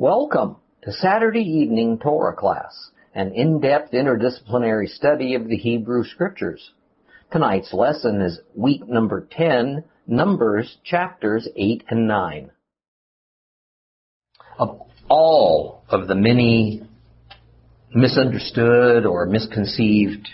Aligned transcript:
Welcome 0.00 0.58
to 0.82 0.92
Saturday 0.92 1.40
evening 1.40 1.98
Torah 1.98 2.36
class, 2.36 2.90
an 3.16 3.32
in-depth 3.34 3.92
interdisciplinary 3.92 4.88
study 4.88 5.34
of 5.34 5.48
the 5.48 5.56
Hebrew 5.56 6.04
Scriptures. 6.04 6.70
Tonight's 7.32 7.72
lesson 7.74 8.20
is 8.20 8.38
week 8.54 8.86
number 8.86 9.26
10, 9.28 9.82
Numbers 10.06 10.76
chapters 10.84 11.48
8 11.56 11.82
and 11.88 12.06
9. 12.06 12.50
Of 14.60 14.82
all 15.08 15.82
of 15.88 16.06
the 16.06 16.14
many 16.14 16.88
misunderstood 17.92 19.04
or 19.04 19.26
misconceived 19.26 20.28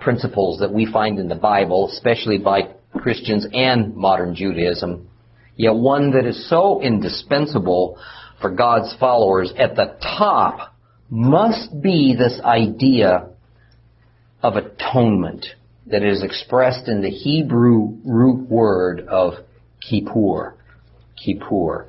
principles 0.00 0.58
that 0.58 0.72
we 0.72 0.90
find 0.90 1.20
in 1.20 1.28
the 1.28 1.36
Bible, 1.36 1.88
especially 1.92 2.38
by 2.38 2.74
Christians 2.96 3.46
and 3.52 3.94
modern 3.94 4.34
Judaism, 4.34 5.08
yet 5.54 5.76
one 5.76 6.10
that 6.14 6.26
is 6.26 6.50
so 6.50 6.82
indispensable 6.82 7.96
for 8.40 8.50
God's 8.50 8.94
followers 8.98 9.52
at 9.58 9.76
the 9.76 9.96
top 10.00 10.74
must 11.10 11.80
be 11.80 12.14
this 12.16 12.40
idea 12.44 13.30
of 14.42 14.56
atonement 14.56 15.46
that 15.86 16.02
is 16.02 16.22
expressed 16.22 16.88
in 16.88 17.02
the 17.02 17.10
Hebrew 17.10 17.96
root 18.04 18.48
word 18.48 19.00
of 19.08 19.34
kippur. 19.80 20.54
Kippur. 21.16 21.86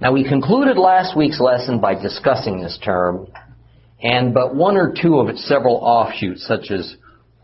Now 0.00 0.12
we 0.12 0.26
concluded 0.26 0.78
last 0.78 1.16
week's 1.16 1.40
lesson 1.40 1.80
by 1.80 2.00
discussing 2.00 2.60
this 2.60 2.78
term 2.84 3.26
and 4.00 4.32
but 4.32 4.54
one 4.54 4.76
or 4.76 4.94
two 5.00 5.18
of 5.18 5.28
its 5.28 5.46
several 5.48 5.76
offshoots 5.76 6.46
such 6.46 6.70
as 6.70 6.94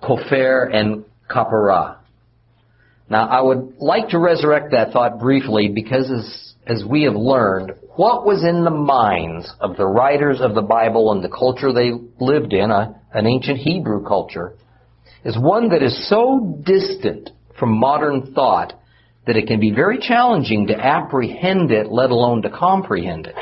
kofer 0.00 0.72
and 0.72 1.04
kapara. 1.28 1.96
Now 3.10 3.26
I 3.26 3.42
would 3.42 3.74
like 3.78 4.10
to 4.10 4.18
resurrect 4.18 4.70
that 4.70 4.92
thought 4.92 5.18
briefly 5.18 5.68
because 5.68 6.10
as 6.10 6.53
as 6.66 6.84
we 6.88 7.02
have 7.02 7.14
learned, 7.14 7.72
what 7.96 8.24
was 8.24 8.44
in 8.44 8.64
the 8.64 8.70
minds 8.70 9.52
of 9.60 9.76
the 9.76 9.86
writers 9.86 10.40
of 10.40 10.54
the 10.54 10.62
Bible 10.62 11.12
and 11.12 11.22
the 11.22 11.28
culture 11.28 11.72
they 11.72 11.92
lived 12.18 12.52
in, 12.52 12.70
a, 12.70 13.00
an 13.12 13.26
ancient 13.26 13.58
Hebrew 13.58 14.04
culture, 14.04 14.54
is 15.24 15.38
one 15.38 15.68
that 15.70 15.82
is 15.82 16.08
so 16.08 16.60
distant 16.64 17.30
from 17.58 17.78
modern 17.78 18.34
thought 18.34 18.72
that 19.26 19.36
it 19.36 19.46
can 19.46 19.60
be 19.60 19.72
very 19.72 19.98
challenging 19.98 20.66
to 20.66 20.74
apprehend 20.74 21.70
it, 21.70 21.90
let 21.90 22.10
alone 22.10 22.42
to 22.42 22.50
comprehend 22.50 23.26
it. 23.26 23.34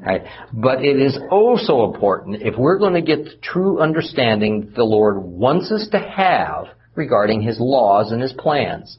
Right? 0.00 0.22
But 0.52 0.84
it 0.84 1.00
is 1.00 1.16
also 1.30 1.84
important 1.84 2.42
if 2.42 2.58
we're 2.58 2.78
going 2.78 2.94
to 2.94 3.02
get 3.02 3.24
the 3.24 3.36
true 3.40 3.80
understanding 3.80 4.60
that 4.62 4.74
the 4.74 4.84
Lord 4.84 5.22
wants 5.22 5.70
us 5.70 5.88
to 5.92 5.98
have 5.98 6.66
regarding 6.96 7.42
His 7.42 7.58
laws 7.60 8.10
and 8.10 8.20
His 8.20 8.32
plans. 8.32 8.98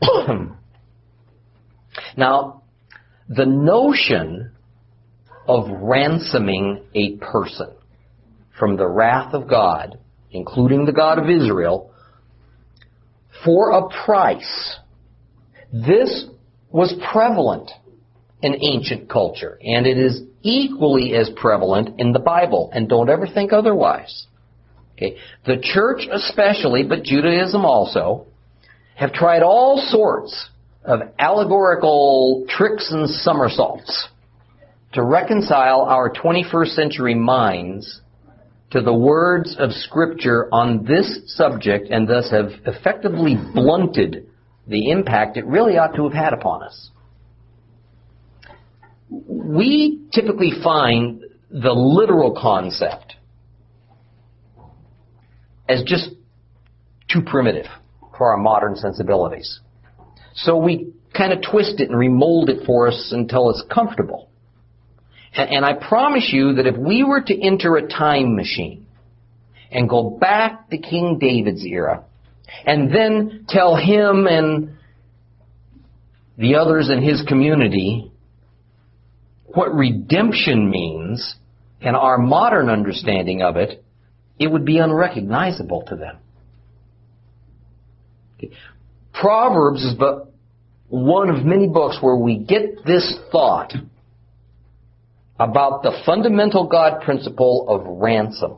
Now, 2.16 2.62
the 3.28 3.46
notion 3.46 4.52
of 5.46 5.68
ransoming 5.82 6.82
a 6.94 7.16
person 7.16 7.70
from 8.58 8.76
the 8.76 8.86
wrath 8.86 9.34
of 9.34 9.48
God, 9.48 9.98
including 10.30 10.84
the 10.84 10.92
God 10.92 11.18
of 11.18 11.28
Israel, 11.28 11.92
for 13.44 13.70
a 13.70 13.88
price, 14.04 14.76
this 15.72 16.26
was 16.70 16.94
prevalent 17.10 17.70
in 18.42 18.54
ancient 18.62 19.08
culture, 19.08 19.58
and 19.62 19.86
it 19.86 19.98
is 19.98 20.22
equally 20.42 21.14
as 21.14 21.30
prevalent 21.36 22.00
in 22.00 22.12
the 22.12 22.18
Bible, 22.18 22.70
and 22.72 22.88
don't 22.88 23.10
ever 23.10 23.26
think 23.26 23.52
otherwise. 23.52 24.26
Okay. 24.94 25.16
The 25.46 25.60
church 25.62 26.06
especially, 26.10 26.82
but 26.82 27.02
Judaism 27.02 27.64
also, 27.64 28.26
have 28.96 29.12
tried 29.12 29.42
all 29.42 29.78
sorts 29.88 30.50
of 30.84 31.00
allegorical 31.18 32.46
tricks 32.48 32.90
and 32.90 33.08
somersaults 33.08 34.08
to 34.92 35.02
reconcile 35.02 35.82
our 35.82 36.12
21st 36.12 36.74
century 36.74 37.14
minds 37.14 38.00
to 38.70 38.80
the 38.80 38.94
words 38.94 39.56
of 39.58 39.72
Scripture 39.72 40.48
on 40.52 40.84
this 40.84 41.22
subject 41.26 41.88
and 41.90 42.08
thus 42.08 42.30
have 42.30 42.50
effectively 42.66 43.36
blunted 43.54 44.28
the 44.66 44.90
impact 44.90 45.36
it 45.36 45.44
really 45.46 45.76
ought 45.76 45.94
to 45.96 46.04
have 46.04 46.12
had 46.12 46.32
upon 46.32 46.62
us. 46.62 46.90
We 49.10 50.06
typically 50.12 50.52
find 50.62 51.24
the 51.50 51.72
literal 51.72 52.38
concept 52.40 53.16
as 55.68 55.82
just 55.84 56.10
too 57.12 57.22
primitive 57.22 57.66
for 58.16 58.30
our 58.30 58.36
modern 58.36 58.76
sensibilities. 58.76 59.60
So 60.42 60.56
we 60.56 60.92
kind 61.16 61.32
of 61.32 61.40
twist 61.42 61.80
it 61.80 61.90
and 61.90 61.98
remold 61.98 62.48
it 62.48 62.64
for 62.64 62.88
us 62.88 63.10
until 63.12 63.50
it's 63.50 63.62
comfortable. 63.72 64.28
And, 65.34 65.50
and 65.50 65.64
I 65.64 65.74
promise 65.74 66.30
you 66.32 66.54
that 66.54 66.66
if 66.66 66.76
we 66.76 67.04
were 67.04 67.20
to 67.20 67.46
enter 67.46 67.76
a 67.76 67.86
time 67.86 68.36
machine 68.36 68.86
and 69.70 69.88
go 69.88 70.10
back 70.10 70.70
to 70.70 70.78
King 70.78 71.18
David's 71.20 71.64
era 71.64 72.04
and 72.64 72.92
then 72.94 73.44
tell 73.48 73.76
him 73.76 74.26
and 74.26 74.76
the 76.38 76.56
others 76.56 76.90
in 76.90 77.02
his 77.02 77.22
community 77.28 78.10
what 79.46 79.74
redemption 79.74 80.70
means 80.70 81.34
and 81.80 81.96
our 81.96 82.18
modern 82.18 82.68
understanding 82.68 83.42
of 83.42 83.56
it, 83.56 83.84
it 84.38 84.46
would 84.46 84.64
be 84.64 84.78
unrecognizable 84.78 85.82
to 85.88 85.96
them. 85.96 86.16
Proverbs 89.12 89.84
is 89.84 89.94
but 89.94 90.29
one 90.90 91.30
of 91.30 91.44
many 91.44 91.68
books 91.68 91.98
where 92.00 92.16
we 92.16 92.36
get 92.36 92.84
this 92.84 93.16
thought 93.30 93.72
about 95.38 95.82
the 95.82 96.02
fundamental 96.04 96.66
God 96.66 97.00
principle 97.02 97.66
of 97.68 97.86
ransom 97.86 98.56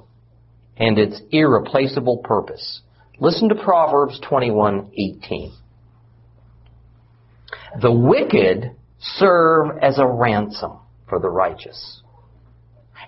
and 0.79 0.99
its 0.99 1.21
irreplaceable 1.31 2.19
purpose. 2.25 2.81
Listen 3.21 3.51
to 3.51 3.55
Proverbs 3.55 4.19
21:18. 4.21 5.53
The 7.81 7.93
wicked 7.93 8.73
serve 8.99 9.79
as 9.83 9.99
a 9.99 10.07
ransom 10.07 10.79
for 11.09 11.19
the 11.21 11.29
righteous, 11.29 12.03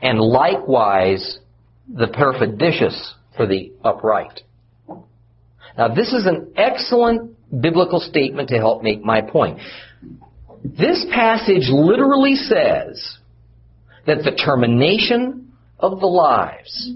and 0.02 0.20
likewise 0.20 1.38
the 1.88 2.08
perfidious 2.08 3.14
for 3.36 3.46
the 3.46 3.72
upright. 3.82 4.42
Now 5.76 5.88
this 5.88 6.12
is 6.12 6.26
an 6.26 6.52
excellent 6.56 7.36
biblical 7.60 8.00
statement 8.00 8.48
to 8.50 8.56
help 8.56 8.82
make 8.82 9.02
my 9.02 9.20
point. 9.20 9.58
This 10.64 11.04
passage 11.12 11.68
literally 11.68 12.36
says 12.36 13.18
that 14.06 14.18
the 14.24 14.32
termination 14.32 15.52
of 15.78 16.00
the 16.00 16.06
lives 16.06 16.92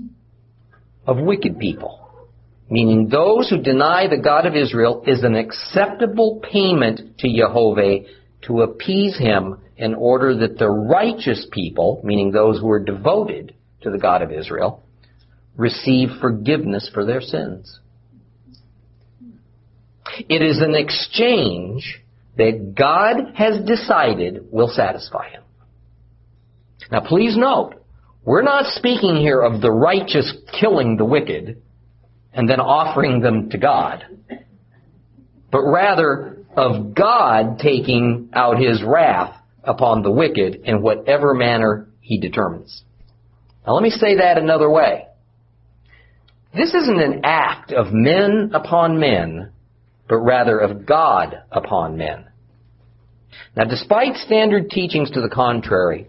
of 1.06 1.19
wicked 1.19 1.59
people, 1.59 2.27
meaning 2.71 3.09
those 3.09 3.50
who 3.50 3.62
deny 3.62 4.06
the 4.09 4.22
God 4.22 4.47
of 4.47 4.55
Israel, 4.55 5.03
is 5.06 5.22
an 5.22 5.34
acceptable 5.34 6.41
payment 6.50 7.19
to 7.19 7.34
Jehovah 7.34 8.05
to 8.43 8.62
appease 8.62 9.19
him 9.19 9.59
in 9.77 9.95
order 9.95 10.37
that 10.37 10.59
the 10.59 10.71
righteous 10.71 11.47
people, 11.53 12.00
meaning 12.05 12.31
those 12.31 12.59
who 12.59 12.71
are 12.71 12.83
devoted 12.83 13.55
to 13.83 13.91
the 13.91 13.99
God 13.99 14.22
of 14.22 14.33
Israel, 14.33 14.83
receive 15.56 16.09
forgiveness 16.21 16.91
for 16.93 17.05
their 17.05 17.21
sins. 17.21 17.81
It 20.28 20.42
is 20.42 20.60
an 20.60 20.74
exchange 20.74 22.00
that 22.36 22.74
God 22.76 23.34
has 23.34 23.64
decided 23.66 24.46
will 24.50 24.69
satisfy 24.69 25.28
him. 25.30 25.42
Now 26.91 27.00
please 27.00 27.36
note, 27.36 27.74
we're 28.24 28.42
not 28.42 28.72
speaking 28.74 29.16
here 29.16 29.41
of 29.41 29.60
the 29.60 29.70
righteous 29.70 30.32
killing 30.60 30.97
the 30.97 31.04
wicked 31.04 31.62
and 32.32 32.48
then 32.48 32.60
offering 32.60 33.20
them 33.20 33.50
to 33.50 33.58
God, 33.58 34.04
but 35.50 35.62
rather 35.62 36.38
of 36.56 36.94
God 36.94 37.58
taking 37.58 38.30
out 38.32 38.58
his 38.58 38.82
wrath 38.82 39.36
upon 39.64 40.02
the 40.02 40.10
wicked 40.10 40.56
in 40.64 40.82
whatever 40.82 41.34
manner 41.34 41.88
he 42.00 42.18
determines. 42.18 42.83
Now 43.66 43.74
let 43.74 43.83
me 43.83 43.91
say 43.91 44.16
that 44.16 44.38
another 44.38 44.71
way. 44.71 45.06
This 46.54 46.72
isn't 46.74 47.00
an 47.00 47.21
act 47.24 47.72
of 47.72 47.92
men 47.92 48.53
upon 48.54 48.98
men 48.98 49.53
but 50.09 50.19
rather 50.19 50.59
of 50.59 50.87
God 50.87 51.43
upon 51.51 51.97
men. 51.97 52.27
Now, 53.57 53.65
despite 53.65 54.16
standard 54.16 54.71
teachings 54.71 55.10
to 55.10 55.21
the 55.21 55.28
contrary, 55.28 56.09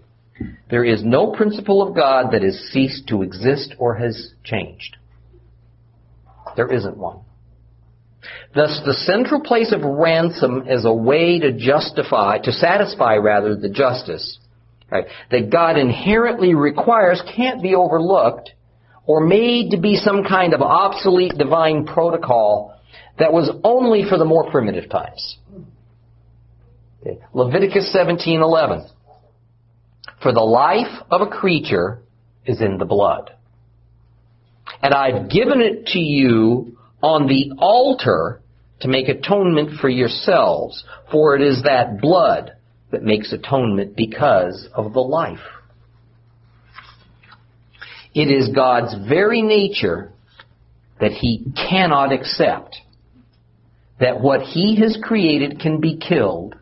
there 0.70 0.86
is 0.86 1.04
no 1.04 1.34
principle 1.34 1.82
of 1.82 1.96
God 1.96 2.32
that 2.32 2.44
has 2.44 2.58
ceased 2.72 3.08
to 3.10 3.24
exist 3.24 3.76
or 3.78 3.96
has 3.96 4.34
changed. 4.44 4.98
There 6.56 6.72
isn't 6.72 6.98
one. 6.98 7.20
Thus, 8.54 8.82
the 8.86 8.94
central 8.94 9.42
place 9.42 9.72
of 9.72 9.82
ransom 9.84 10.68
is 10.68 10.86
a 10.86 10.94
way 10.94 11.40
to 11.40 11.52
justify, 11.52 12.40
to 12.40 12.52
satisfy 12.52 13.16
rather, 13.16 13.56
the 13.56 13.70
justice 13.70 14.40
right, 14.92 15.06
that 15.32 15.52
God 15.52 15.78
inherently 15.78 16.54
requires 16.54 17.22
can't 17.36 17.62
be 17.62 17.76
overlooked 17.76 18.52
or 19.06 19.26
made 19.26 19.72
to 19.72 19.78
be 19.78 19.96
some 19.96 20.24
kind 20.24 20.54
of 20.54 20.62
obsolete 20.62 21.38
divine 21.38 21.86
protocol 21.86 22.79
that 23.20 23.34
was 23.34 23.52
only 23.64 24.04
for 24.10 24.18
the 24.18 24.26
more 24.26 24.50
primitive 24.50 24.90
times. 24.90 25.38
Okay. 27.02 27.20
Leviticus 27.34 27.94
17:11. 27.96 28.90
For 30.22 30.34
the 30.34 30.42
life 30.42 31.02
of 31.12 31.22
a 31.22 31.28
creature 31.28 32.00
is 32.46 32.62
in 32.62 32.78
the 32.78 32.86
blood. 32.86 33.32
And 34.82 34.94
I've 34.94 35.30
given 35.30 35.62
it 35.62 35.88
to 35.88 36.00
you 36.00 36.78
on 37.02 37.28
the 37.28 37.54
altar 37.58 38.42
to 38.82 38.88
make 38.88 39.10
atonement 39.10 39.80
for 39.80 39.90
yourselves, 39.90 40.84
for 41.12 41.36
it 41.36 41.42
is 41.42 41.64
that 41.64 42.02
blood 42.02 42.54
that 42.92 43.04
makes 43.04 43.32
atonement 43.34 43.96
because 43.96 44.68
of 44.74 44.94
the 44.94 45.02
life. 45.02 45.40
It 48.14 48.32
is 48.32 48.50
God's 48.50 48.96
very 49.08 49.42
nature 49.42 50.12
that 51.00 51.12
He 51.12 51.46
cannot 51.70 52.12
accept 52.12 52.78
that 54.00 54.22
what 54.22 54.42
He 54.42 54.78
has 54.82 54.98
created 55.02 55.60
can 55.60 55.80
be 55.80 55.98
killed 55.98 56.56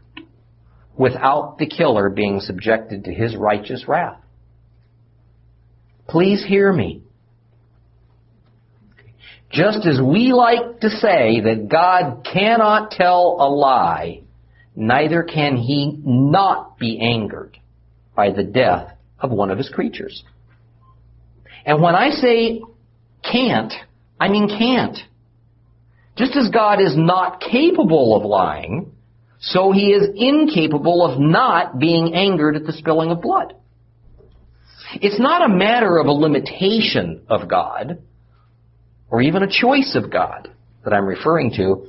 without 0.98 1.58
the 1.60 1.68
killer 1.68 2.10
being 2.10 2.40
subjected 2.40 3.06
to 3.06 3.14
His 3.14 3.36
righteous 3.36 3.88
wrath. 3.88 4.20
Please 6.08 6.44
hear 6.46 6.72
me. 6.72 7.02
Just 9.52 9.86
as 9.86 10.00
we 10.02 10.34
like 10.34 10.82
to 10.82 10.90
say 10.90 11.42
that 11.42 11.68
God 11.70 12.26
cannot 12.32 12.92
tell 12.92 13.38
a 13.40 13.48
lie, 13.48 14.24
neither 14.76 15.24
can 15.24 15.58
he 15.58 16.00
not 16.04 16.78
be 16.78 17.00
angered 17.00 17.58
by 18.16 18.32
the 18.32 18.44
death 18.44 18.92
of 19.20 19.32
one 19.32 19.50
of 19.50 19.58
his 19.58 19.70
creatures. 19.70 20.24
And 21.66 21.82
when 21.82 21.96
I 21.96 22.10
say 22.10 22.62
can't, 23.24 23.74
I 24.20 24.30
mean 24.30 24.50
can't. 24.50 24.98
Just 26.18 26.36
as 26.36 26.50
God 26.50 26.82
is 26.82 26.96
not 26.98 27.42
capable 27.42 28.16
of 28.16 28.26
lying, 28.26 28.92
so 29.40 29.72
he 29.72 29.92
is 29.92 30.10
incapable 30.16 31.06
of 31.06 31.20
not 31.20 31.78
being 31.78 32.16
angered 32.16 32.56
at 32.56 32.66
the 32.66 32.74
spilling 32.74 33.12
of 33.12 33.22
blood. 33.22 33.54
It's 34.96 35.20
not 35.20 35.46
a 35.46 35.54
matter 35.54 35.98
of 35.98 36.08
a 36.08 36.12
limitation 36.12 37.22
of 37.30 37.48
God, 37.48 38.02
or 39.10 39.22
even 39.22 39.44
a 39.44 39.48
choice 39.48 39.96
of 39.96 40.12
God 40.12 40.50
that 40.84 40.94
I'm 40.94 41.06
referring 41.06 41.52
to. 41.58 41.88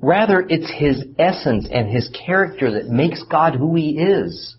Rather, 0.00 0.40
it's 0.48 0.70
His 0.70 1.04
essence 1.18 1.68
and 1.70 1.88
His 1.88 2.08
character 2.26 2.72
that 2.72 2.88
makes 2.88 3.22
God 3.24 3.54
who 3.56 3.74
He 3.74 3.98
is. 3.98 4.56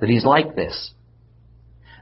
That 0.00 0.08
He's 0.08 0.24
like 0.24 0.56
this. 0.56 0.92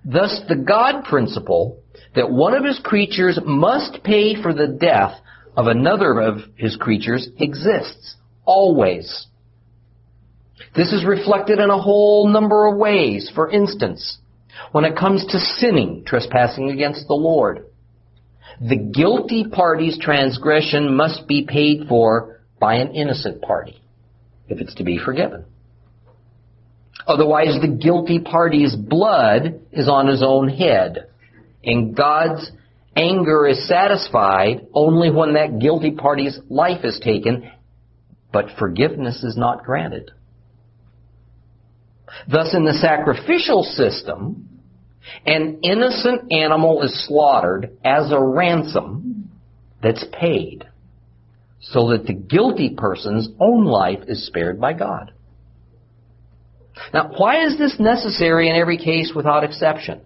Thus, 0.04 0.40
the 0.48 0.56
God 0.56 1.04
principle 1.04 1.82
that 2.14 2.30
one 2.30 2.54
of 2.54 2.64
His 2.64 2.78
creatures 2.84 3.38
must 3.44 4.04
pay 4.04 4.40
for 4.40 4.54
the 4.54 4.68
death 4.68 5.20
of 5.58 5.66
another 5.66 6.20
of 6.20 6.38
His 6.54 6.76
creatures 6.76 7.28
exists. 7.40 8.14
Always. 8.44 9.26
This 10.76 10.92
is 10.92 11.04
reflected 11.04 11.58
in 11.58 11.68
a 11.68 11.82
whole 11.82 12.28
number 12.28 12.68
of 12.68 12.78
ways. 12.78 13.28
For 13.34 13.50
instance, 13.50 14.18
when 14.70 14.84
it 14.84 14.96
comes 14.96 15.26
to 15.26 15.40
sinning, 15.40 16.04
trespassing 16.06 16.70
against 16.70 17.08
the 17.08 17.14
Lord, 17.14 17.66
the 18.60 18.76
guilty 18.76 19.46
party's 19.50 19.98
transgression 19.98 20.96
must 20.96 21.26
be 21.26 21.44
paid 21.44 21.88
for 21.88 22.40
by 22.60 22.76
an 22.76 22.94
innocent 22.94 23.42
party 23.42 23.82
if 24.48 24.60
it's 24.60 24.76
to 24.76 24.84
be 24.84 24.96
forgiven. 24.96 25.44
Otherwise, 27.04 27.60
the 27.60 27.68
guilty 27.82 28.20
party's 28.20 28.76
blood 28.76 29.60
is 29.72 29.88
on 29.88 30.06
his 30.06 30.22
own 30.22 30.48
head, 30.48 31.08
and 31.64 31.96
God's 31.96 32.52
anger 32.98 33.46
is 33.46 33.68
satisfied 33.68 34.66
only 34.74 35.10
when 35.10 35.34
that 35.34 35.58
guilty 35.60 35.92
party's 35.92 36.38
life 36.48 36.84
is 36.84 37.00
taken, 37.02 37.50
but 38.32 38.46
forgiveness 38.58 39.22
is 39.22 39.36
not 39.36 39.64
granted. 39.64 40.10
Thus, 42.30 42.54
in 42.54 42.64
the 42.64 42.72
sacrificial 42.72 43.62
system, 43.62 44.48
an 45.24 45.60
innocent 45.62 46.32
animal 46.32 46.82
is 46.82 47.06
slaughtered 47.06 47.78
as 47.84 48.10
a 48.10 48.20
ransom 48.20 49.30
that's 49.82 50.04
paid 50.12 50.66
so 51.60 51.90
that 51.90 52.06
the 52.06 52.12
guilty 52.12 52.74
person's 52.76 53.28
own 53.40 53.64
life 53.64 54.00
is 54.08 54.26
spared 54.26 54.60
by 54.60 54.72
God. 54.72 55.12
Now, 56.92 57.10
why 57.16 57.44
is 57.44 57.58
this 57.58 57.76
necessary 57.78 58.48
in 58.48 58.56
every 58.56 58.78
case 58.78 59.12
without 59.14 59.44
exception? 59.44 60.00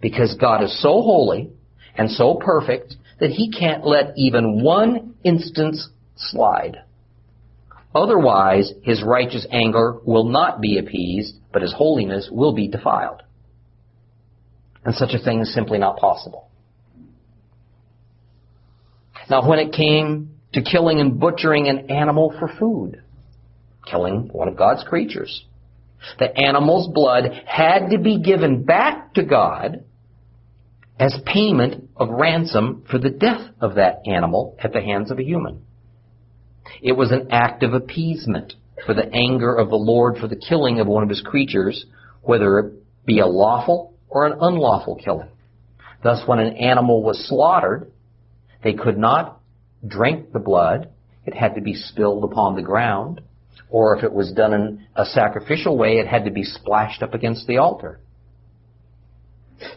Because 0.00 0.36
God 0.40 0.62
is 0.62 0.82
so 0.82 1.02
holy 1.02 1.50
and 1.96 2.10
so 2.10 2.34
perfect 2.34 2.94
that 3.20 3.30
he 3.30 3.50
can't 3.50 3.86
let 3.86 4.12
even 4.16 4.62
one 4.62 5.14
instance 5.24 5.88
slide. 6.16 6.78
Otherwise, 7.94 8.72
his 8.82 9.02
righteous 9.02 9.46
anger 9.50 9.98
will 10.04 10.24
not 10.24 10.60
be 10.60 10.78
appeased, 10.78 11.34
but 11.52 11.62
his 11.62 11.72
holiness 11.72 12.28
will 12.30 12.54
be 12.54 12.68
defiled. 12.68 13.22
And 14.84 14.94
such 14.94 15.10
a 15.12 15.22
thing 15.22 15.40
is 15.40 15.52
simply 15.52 15.78
not 15.78 15.98
possible. 15.98 16.48
Now, 19.28 19.46
when 19.46 19.58
it 19.58 19.72
came 19.72 20.30
to 20.54 20.62
killing 20.62 21.00
and 21.00 21.20
butchering 21.20 21.68
an 21.68 21.90
animal 21.90 22.34
for 22.38 22.48
food, 22.58 23.02
killing 23.88 24.28
one 24.32 24.48
of 24.48 24.56
God's 24.56 24.82
creatures, 24.84 25.44
the 26.18 26.36
animal's 26.36 26.88
blood 26.92 27.24
had 27.46 27.90
to 27.90 27.98
be 27.98 28.20
given 28.20 28.64
back 28.64 29.14
to 29.14 29.24
God 29.24 29.84
as 31.00 31.18
payment 31.24 31.88
of 31.96 32.10
ransom 32.10 32.84
for 32.90 32.98
the 32.98 33.08
death 33.08 33.40
of 33.58 33.76
that 33.76 34.02
animal 34.06 34.54
at 34.62 34.74
the 34.74 34.82
hands 34.82 35.10
of 35.10 35.18
a 35.18 35.24
human. 35.24 35.64
It 36.82 36.92
was 36.92 37.10
an 37.10 37.28
act 37.30 37.62
of 37.62 37.72
appeasement 37.72 38.52
for 38.84 38.92
the 38.92 39.10
anger 39.10 39.54
of 39.56 39.70
the 39.70 39.76
Lord 39.76 40.18
for 40.18 40.28
the 40.28 40.36
killing 40.36 40.78
of 40.78 40.86
one 40.86 41.02
of 41.02 41.08
his 41.08 41.22
creatures, 41.22 41.86
whether 42.20 42.58
it 42.58 43.06
be 43.06 43.20
a 43.20 43.26
lawful 43.26 43.94
or 44.10 44.26
an 44.26 44.36
unlawful 44.40 44.96
killing. 44.96 45.30
Thus, 46.02 46.22
when 46.26 46.38
an 46.38 46.56
animal 46.56 47.02
was 47.02 47.26
slaughtered, 47.28 47.90
they 48.62 48.74
could 48.74 48.98
not 48.98 49.40
drink 49.86 50.32
the 50.32 50.38
blood. 50.38 50.90
It 51.24 51.34
had 51.34 51.54
to 51.54 51.62
be 51.62 51.74
spilled 51.74 52.24
upon 52.24 52.56
the 52.56 52.62
ground. 52.62 53.22
Or 53.70 53.96
if 53.96 54.04
it 54.04 54.12
was 54.12 54.32
done 54.32 54.52
in 54.52 54.86
a 54.96 55.06
sacrificial 55.06 55.78
way, 55.78 55.98
it 55.98 56.06
had 56.06 56.26
to 56.26 56.30
be 56.30 56.44
splashed 56.44 57.02
up 57.02 57.14
against 57.14 57.46
the 57.46 57.56
altar. 57.56 58.00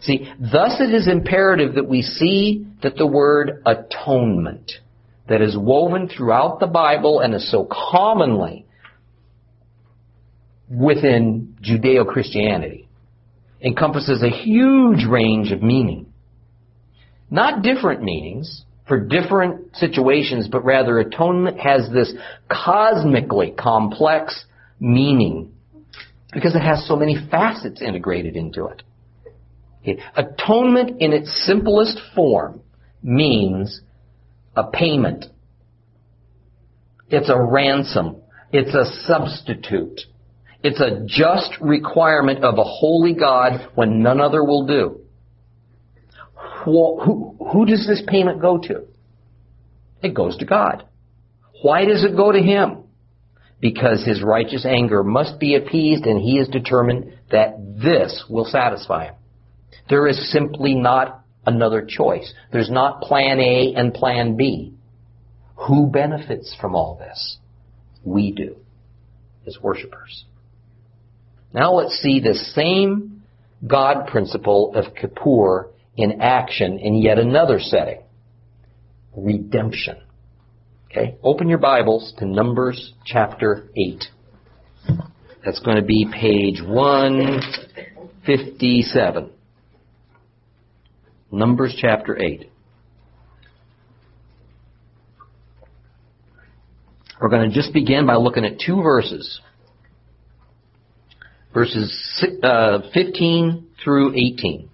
See, 0.00 0.30
thus 0.38 0.80
it 0.80 0.94
is 0.94 1.08
imperative 1.08 1.74
that 1.74 1.88
we 1.88 2.02
see 2.02 2.66
that 2.82 2.96
the 2.96 3.06
word 3.06 3.62
atonement 3.66 4.72
that 5.28 5.40
is 5.40 5.56
woven 5.56 6.08
throughout 6.08 6.60
the 6.60 6.66
Bible 6.66 7.20
and 7.20 7.34
is 7.34 7.50
so 7.50 7.68
commonly 7.70 8.66
within 10.70 11.56
Judeo-Christianity 11.62 12.88
encompasses 13.60 14.22
a 14.22 14.28
huge 14.28 15.06
range 15.08 15.52
of 15.52 15.62
meaning. 15.62 16.12
Not 17.30 17.62
different 17.62 18.02
meanings 18.02 18.64
for 18.86 19.00
different 19.00 19.76
situations, 19.76 20.48
but 20.50 20.64
rather 20.64 20.98
atonement 20.98 21.58
has 21.58 21.88
this 21.90 22.12
cosmically 22.50 23.54
complex 23.58 24.44
meaning 24.78 25.52
because 26.32 26.54
it 26.54 26.60
has 26.60 26.86
so 26.86 26.96
many 26.96 27.16
facets 27.30 27.80
integrated 27.80 28.36
into 28.36 28.66
it. 28.66 28.82
Atonement 30.16 31.00
in 31.00 31.12
its 31.12 31.46
simplest 31.46 32.00
form 32.14 32.60
means 33.02 33.80
a 34.56 34.64
payment. 34.70 35.26
It's 37.08 37.28
a 37.28 37.40
ransom. 37.40 38.16
It's 38.50 38.74
a 38.74 38.84
substitute. 39.06 40.00
It's 40.62 40.80
a 40.80 41.04
just 41.06 41.60
requirement 41.60 42.42
of 42.42 42.58
a 42.58 42.64
holy 42.64 43.14
God 43.14 43.68
when 43.74 44.02
none 44.02 44.20
other 44.20 44.42
will 44.42 44.66
do. 44.66 45.00
Who, 46.64 47.36
who, 47.52 47.66
does 47.66 47.86
this 47.86 48.02
payment 48.06 48.40
go 48.40 48.56
to? 48.58 48.86
It 50.02 50.14
goes 50.14 50.38
to 50.38 50.46
God. 50.46 50.86
Why 51.62 51.84
does 51.84 52.04
it 52.04 52.16
go 52.16 52.32
to 52.32 52.38
Him? 52.38 52.84
Because 53.60 54.04
His 54.04 54.22
righteous 54.22 54.64
anger 54.64 55.02
must 55.02 55.38
be 55.38 55.54
appeased 55.54 56.04
and 56.06 56.20
He 56.20 56.38
is 56.38 56.48
determined 56.48 57.12
that 57.30 57.56
this 57.82 58.24
will 58.30 58.46
satisfy 58.46 59.06
Him. 59.06 59.14
There 59.88 60.06
is 60.06 60.32
simply 60.32 60.74
not 60.74 61.24
another 61.46 61.86
choice. 61.86 62.32
There's 62.52 62.70
not 62.70 63.02
plan 63.02 63.38
A 63.40 63.74
and 63.76 63.92
plan 63.92 64.36
B. 64.36 64.72
Who 65.56 65.88
benefits 65.88 66.56
from 66.60 66.74
all 66.74 66.96
this? 66.96 67.38
We 68.04 68.32
do, 68.32 68.56
as 69.46 69.58
worshippers. 69.62 70.24
Now 71.52 71.74
let's 71.74 72.00
see 72.00 72.20
the 72.20 72.34
same 72.34 73.22
God 73.66 74.06
principle 74.08 74.74
of 74.74 74.94
Kippur 74.94 75.70
in 75.96 76.20
action 76.20 76.78
in 76.78 76.96
yet 76.96 77.18
another 77.18 77.58
setting. 77.60 78.02
Redemption. 79.16 79.96
Okay, 80.90 81.16
open 81.22 81.48
your 81.48 81.58
Bibles 81.58 82.12
to 82.18 82.26
Numbers 82.26 82.92
chapter 83.04 83.68
8. 83.76 84.04
That's 85.44 85.60
going 85.60 85.76
to 85.76 85.82
be 85.82 86.08
page 86.12 86.60
157. 86.62 89.30
Numbers 91.34 91.76
chapter 91.78 92.20
8. 92.20 92.50
We're 97.20 97.28
going 97.28 97.48
to 97.48 97.54
just 97.54 97.72
begin 97.72 98.06
by 98.06 98.16
looking 98.16 98.44
at 98.44 98.60
two 98.64 98.82
verses 98.82 99.40
verses 101.52 102.24
uh, 102.42 102.80
15 102.92 103.66
through 103.82 104.12
18. 104.14 104.68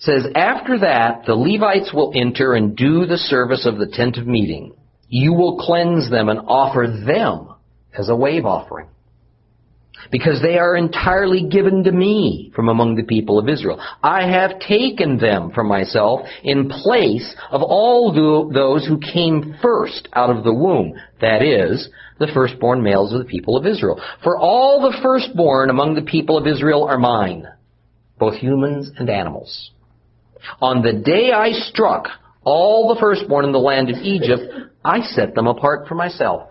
says, 0.00 0.26
After 0.34 0.78
that, 0.78 1.24
the 1.26 1.34
Levites 1.34 1.92
will 1.94 2.12
enter 2.16 2.54
and 2.54 2.76
do 2.76 3.06
the 3.06 3.18
service 3.18 3.66
of 3.66 3.78
the 3.78 3.86
tent 3.86 4.16
of 4.16 4.26
meeting. 4.26 4.74
You 5.08 5.34
will 5.34 5.58
cleanse 5.58 6.10
them 6.10 6.28
and 6.28 6.40
offer 6.40 6.86
them 7.06 7.54
as 7.96 8.08
a 8.08 8.16
wave 8.16 8.46
offering. 8.46 8.86
Because 10.10 10.40
they 10.42 10.58
are 10.58 10.76
entirely 10.76 11.48
given 11.48 11.84
to 11.84 11.92
me 11.92 12.52
from 12.54 12.68
among 12.68 12.96
the 12.96 13.04
people 13.04 13.38
of 13.38 13.48
Israel. 13.48 13.80
I 14.02 14.26
have 14.28 14.60
taken 14.60 15.18
them 15.18 15.50
for 15.52 15.64
myself 15.64 16.20
in 16.42 16.68
place 16.68 17.34
of 17.50 17.62
all 17.62 18.12
those 18.52 18.86
who 18.86 18.98
came 18.98 19.56
first 19.62 20.08
out 20.12 20.34
of 20.34 20.44
the 20.44 20.54
womb. 20.54 20.94
That 21.20 21.42
is, 21.42 21.88
the 22.18 22.28
firstborn 22.32 22.82
males 22.82 23.12
of 23.12 23.18
the 23.18 23.24
people 23.24 23.56
of 23.56 23.66
Israel. 23.66 24.00
For 24.22 24.38
all 24.38 24.80
the 24.82 24.96
firstborn 25.02 25.70
among 25.70 25.94
the 25.94 26.02
people 26.02 26.36
of 26.36 26.46
Israel 26.46 26.84
are 26.84 26.98
mine, 26.98 27.46
both 28.18 28.34
humans 28.34 28.90
and 28.96 29.08
animals. 29.08 29.70
On 30.60 30.82
the 30.82 30.92
day 30.92 31.32
I 31.32 31.52
struck 31.52 32.06
all 32.44 32.94
the 32.94 33.00
firstborn 33.00 33.44
in 33.44 33.52
the 33.52 33.58
land 33.58 33.90
of 33.90 33.96
Egypt, 33.96 34.42
I 34.84 35.00
set 35.00 35.34
them 35.34 35.46
apart 35.46 35.88
for 35.88 35.94
myself. 35.94 36.49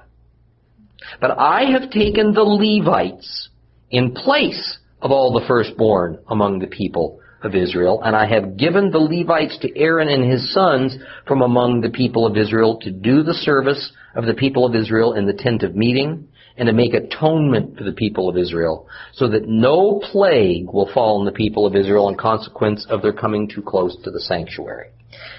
But 1.21 1.37
I 1.37 1.65
have 1.71 1.89
taken 1.91 2.33
the 2.33 2.43
Levites 2.43 3.49
in 3.91 4.13
place 4.13 4.77
of 5.01 5.11
all 5.11 5.33
the 5.33 5.45
firstborn 5.47 6.19
among 6.27 6.59
the 6.59 6.67
people 6.67 7.19
of 7.41 7.55
Israel, 7.55 8.01
and 8.03 8.15
I 8.15 8.25
have 8.25 8.57
given 8.57 8.91
the 8.91 8.99
Levites 8.99 9.57
to 9.59 9.77
Aaron 9.77 10.09
and 10.09 10.29
his 10.29 10.53
sons 10.53 10.97
from 11.25 11.41
among 11.41 11.81
the 11.81 11.89
people 11.89 12.25
of 12.25 12.35
Israel 12.35 12.77
to 12.81 12.91
do 12.91 13.23
the 13.23 13.33
service 13.33 13.91
of 14.15 14.25
the 14.25 14.33
people 14.33 14.65
of 14.65 14.75
Israel 14.75 15.13
in 15.13 15.25
the 15.25 15.33
tent 15.33 15.63
of 15.63 15.75
meeting, 15.75 16.27
and 16.57 16.67
to 16.67 16.73
make 16.73 16.93
atonement 16.93 17.77
for 17.77 17.85
the 17.85 17.93
people 17.93 18.27
of 18.27 18.37
Israel, 18.37 18.87
so 19.13 19.29
that 19.29 19.47
no 19.47 20.01
plague 20.11 20.67
will 20.73 20.91
fall 20.93 21.19
on 21.19 21.25
the 21.25 21.31
people 21.31 21.65
of 21.65 21.75
Israel 21.75 22.09
in 22.09 22.17
consequence 22.17 22.85
of 22.89 23.01
their 23.01 23.13
coming 23.13 23.47
too 23.47 23.61
close 23.61 23.95
to 24.03 24.11
the 24.11 24.19
sanctuary. 24.19 24.89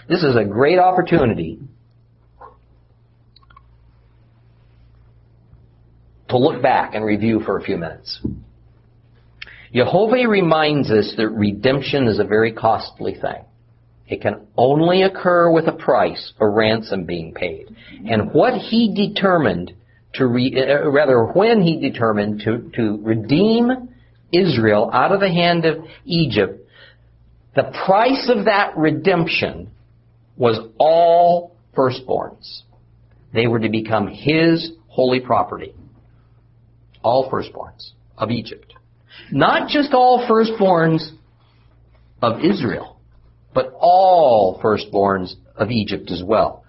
This 0.09 0.23
is 0.23 0.35
a 0.35 0.45
great 0.45 0.79
opportunity 0.79 1.59
to 6.31 6.39
look 6.39 6.63
back 6.63 6.95
and 6.95 7.05
review 7.05 7.41
for 7.41 7.59
a 7.59 7.63
few 7.63 7.77
minutes. 7.77 8.21
Jehovah 9.73 10.29
reminds 10.29 10.91
us 10.91 11.15
that 11.17 11.29
redemption 11.29 12.09
is 12.09 12.19
a 12.19 12.25
very 12.25 12.53
costly 12.53 13.15
thing. 13.15 13.45
It 14.09 14.21
can 14.21 14.47
only 14.57 15.03
occur 15.03 15.53
with 15.53 15.69
a 15.69 15.73
price, 15.73 16.33
a 16.41 16.49
ransom 16.49 17.05
being 17.05 17.33
paid. 17.33 17.69
And 18.05 18.33
what 18.33 18.55
he 18.55 18.93
determined 18.93 19.73
to 20.15 20.27
re, 20.27 20.53
uh, 20.57 20.91
rather 20.91 21.25
when 21.25 21.63
he 21.63 21.79
determined 21.81 22.41
to, 22.41 22.71
to 22.75 22.99
redeem 23.03 23.89
Israel 24.33 24.91
out 24.93 25.13
of 25.13 25.21
the 25.21 25.29
hand 25.29 25.65
of 25.65 25.85
Egypt, 26.05 26.69
the 27.55 27.73
price 27.87 28.29
of 28.35 28.47
that 28.47 28.77
redemption 28.77 29.71
was 30.37 30.59
all 30.79 31.55
firstborns. 31.77 32.63
They 33.33 33.47
were 33.47 33.61
to 33.61 33.69
become 33.69 34.09
his 34.09 34.73
holy 34.89 35.21
property. 35.21 35.75
All 37.02 37.30
firstborns 37.30 37.92
of 38.16 38.30
Egypt. 38.30 38.75
Not 39.33 39.69
just 39.69 39.92
all 39.92 40.26
firstborns 40.28 41.11
of 42.23 42.45
Israel, 42.45 43.00
but 43.54 43.73
all 43.78 44.61
firstborns 44.62 45.35
of 45.57 45.71
Egypt 45.71 46.11
as 46.11 46.23
well. 46.23 46.64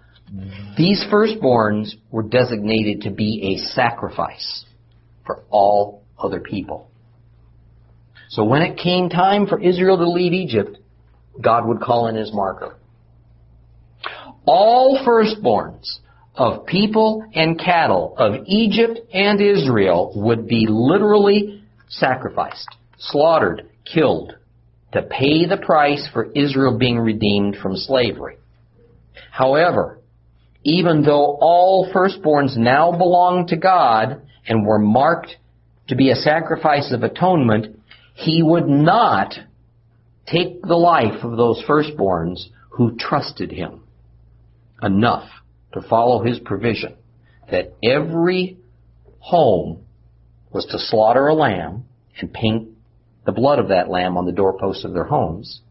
These 0.77 1.05
firstborns 1.11 1.95
were 2.09 2.23
designated 2.23 3.01
to 3.01 3.11
be 3.11 3.55
a 3.55 3.65
sacrifice 3.73 4.65
for 5.25 5.43
all 5.50 6.03
other 6.17 6.39
people. 6.39 6.89
So 8.29 8.45
when 8.45 8.61
it 8.61 8.77
came 8.77 9.09
time 9.09 9.45
for 9.45 9.59
Israel 9.59 9.97
to 9.97 10.09
leave 10.09 10.31
Egypt, 10.31 10.77
God 11.41 11.67
would 11.67 11.81
call 11.81 12.07
in 12.07 12.15
his 12.15 12.33
marker. 12.33 12.77
All 14.45 15.00
firstborns 15.05 16.00
of 16.35 16.65
people 16.65 17.25
and 17.33 17.59
cattle 17.59 18.15
of 18.17 18.43
Egypt 18.45 19.00
and 19.13 19.41
Israel 19.41 20.13
would 20.15 20.47
be 20.47 20.65
literally 20.69 21.63
sacrificed, 21.89 22.69
slaughtered, 22.97 23.69
killed 23.85 24.33
to 24.93 25.01
pay 25.01 25.45
the 25.45 25.57
price 25.57 26.07
for 26.11 26.31
Israel 26.31 26.77
being 26.77 27.00
redeemed 27.00 27.57
from 27.61 27.75
slavery. 27.75 28.38
However, 29.31 30.00
even 30.63 31.03
though 31.03 31.38
all 31.41 31.91
firstborns 31.93 32.57
now 32.57 32.91
belong 32.91 33.47
to 33.47 33.57
God 33.57 34.21
and 34.45 34.65
were 34.65 34.79
marked 34.79 35.35
to 35.88 35.95
be 35.95 36.11
a 36.11 36.15
sacrifice 36.15 36.93
of 36.93 37.03
atonement, 37.03 37.79
he 38.13 38.43
would 38.43 38.67
not 38.67 39.33
take 40.27 40.61
the 40.61 40.75
life 40.75 41.23
of 41.23 41.38
those 41.38 41.63
firstborns 41.67 42.45
who 42.69 42.95
trusted 42.97 43.51
him 43.51 43.83
enough 44.81 45.29
to 45.74 45.82
follow 45.82 46.24
his 46.24 46.40
provision 46.40 46.96
that 47.50 47.74
every 47.84 48.58
home 49.20 49.84
was 50.51 50.66
to 50.66 50.80
slaughter 50.80 51.28
a 51.28 51.34
lamb 51.34 51.86
and 52.20 52.34
paint 52.34 52.70
the 53.25 53.32
blood 53.32 53.60
of 53.60 53.70
that 53.70 53.90
lamb 53.90 54.18
on 54.18 54.25
the 54.25 54.32
doorposts 54.32 54.84
of 54.84 54.94
their 54.94 55.06
homes. 55.06 55.62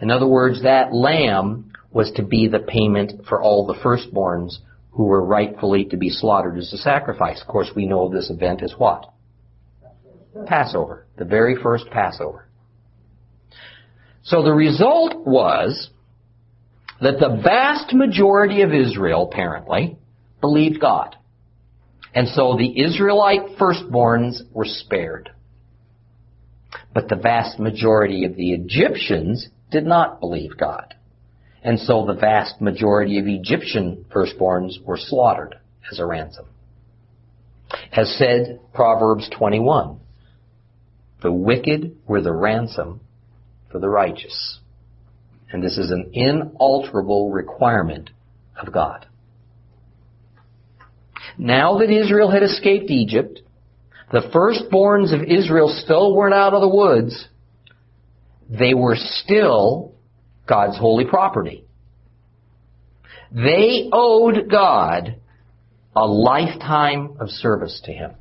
In 0.00 0.10
other 0.10 0.26
words, 0.26 0.62
that 0.62 0.92
lamb 0.92 1.72
was 1.90 2.10
to 2.16 2.22
be 2.22 2.48
the 2.48 2.58
payment 2.58 3.26
for 3.28 3.40
all 3.40 3.66
the 3.66 3.74
firstborns 3.74 4.58
who 4.90 5.04
were 5.04 5.24
rightfully 5.24 5.84
to 5.86 5.96
be 5.96 6.10
slaughtered 6.10 6.58
as 6.58 6.72
a 6.72 6.78
sacrifice. 6.78 7.40
Of 7.40 7.46
course, 7.46 7.70
we 7.74 7.86
know 7.86 8.06
of 8.06 8.12
this 8.12 8.30
event 8.30 8.62
as 8.62 8.74
what? 8.76 9.12
Passover. 10.46 11.06
The 11.16 11.24
very 11.24 11.56
first 11.60 11.86
Passover. 11.90 12.48
So 14.22 14.42
the 14.42 14.52
result 14.52 15.26
was 15.26 15.90
that 17.00 17.20
the 17.20 17.40
vast 17.42 17.92
majority 17.92 18.62
of 18.62 18.72
Israel, 18.72 19.28
apparently, 19.30 19.96
believed 20.40 20.80
God. 20.80 21.16
And 22.14 22.28
so 22.28 22.56
the 22.56 22.80
Israelite 22.80 23.58
firstborns 23.58 24.40
were 24.52 24.64
spared. 24.64 25.30
But 26.92 27.08
the 27.08 27.16
vast 27.16 27.58
majority 27.58 28.24
of 28.24 28.34
the 28.34 28.52
Egyptians 28.52 29.48
did 29.70 29.84
not 29.84 30.20
believe 30.20 30.56
God. 30.56 30.94
And 31.62 31.78
so 31.78 32.06
the 32.06 32.14
vast 32.14 32.60
majority 32.60 33.18
of 33.18 33.26
Egyptian 33.26 34.04
firstborns 34.14 34.82
were 34.82 34.96
slaughtered 34.96 35.56
as 35.90 35.98
a 35.98 36.06
ransom. 36.06 36.46
As 37.92 38.16
said 38.16 38.60
Proverbs 38.72 39.28
21, 39.36 40.00
the 41.22 41.32
wicked 41.32 41.96
were 42.06 42.22
the 42.22 42.32
ransom 42.32 43.00
for 43.70 43.78
the 43.78 43.88
righteous. 43.88 44.60
And 45.50 45.62
this 45.62 45.78
is 45.78 45.90
an 45.90 46.10
inalterable 46.12 47.30
requirement 47.30 48.10
of 48.60 48.72
God. 48.72 49.06
Now 51.38 51.78
that 51.78 51.90
Israel 51.90 52.30
had 52.30 52.42
escaped 52.42 52.90
Egypt, 52.90 53.40
the 54.10 54.30
firstborns 54.34 55.14
of 55.14 55.22
Israel 55.22 55.68
still 55.84 56.14
weren't 56.14 56.34
out 56.34 56.54
of 56.54 56.60
the 56.60 56.68
woods. 56.68 57.28
They 58.50 58.74
were 58.74 58.96
still 58.96 59.94
God's 60.46 60.78
holy 60.78 61.04
property. 61.04 61.64
They 63.30 63.88
owed 63.92 64.50
God 64.50 65.16
a 65.94 66.06
lifetime 66.06 67.16
of 67.20 67.28
service 67.28 67.80
to 67.84 67.92
Him. 67.92 68.12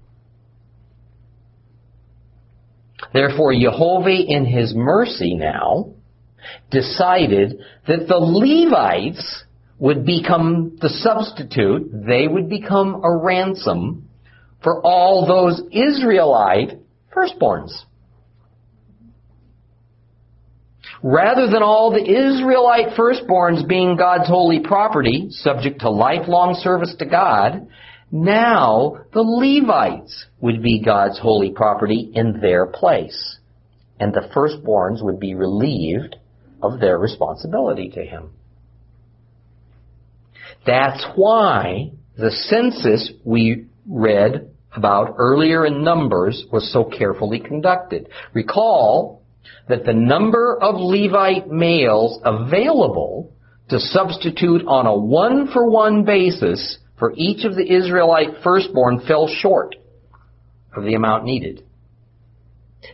Therefore, 3.13 3.53
Jehovah 3.53 4.09
in 4.09 4.45
His 4.45 4.73
mercy 4.75 5.35
now 5.35 5.93
decided 6.71 7.59
that 7.87 8.07
the 8.07 8.17
Levites 8.17 9.43
would 9.79 10.05
become 10.05 10.77
the 10.81 10.89
substitute, 10.89 11.89
they 11.91 12.27
would 12.27 12.49
become 12.49 13.01
a 13.03 13.15
ransom 13.15 14.09
for 14.63 14.81
all 14.81 15.27
those 15.27 15.61
Israelite 15.71 16.79
firstborns. 17.15 17.71
Rather 21.03 21.47
than 21.47 21.61
all 21.61 21.91
the 21.91 22.01
Israelite 22.01 22.97
firstborns 22.97 23.67
being 23.67 23.97
God's 23.97 24.27
holy 24.27 24.59
property, 24.59 25.27
subject 25.29 25.81
to 25.81 25.91
lifelong 25.91 26.55
service 26.55 26.95
to 26.97 27.05
God, 27.05 27.67
now 28.11 28.97
the 29.13 29.21
Levites 29.21 30.25
would 30.39 30.63
be 30.63 30.81
God's 30.83 31.19
holy 31.19 31.51
property 31.51 32.11
in 32.13 32.39
their 32.41 32.65
place. 32.65 33.37
And 33.99 34.13
the 34.13 34.29
firstborns 34.35 35.03
would 35.03 35.19
be 35.19 35.35
relieved 35.35 36.15
of 36.61 36.79
their 36.79 36.97
responsibility 36.97 37.89
to 37.89 38.03
Him. 38.03 38.31
That's 40.65 41.05
why 41.15 41.91
the 42.17 42.31
census 42.31 43.11
we 43.23 43.67
read 43.87 44.51
about 44.75 45.15
earlier 45.17 45.65
in 45.65 45.83
Numbers 45.83 46.45
was 46.51 46.71
so 46.71 46.83
carefully 46.83 47.39
conducted. 47.39 48.09
Recall 48.33 49.23
that 49.69 49.85
the 49.85 49.93
number 49.93 50.57
of 50.61 50.75
Levite 50.75 51.47
males 51.49 52.19
available 52.23 53.31
to 53.69 53.79
substitute 53.79 54.65
on 54.67 54.85
a 54.85 54.95
one 54.95 55.47
for 55.51 55.69
one 55.69 56.03
basis 56.03 56.77
for 56.97 57.13
each 57.15 57.45
of 57.45 57.55
the 57.55 57.71
Israelite 57.71 58.41
firstborn 58.43 59.01
fell 59.07 59.27
short. 59.27 59.75
of 60.75 60.83
the 60.83 60.93
amount 60.93 61.23
needed. 61.23 61.63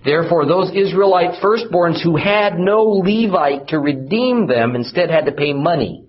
Therefore, 0.04 0.46
those 0.46 0.72
Israelite 0.72 1.42
firstborns 1.42 2.02
who 2.04 2.18
had 2.18 2.58
no 2.58 2.84
Levite 2.84 3.70
to 3.70 3.80
redeem 3.80 4.48
them 4.48 4.76
instead 4.76 5.10
had 5.10 5.26
to 5.26 5.32
pay 5.32 5.54
money 5.54 6.06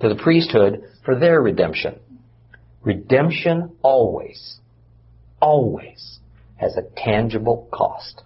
to 0.00 0.08
the 0.08 0.14
priesthood 0.14 0.82
for 1.04 1.18
their 1.18 1.40
redemption. 1.40 1.98
Redemption 2.82 3.72
always, 3.82 4.58
always 5.40 6.18
has 6.56 6.76
a 6.76 6.82
tangible 6.96 7.68
cost. 7.72 8.22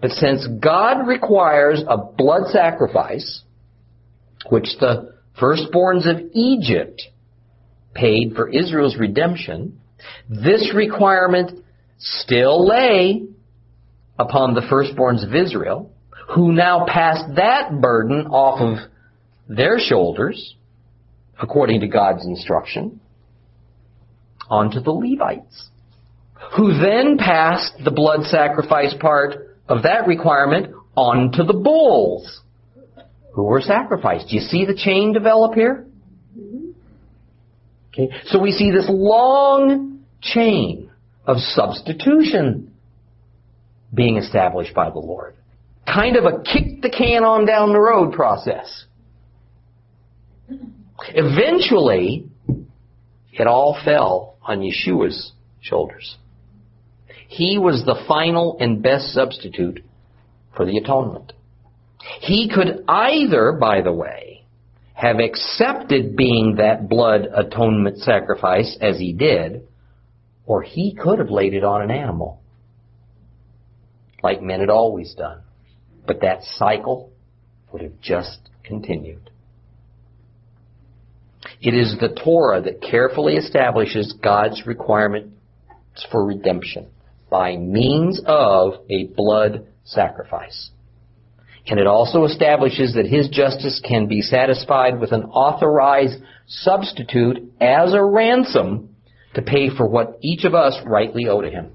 But 0.00 0.10
since 0.10 0.46
God 0.46 1.06
requires 1.06 1.82
a 1.88 1.96
blood 1.96 2.48
sacrifice, 2.50 3.42
which 4.50 4.68
the 4.78 5.14
firstborns 5.40 6.08
of 6.08 6.30
Egypt 6.34 7.02
paid 7.94 8.34
for 8.36 8.48
Israel's 8.50 8.98
redemption, 8.98 9.80
this 10.28 10.72
requirement 10.74 11.63
still 12.04 12.66
lay 12.66 13.26
upon 14.18 14.54
the 14.54 14.60
firstborns 14.60 15.26
of 15.26 15.34
Israel, 15.34 15.90
who 16.34 16.52
now 16.52 16.86
passed 16.86 17.34
that 17.36 17.80
burden 17.80 18.26
off 18.26 18.60
of 18.60 18.90
their 19.48 19.78
shoulders, 19.78 20.54
according 21.40 21.80
to 21.80 21.88
God's 21.88 22.24
instruction, 22.24 23.00
onto 24.48 24.80
the 24.80 24.90
Levites, 24.90 25.70
who 26.56 26.78
then 26.78 27.16
passed 27.18 27.72
the 27.82 27.90
blood 27.90 28.24
sacrifice 28.24 28.94
part 29.00 29.56
of 29.68 29.82
that 29.82 30.06
requirement 30.06 30.74
onto 30.94 31.42
the 31.42 31.54
bulls, 31.54 32.42
who 33.32 33.44
were 33.44 33.60
sacrificed. 33.60 34.28
Do 34.28 34.36
you 34.36 34.42
see 34.42 34.64
the 34.64 34.76
chain 34.76 35.12
develop 35.12 35.54
here? 35.54 35.86
Mm-hmm. 36.38 36.70
Okay, 37.88 38.10
so 38.26 38.38
we 38.38 38.52
see 38.52 38.70
this 38.70 38.86
long 38.88 40.04
chain 40.20 40.83
of 41.26 41.38
substitution 41.38 42.72
being 43.92 44.16
established 44.16 44.74
by 44.74 44.90
the 44.90 44.98
Lord. 44.98 45.34
Kind 45.86 46.16
of 46.16 46.24
a 46.24 46.42
kick 46.42 46.82
the 46.82 46.90
can 46.90 47.24
on 47.24 47.46
down 47.46 47.72
the 47.72 47.80
road 47.80 48.12
process. 48.12 48.86
Eventually, 51.08 52.28
it 53.32 53.46
all 53.46 53.78
fell 53.84 54.36
on 54.42 54.60
Yeshua's 54.60 55.32
shoulders. 55.60 56.16
He 57.28 57.58
was 57.58 57.84
the 57.84 58.04
final 58.06 58.56
and 58.60 58.82
best 58.82 59.12
substitute 59.12 59.80
for 60.56 60.64
the 60.64 60.78
atonement. 60.78 61.32
He 62.20 62.50
could 62.54 62.84
either, 62.86 63.52
by 63.52 63.80
the 63.80 63.92
way, 63.92 64.44
have 64.94 65.18
accepted 65.18 66.16
being 66.16 66.56
that 66.56 66.88
blood 66.88 67.26
atonement 67.34 67.98
sacrifice 67.98 68.76
as 68.80 68.98
he 68.98 69.12
did, 69.12 69.66
or 70.46 70.62
he 70.62 70.94
could 70.94 71.18
have 71.18 71.30
laid 71.30 71.54
it 71.54 71.64
on 71.64 71.82
an 71.82 71.90
animal, 71.90 72.40
like 74.22 74.42
men 74.42 74.60
had 74.60 74.70
always 74.70 75.14
done. 75.14 75.40
But 76.06 76.20
that 76.20 76.42
cycle 76.42 77.12
would 77.72 77.82
have 77.82 78.00
just 78.00 78.40
continued. 78.62 79.30
It 81.60 81.74
is 81.74 81.96
the 81.98 82.08
Torah 82.08 82.60
that 82.62 82.82
carefully 82.82 83.34
establishes 83.34 84.14
God's 84.22 84.66
requirements 84.66 85.30
for 86.10 86.24
redemption 86.24 86.88
by 87.30 87.56
means 87.56 88.20
of 88.26 88.74
a 88.90 89.04
blood 89.16 89.66
sacrifice. 89.84 90.70
And 91.66 91.80
it 91.80 91.86
also 91.86 92.24
establishes 92.24 92.94
that 92.94 93.06
his 93.06 93.28
justice 93.28 93.80
can 93.82 94.06
be 94.06 94.20
satisfied 94.20 95.00
with 95.00 95.12
an 95.12 95.24
authorized 95.24 96.20
substitute 96.46 97.52
as 97.60 97.94
a 97.94 98.04
ransom 98.04 98.93
to 99.34 99.42
pay 99.42 99.68
for 99.76 99.86
what 99.86 100.18
each 100.22 100.44
of 100.44 100.54
us 100.54 100.78
rightly 100.86 101.28
owe 101.28 101.40
to 101.40 101.50
him. 101.50 101.72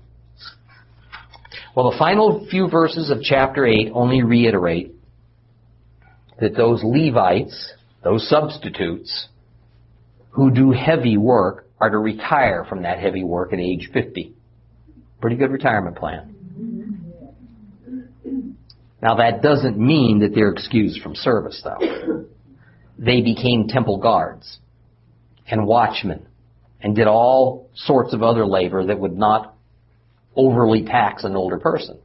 Well, 1.75 1.91
the 1.91 1.97
final 1.97 2.47
few 2.49 2.69
verses 2.69 3.09
of 3.09 3.21
chapter 3.21 3.65
8 3.65 3.91
only 3.93 4.23
reiterate 4.23 4.95
that 6.39 6.55
those 6.55 6.81
Levites, 6.83 7.73
those 8.03 8.27
substitutes, 8.29 9.27
who 10.31 10.51
do 10.51 10.71
heavy 10.71 11.17
work 11.17 11.67
are 11.79 11.89
to 11.89 11.97
retire 11.97 12.65
from 12.67 12.83
that 12.83 12.99
heavy 12.99 13.23
work 13.23 13.53
at 13.53 13.59
age 13.59 13.89
50. 13.93 14.33
Pretty 15.21 15.35
good 15.35 15.51
retirement 15.51 15.97
plan. 15.97 16.35
Now 19.01 19.15
that 19.15 19.41
doesn't 19.41 19.77
mean 19.77 20.19
that 20.19 20.33
they're 20.33 20.51
excused 20.51 21.01
from 21.01 21.15
service 21.15 21.61
though. 21.63 22.25
They 22.97 23.21
became 23.21 23.67
temple 23.67 23.97
guards 23.97 24.59
and 25.47 25.65
watchmen 25.65 26.27
and 26.81 26.95
did 26.95 27.07
all 27.07 27.69
sorts 27.75 28.13
of 28.13 28.23
other 28.23 28.45
labor 28.45 28.85
that 28.85 28.99
would 28.99 29.17
not 29.17 29.55
overly 30.35 30.83
tax 30.85 31.23
an 31.23 31.35
older 31.35 31.59
person. 31.59 31.99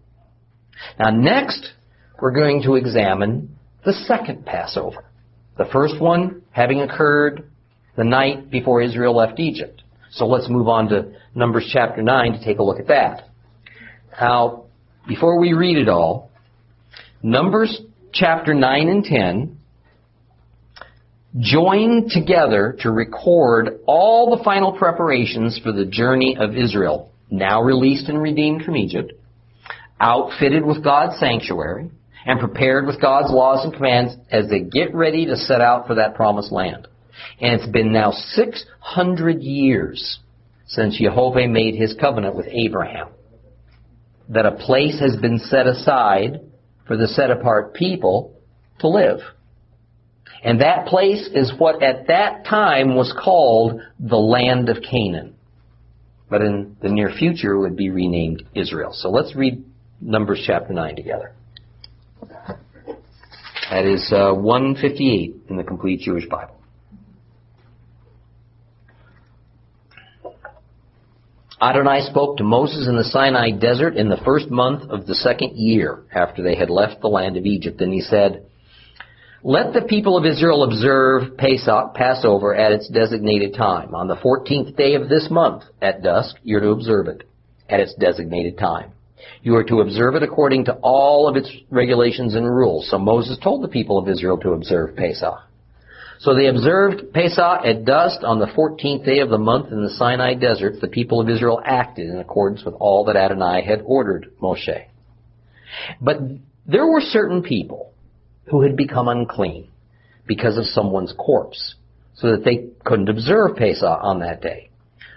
Now 0.98 1.10
next, 1.10 1.72
we're 2.20 2.32
going 2.32 2.62
to 2.62 2.74
examine 2.74 3.56
the 3.84 3.92
second 3.92 4.44
Passover. 4.44 5.04
The 5.56 5.66
first 5.72 6.00
one 6.00 6.42
having 6.50 6.80
occurred 6.80 7.50
the 7.96 8.04
night 8.04 8.50
before 8.50 8.82
Israel 8.82 9.16
left 9.16 9.38
Egypt. 9.38 9.82
So 10.10 10.26
let's 10.26 10.48
move 10.48 10.68
on 10.68 10.88
to 10.88 11.12
Numbers 11.34 11.68
chapter 11.72 12.02
9 12.02 12.32
to 12.32 12.44
take 12.44 12.58
a 12.58 12.62
look 12.62 12.80
at 12.80 12.88
that. 12.88 13.28
Now, 14.20 14.64
before 15.06 15.38
we 15.38 15.52
read 15.52 15.76
it 15.76 15.88
all, 15.88 16.30
Numbers 17.22 17.80
chapter 18.12 18.54
9 18.54 18.88
and 18.88 19.04
10 19.04 19.58
join 21.38 22.08
together 22.08 22.76
to 22.80 22.90
record 22.90 23.80
all 23.86 24.36
the 24.36 24.44
final 24.44 24.72
preparations 24.72 25.60
for 25.62 25.72
the 25.72 25.84
journey 25.84 26.36
of 26.38 26.56
Israel, 26.56 27.12
now 27.30 27.62
released 27.62 28.08
and 28.08 28.22
redeemed 28.22 28.62
from 28.62 28.76
Egypt, 28.76 29.12
outfitted 30.00 30.64
with 30.64 30.84
God's 30.84 31.18
sanctuary, 31.18 31.90
and 32.26 32.40
prepared 32.40 32.86
with 32.86 33.00
God's 33.00 33.32
laws 33.32 33.64
and 33.64 33.74
commands 33.74 34.14
as 34.30 34.48
they 34.48 34.60
get 34.60 34.94
ready 34.94 35.26
to 35.26 35.36
set 35.36 35.60
out 35.60 35.86
for 35.86 35.96
that 35.96 36.14
promised 36.14 36.52
land. 36.52 36.88
And 37.40 37.60
it's 37.60 37.70
been 37.70 37.92
now 37.92 38.12
600 38.12 39.42
years 39.42 40.20
since 40.66 40.98
Jehovah 40.98 41.46
made 41.48 41.74
his 41.74 41.94
covenant 42.00 42.34
with 42.34 42.46
Abraham. 42.48 43.08
That 44.30 44.46
a 44.46 44.52
place 44.52 44.98
has 45.00 45.16
been 45.16 45.38
set 45.38 45.66
aside 45.66 46.40
for 46.86 46.96
the 46.96 47.08
set 47.08 47.30
apart 47.30 47.74
people 47.74 48.34
to 48.78 48.88
live. 48.88 49.18
And 50.44 50.60
that 50.60 50.86
place 50.86 51.26
is 51.32 51.54
what 51.56 51.82
at 51.82 52.08
that 52.08 52.44
time 52.44 52.94
was 52.94 53.14
called 53.18 53.80
the 53.98 54.18
land 54.18 54.68
of 54.68 54.76
Canaan. 54.82 55.36
But 56.28 56.42
in 56.42 56.76
the 56.82 56.90
near 56.90 57.10
future 57.10 57.58
would 57.58 57.76
be 57.76 57.88
renamed 57.88 58.42
Israel. 58.54 58.92
So 58.92 59.08
let's 59.08 59.34
read 59.34 59.64
Numbers 60.02 60.44
chapter 60.46 60.74
9 60.74 60.96
together. 60.96 61.32
That 63.70 63.86
is 63.86 64.12
uh, 64.12 64.34
158 64.34 65.34
in 65.48 65.56
the 65.56 65.64
complete 65.64 66.00
Jewish 66.00 66.28
Bible. 66.28 66.56
Adonai 71.60 72.02
spoke 72.02 72.36
to 72.36 72.44
Moses 72.44 72.86
in 72.86 72.96
the 72.96 73.04
Sinai 73.04 73.50
desert 73.50 73.96
in 73.96 74.10
the 74.10 74.20
first 74.22 74.50
month 74.50 74.90
of 74.90 75.06
the 75.06 75.14
second 75.14 75.56
year 75.56 76.02
after 76.14 76.42
they 76.42 76.56
had 76.56 76.68
left 76.68 77.00
the 77.00 77.08
land 77.08 77.38
of 77.38 77.46
Egypt. 77.46 77.80
And 77.80 77.90
he 77.90 78.02
said, 78.02 78.44
let 79.46 79.74
the 79.74 79.82
people 79.82 80.16
of 80.16 80.24
Israel 80.24 80.64
observe 80.64 81.36
Pesach, 81.36 81.92
Passover 81.94 82.54
at 82.54 82.72
its 82.72 82.88
designated 82.88 83.52
time. 83.52 83.94
On 83.94 84.08
the 84.08 84.16
14th 84.16 84.74
day 84.74 84.94
of 84.94 85.10
this 85.10 85.28
month 85.30 85.64
at 85.82 86.02
dusk, 86.02 86.36
you're 86.42 86.62
to 86.62 86.70
observe 86.70 87.08
it 87.08 87.28
at 87.68 87.78
its 87.78 87.94
designated 87.96 88.56
time. 88.56 88.92
You 89.42 89.56
are 89.56 89.64
to 89.64 89.82
observe 89.82 90.14
it 90.14 90.22
according 90.22 90.64
to 90.64 90.74
all 90.82 91.28
of 91.28 91.36
its 91.36 91.50
regulations 91.68 92.34
and 92.34 92.46
rules. 92.46 92.88
So 92.88 92.98
Moses 92.98 93.36
told 93.42 93.62
the 93.62 93.68
people 93.68 93.98
of 93.98 94.08
Israel 94.08 94.38
to 94.38 94.52
observe 94.52 94.96
Pesach. 94.96 95.38
So 96.20 96.34
they 96.34 96.46
observed 96.46 97.12
Pesach 97.12 97.66
at 97.66 97.84
dusk 97.84 98.20
on 98.22 98.38
the 98.38 98.46
14th 98.46 99.04
day 99.04 99.18
of 99.18 99.28
the 99.28 99.36
month 99.36 99.70
in 99.72 99.82
the 99.82 99.90
Sinai 99.90 100.34
desert. 100.34 100.80
The 100.80 100.88
people 100.88 101.20
of 101.20 101.28
Israel 101.28 101.60
acted 101.62 102.08
in 102.08 102.18
accordance 102.18 102.64
with 102.64 102.74
all 102.80 103.04
that 103.04 103.16
Adonai 103.16 103.62
had 103.62 103.82
ordered 103.84 104.32
Moshe. 104.40 104.86
But 106.00 106.16
there 106.66 106.86
were 106.86 107.02
certain 107.02 107.42
people 107.42 107.93
who 108.46 108.62
had 108.62 108.76
become 108.76 109.08
unclean 109.08 109.68
because 110.26 110.56
of 110.56 110.64
someone's 110.66 111.14
corpse, 111.16 111.74
so 112.14 112.30
that 112.30 112.44
they 112.44 112.68
couldn't 112.84 113.08
observe 113.08 113.56
Pesach 113.56 113.98
on 114.02 114.20
that 114.20 114.40
day. 114.40 114.70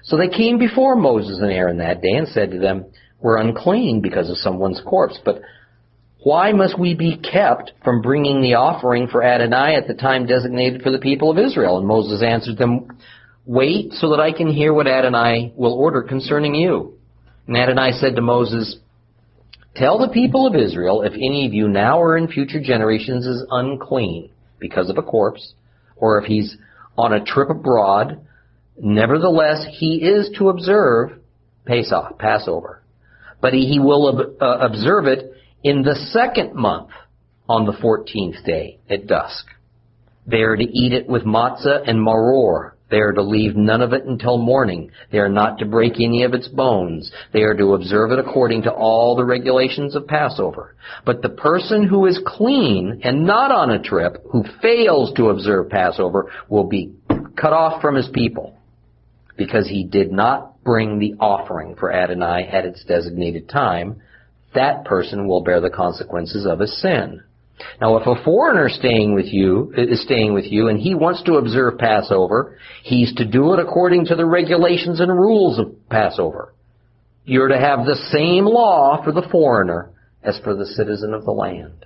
So 0.03 0.17
they 0.17 0.29
came 0.29 0.57
before 0.57 0.95
Moses 0.95 1.39
and 1.39 1.51
Aaron 1.51 1.77
that 1.77 2.01
day 2.01 2.13
and 2.13 2.27
said 2.27 2.51
to 2.51 2.59
them, 2.59 2.85
We're 3.19 3.37
unclean 3.37 4.01
because 4.01 4.29
of 4.29 4.37
someone's 4.37 4.81
corpse, 4.85 5.19
but 5.23 5.41
why 6.19 6.51
must 6.51 6.77
we 6.77 6.93
be 6.93 7.17
kept 7.17 7.73
from 7.83 8.01
bringing 8.01 8.41
the 8.41 8.55
offering 8.55 9.07
for 9.07 9.23
Adonai 9.23 9.75
at 9.75 9.87
the 9.87 9.93
time 9.93 10.25
designated 10.25 10.81
for 10.81 10.91
the 10.91 10.99
people 10.99 11.31
of 11.31 11.37
Israel? 11.37 11.77
And 11.77 11.87
Moses 11.87 12.23
answered 12.23 12.57
them, 12.57 12.97
Wait 13.45 13.93
so 13.93 14.09
that 14.09 14.19
I 14.19 14.33
can 14.33 14.47
hear 14.51 14.73
what 14.73 14.87
Adonai 14.87 15.53
will 15.55 15.73
order 15.73 16.01
concerning 16.01 16.53
you. 16.53 16.97
And 17.47 17.55
Adonai 17.55 17.91
said 17.93 18.15
to 18.15 18.21
Moses, 18.21 18.77
Tell 19.77 19.99
the 19.99 20.09
people 20.09 20.47
of 20.47 20.55
Israel 20.55 21.03
if 21.03 21.13
any 21.13 21.45
of 21.45 21.53
you 21.53 21.67
now 21.67 21.99
or 21.99 22.17
in 22.17 22.27
future 22.27 22.61
generations 22.61 23.25
is 23.25 23.45
unclean 23.51 24.31
because 24.59 24.89
of 24.89 24.97
a 24.97 25.03
corpse, 25.03 25.53
or 25.95 26.19
if 26.19 26.25
he's 26.25 26.57
on 26.97 27.13
a 27.13 27.23
trip 27.23 27.49
abroad, 27.49 28.27
Nevertheless, 28.79 29.65
he 29.71 29.95
is 29.95 30.29
to 30.37 30.49
observe 30.49 31.19
Pesach, 31.65 32.19
Passover. 32.19 32.83
But 33.41 33.53
he, 33.53 33.79
will 33.79 34.07
ob, 34.07 34.41
uh, 34.41 34.65
observe 34.65 35.05
it 35.05 35.33
in 35.63 35.81
the 35.81 35.95
second 36.11 36.53
month 36.53 36.89
on 37.49 37.65
the 37.65 37.73
14th 37.73 38.43
day 38.45 38.79
at 38.89 39.07
dusk. 39.07 39.45
They 40.25 40.41
are 40.41 40.55
to 40.55 40.63
eat 40.63 40.93
it 40.93 41.07
with 41.07 41.23
matzah 41.23 41.87
and 41.87 41.99
maror. 41.99 42.71
They 42.89 42.99
are 42.99 43.11
to 43.11 43.21
leave 43.21 43.55
none 43.55 43.81
of 43.81 43.91
it 43.91 44.05
until 44.05 44.37
morning. 44.37 44.91
They 45.11 45.17
are 45.17 45.29
not 45.29 45.59
to 45.59 45.65
break 45.65 45.95
any 45.95 46.23
of 46.23 46.33
its 46.33 46.47
bones. 46.47 47.11
They 47.33 47.41
are 47.41 47.55
to 47.55 47.73
observe 47.73 48.11
it 48.11 48.19
according 48.19 48.63
to 48.63 48.71
all 48.71 49.15
the 49.15 49.25
regulations 49.25 49.95
of 49.95 50.07
Passover. 50.07 50.75
But 51.05 51.21
the 51.21 51.29
person 51.29 51.85
who 51.85 52.05
is 52.05 52.19
clean 52.25 53.01
and 53.03 53.25
not 53.25 53.51
on 53.51 53.71
a 53.71 53.81
trip, 53.81 54.23
who 54.31 54.43
fails 54.61 55.13
to 55.15 55.29
observe 55.29 55.69
Passover, 55.69 56.31
will 56.47 56.63
be 56.63 56.93
cut 57.35 57.53
off 57.53 57.81
from 57.81 57.95
his 57.95 58.09
people 58.13 58.57
because 59.35 59.67
he 59.67 59.83
did 59.83 60.11
not 60.11 60.63
bring 60.63 60.99
the 60.99 61.15
offering 61.19 61.75
for 61.75 61.91
Adonai 61.91 62.47
at 62.51 62.65
its 62.65 62.83
designated 62.85 63.49
time. 63.49 64.01
That 64.55 64.85
person 64.85 65.27
will 65.27 65.43
bear 65.43 65.59
the 65.61 65.69
consequences 65.69 66.45
of 66.45 66.59
his 66.59 66.81
sin. 66.81 67.21
Now, 67.81 67.97
if 67.97 68.05
a 68.05 68.23
foreigner 68.23 68.69
staying 68.69 69.15
with 69.15 69.27
you 69.27 69.73
is 69.75 70.03
staying 70.03 70.33
with 70.33 70.45
you 70.45 70.67
and 70.67 70.79
he 70.79 70.93
wants 70.93 71.23
to 71.23 71.35
observe 71.35 71.77
Passover, 71.77 72.57
he's 72.83 73.13
to 73.15 73.25
do 73.25 73.53
it 73.53 73.59
according 73.59 74.05
to 74.05 74.15
the 74.15 74.25
regulations 74.25 74.99
and 74.99 75.11
rules 75.11 75.57
of 75.57 75.89
Passover. 75.89 76.53
You're 77.25 77.47
to 77.47 77.59
have 77.59 77.85
the 77.85 77.99
same 78.11 78.45
law 78.45 79.03
for 79.03 79.11
the 79.11 79.27
foreigner 79.31 79.91
as 80.23 80.39
for 80.43 80.55
the 80.55 80.65
citizen 80.65 81.13
of 81.13 81.25
the 81.25 81.31
land. 81.31 81.85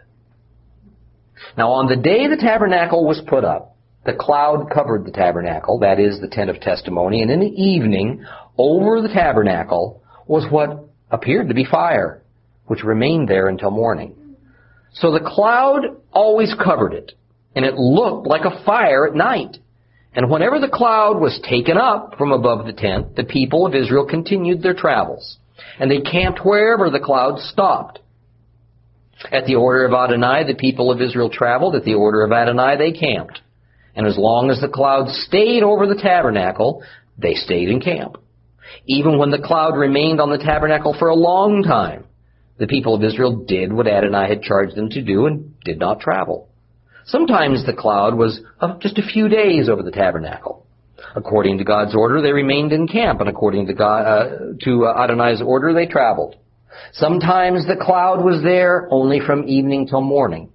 Now, 1.58 1.72
on 1.72 1.88
the 1.88 1.96
day 1.96 2.28
the 2.28 2.38
tabernacle 2.38 3.06
was 3.06 3.22
put 3.28 3.44
up, 3.44 3.76
the 4.06 4.14
cloud 4.14 4.70
covered 4.74 5.06
the 5.06 5.12
tabernacle, 5.12 5.80
that 5.80 6.00
is 6.00 6.20
the 6.20 6.28
tent 6.28 6.50
of 6.50 6.60
testimony, 6.60 7.22
and 7.22 7.32
in 7.32 7.40
the 7.40 7.48
evening, 7.48 8.26
over 8.58 9.02
the 9.02 9.14
tabernacle 9.14 10.02
was 10.28 10.46
what 10.52 10.90
appeared 11.10 11.48
to 11.50 11.54
be 11.54 11.66
fire, 11.66 12.24
which 12.66 12.84
remained 12.84 13.28
there 13.28 13.48
until 13.48 13.72
morning. 13.72 14.16
So 14.94 15.12
the 15.12 15.20
cloud 15.26 15.98
always 16.12 16.54
covered 16.62 16.94
it, 16.94 17.14
and 17.56 17.66
it 17.66 17.76
looked 17.76 18.28
like 18.28 18.46
a 18.46 18.64
fire 18.66 19.08
at 19.08 19.16
night. 19.16 19.58
And 20.14 20.30
whenever 20.30 20.60
the 20.60 20.68
cloud 20.68 21.20
was 21.20 21.40
taken 21.48 21.78
up 21.78 22.16
from 22.18 22.32
above 22.32 22.66
the 22.66 22.74
tent, 22.74 23.16
the 23.16 23.24
people 23.24 23.66
of 23.66 23.74
Israel 23.74 24.06
continued 24.06 24.62
their 24.62 24.74
travels, 24.74 25.38
and 25.80 25.90
they 25.90 26.02
camped 26.02 26.44
wherever 26.44 26.90
the 26.90 27.00
cloud 27.00 27.40
stopped. 27.40 28.00
At 29.32 29.46
the 29.46 29.56
order 29.56 29.86
of 29.86 29.94
Adonai, 29.94 30.46
the 30.46 30.56
people 30.56 30.92
of 30.92 31.02
Israel 31.02 31.30
traveled. 31.30 31.76
At 31.76 31.84
the 31.84 31.94
order 31.94 32.24
of 32.24 32.32
Adonai, 32.32 32.78
they 32.78 32.92
camped. 32.92 33.40
And 33.96 34.08
as 34.08 34.18
long 34.18 34.50
as 34.50 34.60
the 34.60 34.68
cloud 34.68 35.10
stayed 35.10 35.64
over 35.64 35.86
the 35.86 36.02
tabernacle, 36.02 36.84
they 37.18 37.36
stayed 37.36 37.70
in 37.70 37.82
camp. 37.82 38.18
Even 38.88 39.18
when 39.18 39.32
the 39.32 39.42
cloud 39.42 39.76
remained 39.78 40.20
on 40.20 40.30
the 40.30 40.38
tabernacle 40.38 40.96
for 40.98 41.10
a 41.10 41.16
long 41.16 41.64
time, 41.64 42.06
the 42.62 42.68
people 42.68 42.94
of 42.94 43.04
Israel 43.04 43.44
did 43.48 43.74
what 43.74 43.88
Adonai 43.88 44.30
had 44.30 44.44
charged 44.44 44.76
them 44.76 44.88
to 44.92 45.02
do 45.02 45.26
and 45.26 45.60
did 45.62 45.80
not 45.80 46.00
travel. 46.00 46.48
Sometimes 47.06 47.66
the 47.66 47.74
cloud 47.74 48.16
was 48.16 48.40
of 48.60 48.80
just 48.80 49.00
a 49.00 49.02
few 49.02 49.28
days 49.28 49.68
over 49.68 49.82
the 49.82 49.90
tabernacle. 49.90 50.68
According 51.16 51.58
to 51.58 51.64
God's 51.64 51.96
order, 51.96 52.22
they 52.22 52.32
remained 52.32 52.72
in 52.72 52.88
camp, 52.88 53.20
and 53.20 53.28
according 53.28 53.66
to, 53.66 53.74
God, 53.74 54.02
uh, 54.02 54.30
to 54.62 54.86
uh, 54.86 55.04
Adonai's 55.04 55.42
order, 55.42 55.74
they 55.74 55.88
traveled. 55.88 56.36
Sometimes 56.94 57.66
the 57.66 57.84
cloud 57.84 58.24
was 58.24 58.44
there 58.44 58.88
only 58.92 59.20
from 59.20 59.48
evening 59.48 59.88
till 59.88 60.02
morning, 60.02 60.52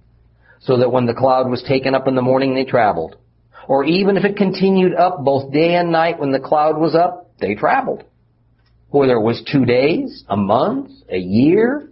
so 0.61 0.77
that 0.77 0.93
when 0.93 1.07
the 1.07 1.13
cloud 1.13 1.49
was 1.49 1.61
taken 1.67 1.93
up 1.93 2.07
in 2.07 2.15
the 2.15 2.21
morning, 2.21 2.55
they 2.55 2.63
traveled. 2.63 3.17
Or 3.67 3.83
even 3.83 4.15
if 4.15 4.23
it 4.23 4.37
continued 4.37 4.95
up 4.95 5.25
both 5.25 5.51
day 5.51 5.75
and 5.75 5.91
night 5.91 6.19
when 6.19 6.31
the 6.31 6.39
cloud 6.39 6.77
was 6.77 6.95
up, 6.95 7.31
they 7.41 7.53
traveled. 7.53 8.05
Whether 8.91 9.15
it 9.15 9.21
was 9.21 9.43
two 9.51 9.65
days, 9.65 10.23
a 10.29 10.37
month, 10.37 10.91
a 11.09 11.17
year, 11.17 11.89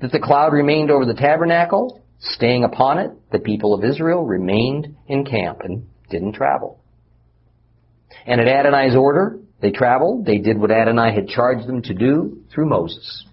that 0.00 0.12
the 0.12 0.18
cloud 0.18 0.52
remained 0.52 0.90
over 0.90 1.04
the 1.04 1.14
tabernacle, 1.14 2.02
staying 2.20 2.64
upon 2.64 2.98
it, 2.98 3.10
the 3.32 3.38
people 3.38 3.74
of 3.74 3.84
Israel 3.84 4.24
remained 4.24 4.96
in 5.06 5.24
camp 5.24 5.60
and 5.62 5.86
didn't 6.10 6.32
travel. 6.32 6.80
And 8.26 8.40
at 8.40 8.48
Adonai's 8.48 8.96
order, 8.96 9.38
they 9.60 9.70
traveled. 9.70 10.24
They 10.24 10.38
did 10.38 10.58
what 10.58 10.70
Adonai 10.70 11.14
had 11.14 11.28
charged 11.28 11.66
them 11.66 11.82
to 11.82 11.94
do 11.94 12.42
through 12.52 12.68
Moses. 12.68 13.24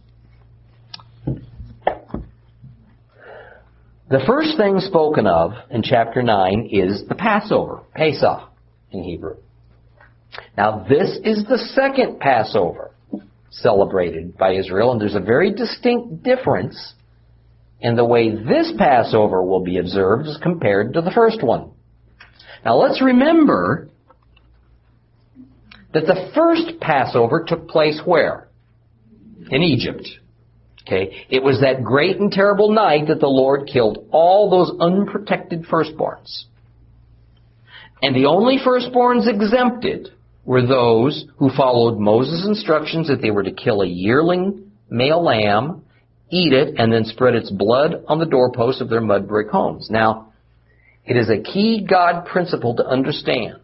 The 4.09 4.23
first 4.25 4.55
thing 4.57 4.79
spoken 4.79 5.27
of 5.27 5.51
in 5.69 5.83
chapter 5.83 6.23
9 6.23 6.69
is 6.71 7.03
the 7.09 7.15
Passover, 7.15 7.81
Pesach 7.93 8.49
in 8.91 9.03
Hebrew. 9.03 9.35
Now 10.55 10.85
this 10.87 11.17
is 11.23 11.43
the 11.45 11.57
second 11.75 12.19
Passover 12.19 12.86
celebrated 13.49 14.37
by 14.37 14.53
Israel, 14.53 14.91
and 14.91 15.01
there's 15.01 15.15
a 15.15 15.19
very 15.19 15.53
distinct 15.53 16.23
difference 16.23 16.93
in 17.79 17.95
the 17.95 18.05
way 18.05 18.31
this 18.31 18.73
Passover 18.77 19.43
will 19.43 19.63
be 19.63 19.77
observed 19.77 20.27
as 20.27 20.37
compared 20.41 20.93
to 20.93 21.01
the 21.01 21.11
first 21.11 21.43
one. 21.43 21.71
Now 22.65 22.77
let's 22.77 23.01
remember 23.01 23.89
that 25.93 26.05
the 26.05 26.31
first 26.35 26.79
Passover 26.79 27.45
took 27.47 27.67
place 27.67 28.01
where? 28.03 28.47
In 29.49 29.63
Egypt. 29.63 30.07
Okay? 30.81 31.25
It 31.29 31.43
was 31.43 31.61
that 31.61 31.83
great 31.83 32.17
and 32.17 32.31
terrible 32.31 32.71
night 32.71 33.07
that 33.07 33.19
the 33.19 33.27
Lord 33.27 33.69
killed 33.71 34.07
all 34.11 34.49
those 34.49 34.79
unprotected 34.79 35.65
firstborns. 35.65 36.45
And 38.01 38.15
the 38.15 38.25
only 38.25 38.57
firstborns 38.57 39.27
exempted 39.27 40.09
were 40.47 40.65
those 40.65 41.25
who 41.35 41.49
followed 41.49 41.99
Moses' 41.99 42.47
instructions 42.47 43.09
that 43.09 43.21
they 43.21 43.31
were 43.31 43.43
to 43.43 43.51
kill 43.51 43.81
a 43.81 43.85
yearling 43.85 44.71
male 44.89 45.21
lamb, 45.21 45.83
eat 46.31 46.53
it, 46.53 46.75
and 46.77 46.91
then 46.91 47.03
spread 47.03 47.35
its 47.35 47.51
blood 47.51 48.05
on 48.07 48.17
the 48.17 48.25
doorposts 48.25 48.79
of 48.79 48.89
their 48.89 49.01
mud 49.01 49.27
brick 49.27 49.49
homes. 49.49 49.89
Now, 49.91 50.31
it 51.05 51.17
is 51.17 51.29
a 51.29 51.41
key 51.43 51.85
God 51.87 52.25
principle 52.25 52.77
to 52.77 52.87
understand 52.87 53.59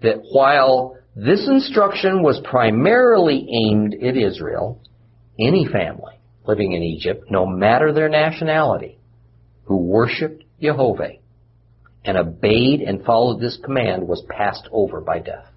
that 0.00 0.22
while 0.32 0.96
this 1.14 1.46
instruction 1.46 2.22
was 2.22 2.40
primarily 2.42 3.46
aimed 3.52 3.94
at 4.02 4.16
Israel, 4.16 4.80
any 5.38 5.68
family 5.70 6.14
living 6.46 6.72
in 6.72 6.82
Egypt, 6.82 7.26
no 7.28 7.44
matter 7.44 7.92
their 7.92 8.08
nationality, 8.08 8.98
who 9.64 9.76
worshiped 9.76 10.42
Jehovah 10.58 11.16
and 12.02 12.16
obeyed 12.16 12.80
and 12.80 13.04
followed 13.04 13.40
this 13.40 13.58
command 13.62 14.08
was 14.08 14.24
passed 14.30 14.66
over 14.72 15.02
by 15.02 15.18
death. 15.18 15.51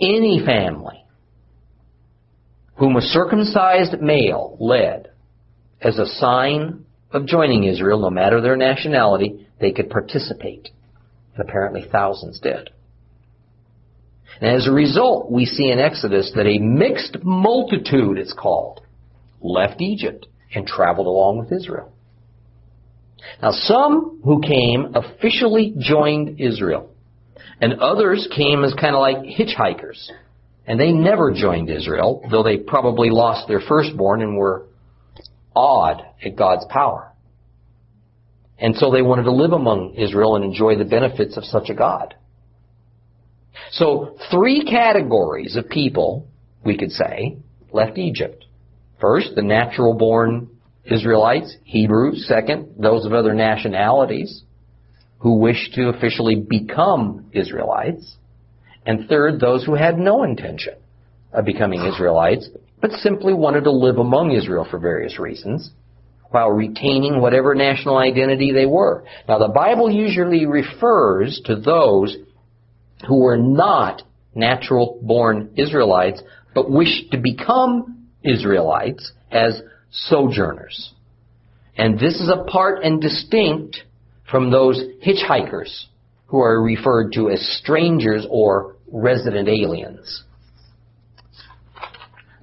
Any 0.00 0.44
family 0.44 1.04
whom 2.76 2.96
a 2.96 3.00
circumcised 3.00 4.00
male 4.00 4.56
led 4.60 5.10
as 5.80 5.98
a 5.98 6.06
sign 6.06 6.84
of 7.10 7.26
joining 7.26 7.64
Israel, 7.64 8.00
no 8.00 8.10
matter 8.10 8.40
their 8.40 8.56
nationality, 8.56 9.46
they 9.60 9.72
could 9.72 9.88
participate. 9.88 10.68
And 11.34 11.48
apparently 11.48 11.86
thousands 11.90 12.40
did. 12.40 12.70
And 14.40 14.54
as 14.54 14.66
a 14.66 14.72
result, 14.72 15.30
we 15.30 15.46
see 15.46 15.70
in 15.70 15.78
Exodus 15.78 16.32
that 16.34 16.46
a 16.46 16.58
mixed 16.58 17.18
multitude, 17.22 18.18
it's 18.18 18.34
called, 18.34 18.82
left 19.40 19.80
Egypt 19.80 20.26
and 20.54 20.66
traveled 20.66 21.06
along 21.06 21.38
with 21.38 21.52
Israel. 21.52 21.92
Now 23.40 23.52
some 23.52 24.20
who 24.24 24.40
came 24.40 24.94
officially 24.94 25.74
joined 25.78 26.40
Israel. 26.40 26.90
And 27.60 27.74
others 27.80 28.28
came 28.34 28.64
as 28.64 28.74
kind 28.74 28.94
of 28.94 29.00
like 29.00 29.16
hitchhikers. 29.18 30.10
And 30.66 30.78
they 30.80 30.92
never 30.92 31.32
joined 31.32 31.70
Israel, 31.70 32.22
though 32.30 32.42
they 32.42 32.58
probably 32.58 33.10
lost 33.10 33.48
their 33.48 33.60
firstborn 33.60 34.20
and 34.20 34.36
were 34.36 34.66
awed 35.54 36.02
at 36.24 36.36
God's 36.36 36.66
power. 36.68 37.12
And 38.58 38.74
so 38.76 38.90
they 38.90 39.02
wanted 39.02 39.24
to 39.24 39.32
live 39.32 39.52
among 39.52 39.94
Israel 39.94 40.36
and 40.36 40.44
enjoy 40.44 40.76
the 40.76 40.84
benefits 40.84 41.36
of 41.36 41.44
such 41.44 41.68
a 41.70 41.74
God. 41.74 42.14
So 43.70 44.16
three 44.30 44.64
categories 44.64 45.56
of 45.56 45.68
people, 45.68 46.26
we 46.64 46.76
could 46.76 46.90
say, 46.90 47.38
left 47.72 47.98
Egypt. 47.98 48.44
First, 49.00 49.34
the 49.34 49.42
natural 49.42 49.94
born 49.94 50.48
Israelites, 50.84 51.54
Hebrews. 51.64 52.26
Second, 52.28 52.74
those 52.78 53.04
of 53.04 53.12
other 53.12 53.34
nationalities 53.34 54.42
who 55.18 55.38
wished 55.38 55.74
to 55.74 55.88
officially 55.88 56.36
become 56.36 57.26
Israelites. 57.32 58.16
And 58.84 59.08
third, 59.08 59.40
those 59.40 59.64
who 59.64 59.74
had 59.74 59.98
no 59.98 60.22
intention 60.22 60.74
of 61.32 61.44
becoming 61.44 61.84
Israelites, 61.84 62.48
but 62.80 62.92
simply 62.92 63.34
wanted 63.34 63.64
to 63.64 63.70
live 63.70 63.98
among 63.98 64.32
Israel 64.32 64.66
for 64.70 64.78
various 64.78 65.18
reasons, 65.18 65.70
while 66.30 66.50
retaining 66.50 67.20
whatever 67.20 67.54
national 67.54 67.96
identity 67.96 68.52
they 68.52 68.66
were. 68.66 69.04
Now 69.28 69.38
the 69.38 69.48
Bible 69.48 69.90
usually 69.90 70.46
refers 70.46 71.40
to 71.46 71.56
those 71.56 72.16
who 73.06 73.20
were 73.20 73.36
not 73.36 74.02
natural 74.34 75.00
born 75.02 75.50
Israelites, 75.56 76.22
but 76.54 76.70
wished 76.70 77.10
to 77.12 77.18
become 77.18 78.08
Israelites 78.22 79.12
as 79.30 79.62
sojourners. 79.90 80.92
And 81.76 81.98
this 81.98 82.14
is 82.14 82.30
apart 82.30 82.82
and 82.82 83.00
distinct 83.00 83.82
from 84.30 84.50
those 84.50 84.82
hitchhikers 85.04 85.84
who 86.26 86.40
are 86.40 86.62
referred 86.62 87.12
to 87.12 87.30
as 87.30 87.40
strangers 87.62 88.26
or 88.28 88.76
resident 88.90 89.48
aliens. 89.48 90.24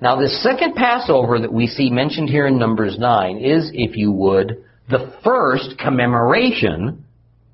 Now, 0.01 0.17
the 0.17 0.27
second 0.27 0.75
Passover 0.75 1.39
that 1.39 1.53
we 1.53 1.67
see 1.67 1.89
mentioned 1.89 2.29
here 2.29 2.45
in 2.45 2.57
Numbers 2.57 2.97
9 2.99 3.37
is, 3.37 3.71
if 3.73 3.95
you 3.95 4.11
would, 4.11 4.63
the 4.89 5.13
first 5.23 5.77
commemoration 5.77 7.05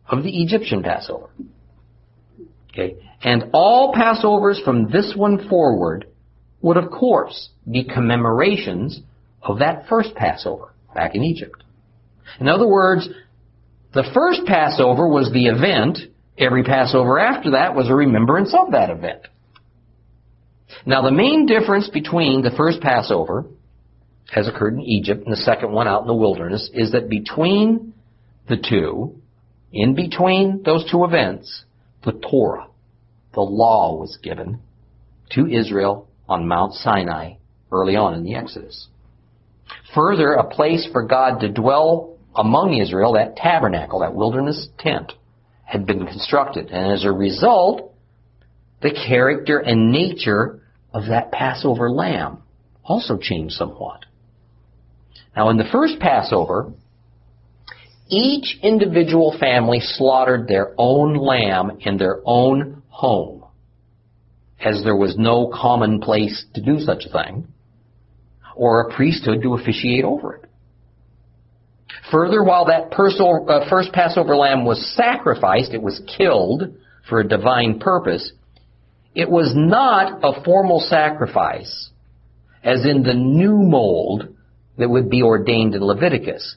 of 0.07 0.23
the 0.23 0.41
Egyptian 0.41 0.81
Passover. 0.81 1.29
Okay? 2.71 2.97
And 3.21 3.51
all 3.53 3.93
Passovers 3.93 4.63
from 4.63 4.89
this 4.89 5.13
one 5.15 5.47
forward 5.47 6.07
would, 6.61 6.77
of 6.77 6.89
course, 6.89 7.49
be 7.69 7.83
commemorations 7.83 9.01
of 9.43 9.59
that 9.59 9.87
first 9.87 10.15
Passover 10.15 10.73
back 10.93 11.15
in 11.15 11.23
Egypt. 11.23 11.63
In 12.39 12.47
other 12.47 12.67
words, 12.67 13.07
the 13.93 14.10
first 14.13 14.41
Passover 14.45 15.08
was 15.08 15.32
the 15.32 15.47
event. 15.47 15.97
Every 16.38 16.63
Passover 16.63 17.19
after 17.19 17.52
that 17.52 17.75
was 17.75 17.89
a 17.89 17.95
remembrance 17.95 18.54
of 18.54 18.71
that 18.71 18.89
event. 18.89 19.21
Now, 20.86 21.02
the 21.02 21.12
main 21.12 21.45
difference 21.45 21.89
between 21.89 22.41
the 22.41 22.52
first 22.56 22.82
Passover, 22.82 23.45
as 24.36 24.47
occurred 24.47 24.75
in 24.75 24.82
Egypt, 24.82 25.23
and 25.23 25.34
the 25.34 25.38
second 25.38 25.71
one 25.71 25.88
out 25.88 26.02
in 26.02 26.08
the 26.08 26.13
wilderness, 26.13 26.69
is 26.73 26.91
that 26.91 27.10
between 27.10 27.93
the 28.47 28.58
two, 28.58 29.19
in 29.73 29.95
between 29.95 30.62
those 30.63 30.89
two 30.89 31.04
events, 31.04 31.63
the 32.06 32.12
Torah, 32.12 32.67
the 33.34 33.41
law 33.41 33.97
was 33.97 34.17
given 34.21 34.60
to 35.32 35.47
Israel 35.47 36.08
on 36.28 36.47
Mount 36.47 36.73
Sinai 36.73 37.34
early 37.71 37.95
on 37.95 38.13
in 38.13 38.23
the 38.23 38.36
Exodus. 38.36 38.88
Further, 39.93 40.34
a 40.34 40.49
place 40.49 40.88
for 40.91 41.04
God 41.04 41.39
to 41.41 41.49
dwell 41.49 42.17
among 42.39 42.73
Israel, 42.73 43.13
that 43.13 43.36
tabernacle, 43.36 43.99
that 43.99 44.15
wilderness 44.15 44.69
tent, 44.80 45.12
had 45.65 45.86
been 45.86 46.08
constructed. 46.08 46.69
And 46.71 46.93
as 46.93 47.04
a 47.04 47.12
result, 47.12 47.93
the 48.82 48.91
character 48.91 49.60
and 49.60 49.91
nature 49.91 50.62
of 50.93 51.08
that 51.10 51.34
Passover 51.34 51.91
lamb 51.91 52.41
also 52.84 53.17
changed 53.21 53.56
somewhat. 53.56 54.06
Now, 55.36 55.49
in 55.49 55.58
the 55.58 55.67
first 55.69 55.99
Passover, 55.99 56.71
each 58.08 58.58
individual 58.63 59.36
family 59.38 59.80
slaughtered 59.82 60.47
their 60.47 60.73
own 60.78 61.15
lamb 61.15 61.78
in 61.82 61.97
their 61.97 62.21
own 62.25 62.82
home, 62.88 63.43
as 64.63 64.82
there 64.84 64.95
was 64.95 65.17
no 65.17 65.52
common 65.54 65.99
place 65.99 66.45
to 66.56 66.62
do 66.62 66.80
such 66.80 67.04
a 67.06 67.12
thing, 67.12 67.49
or 68.56 68.82
a 68.82 68.95
priesthood 68.95 69.41
to 69.43 69.56
officiate 69.56 70.06
over 70.06 70.36
it. 70.36 70.48
Further, 72.12 72.43
while 72.43 72.65
that 72.65 72.91
uh, 72.91 73.69
first 73.69 73.91
Passover 73.93 74.36
lamb 74.36 74.65
was 74.65 74.95
sacrificed, 74.95 75.74
it 75.74 75.82
was 75.82 76.02
killed 76.17 76.76
for 77.08 77.19
a 77.19 77.28
divine 77.28 77.80
purpose, 77.80 78.32
it 79.15 79.30
was 79.30 79.54
not 79.56 80.19
a 80.24 80.43
formal 80.43 80.80
sacrifice, 80.80 81.89
as 82.63 82.86
in 82.86 83.04
the 83.04 83.13
new 83.13 83.58
mold 83.58 84.36
that 84.78 84.89
would 84.89 85.10
be 85.10 85.22
ordained 85.22 85.76
in 85.76 85.84
Leviticus. 85.84 86.56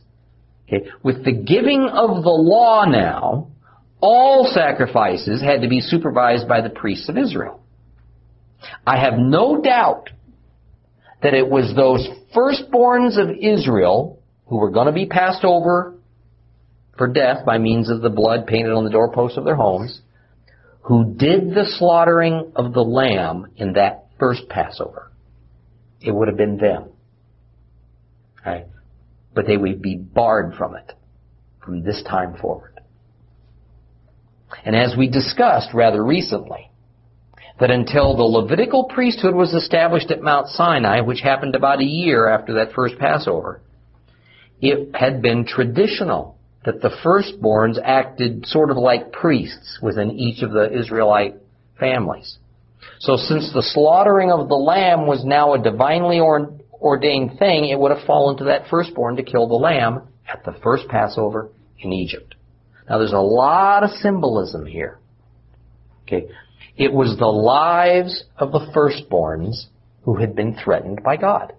Okay. 0.68 0.86
With 1.02 1.24
the 1.24 1.32
giving 1.32 1.88
of 1.88 2.22
the 2.22 2.30
law 2.30 2.84
now, 2.84 3.50
all 4.00 4.50
sacrifices 4.52 5.42
had 5.42 5.62
to 5.62 5.68
be 5.68 5.80
supervised 5.80 6.48
by 6.48 6.60
the 6.60 6.70
priests 6.70 7.08
of 7.08 7.18
Israel. 7.18 7.62
I 8.86 8.98
have 9.00 9.14
no 9.18 9.60
doubt 9.60 10.10
that 11.22 11.34
it 11.34 11.48
was 11.48 11.74
those 11.74 12.08
firstborns 12.34 13.18
of 13.18 13.30
Israel 13.30 14.21
who 14.46 14.56
were 14.56 14.70
going 14.70 14.86
to 14.86 14.92
be 14.92 15.06
passed 15.06 15.44
over 15.44 15.94
for 16.96 17.06
death 17.06 17.44
by 17.44 17.58
means 17.58 17.90
of 17.90 18.00
the 18.00 18.10
blood 18.10 18.46
painted 18.46 18.72
on 18.72 18.84
the 18.84 18.90
doorposts 18.90 19.38
of 19.38 19.44
their 19.44 19.56
homes, 19.56 20.00
who 20.82 21.14
did 21.14 21.50
the 21.50 21.64
slaughtering 21.78 22.52
of 22.56 22.72
the 22.72 22.82
lamb 22.82 23.46
in 23.56 23.74
that 23.74 24.06
first 24.18 24.48
Passover. 24.48 25.10
It 26.00 26.10
would 26.10 26.28
have 26.28 26.36
been 26.36 26.58
them. 26.58 26.90
Right? 28.44 28.66
But 29.34 29.46
they 29.46 29.56
would 29.56 29.80
be 29.80 29.96
barred 29.96 30.54
from 30.54 30.74
it 30.74 30.92
from 31.64 31.84
this 31.84 32.02
time 32.02 32.36
forward. 32.36 32.80
And 34.64 34.76
as 34.76 34.94
we 34.96 35.08
discussed 35.08 35.68
rather 35.72 36.04
recently, 36.04 36.70
that 37.58 37.70
until 37.70 38.16
the 38.16 38.22
Levitical 38.22 38.84
priesthood 38.84 39.34
was 39.34 39.54
established 39.54 40.10
at 40.10 40.20
Mount 40.20 40.48
Sinai, 40.48 41.00
which 41.00 41.20
happened 41.20 41.54
about 41.54 41.80
a 41.80 41.84
year 41.84 42.28
after 42.28 42.54
that 42.54 42.72
first 42.72 42.98
Passover, 42.98 43.62
it 44.62 44.94
had 44.94 45.20
been 45.20 45.44
traditional 45.44 46.38
that 46.64 46.80
the 46.80 46.90
firstborns 47.04 47.76
acted 47.82 48.46
sort 48.46 48.70
of 48.70 48.76
like 48.76 49.10
priests 49.10 49.80
within 49.82 50.12
each 50.12 50.42
of 50.42 50.52
the 50.52 50.72
Israelite 50.72 51.34
families. 51.78 52.38
So 53.00 53.16
since 53.16 53.52
the 53.52 53.64
slaughtering 53.64 54.30
of 54.30 54.48
the 54.48 54.54
lamb 54.54 55.06
was 55.06 55.24
now 55.24 55.54
a 55.54 55.62
divinely 55.62 56.20
ordained 56.20 57.38
thing, 57.38 57.68
it 57.68 57.78
would 57.78 57.90
have 57.90 58.06
fallen 58.06 58.36
to 58.38 58.44
that 58.44 58.68
firstborn 58.70 59.16
to 59.16 59.24
kill 59.24 59.48
the 59.48 59.54
lamb 59.54 60.02
at 60.32 60.44
the 60.44 60.54
first 60.62 60.86
Passover 60.88 61.50
in 61.80 61.92
Egypt. 61.92 62.36
Now 62.88 62.98
there's 62.98 63.12
a 63.12 63.18
lot 63.18 63.82
of 63.82 63.90
symbolism 63.90 64.64
here. 64.66 64.98
Okay. 66.04 66.28
It 66.76 66.92
was 66.92 67.16
the 67.18 67.26
lives 67.26 68.24
of 68.38 68.52
the 68.52 68.70
firstborns 68.74 69.66
who 70.04 70.16
had 70.16 70.36
been 70.36 70.56
threatened 70.62 71.02
by 71.02 71.16
God. 71.16 71.52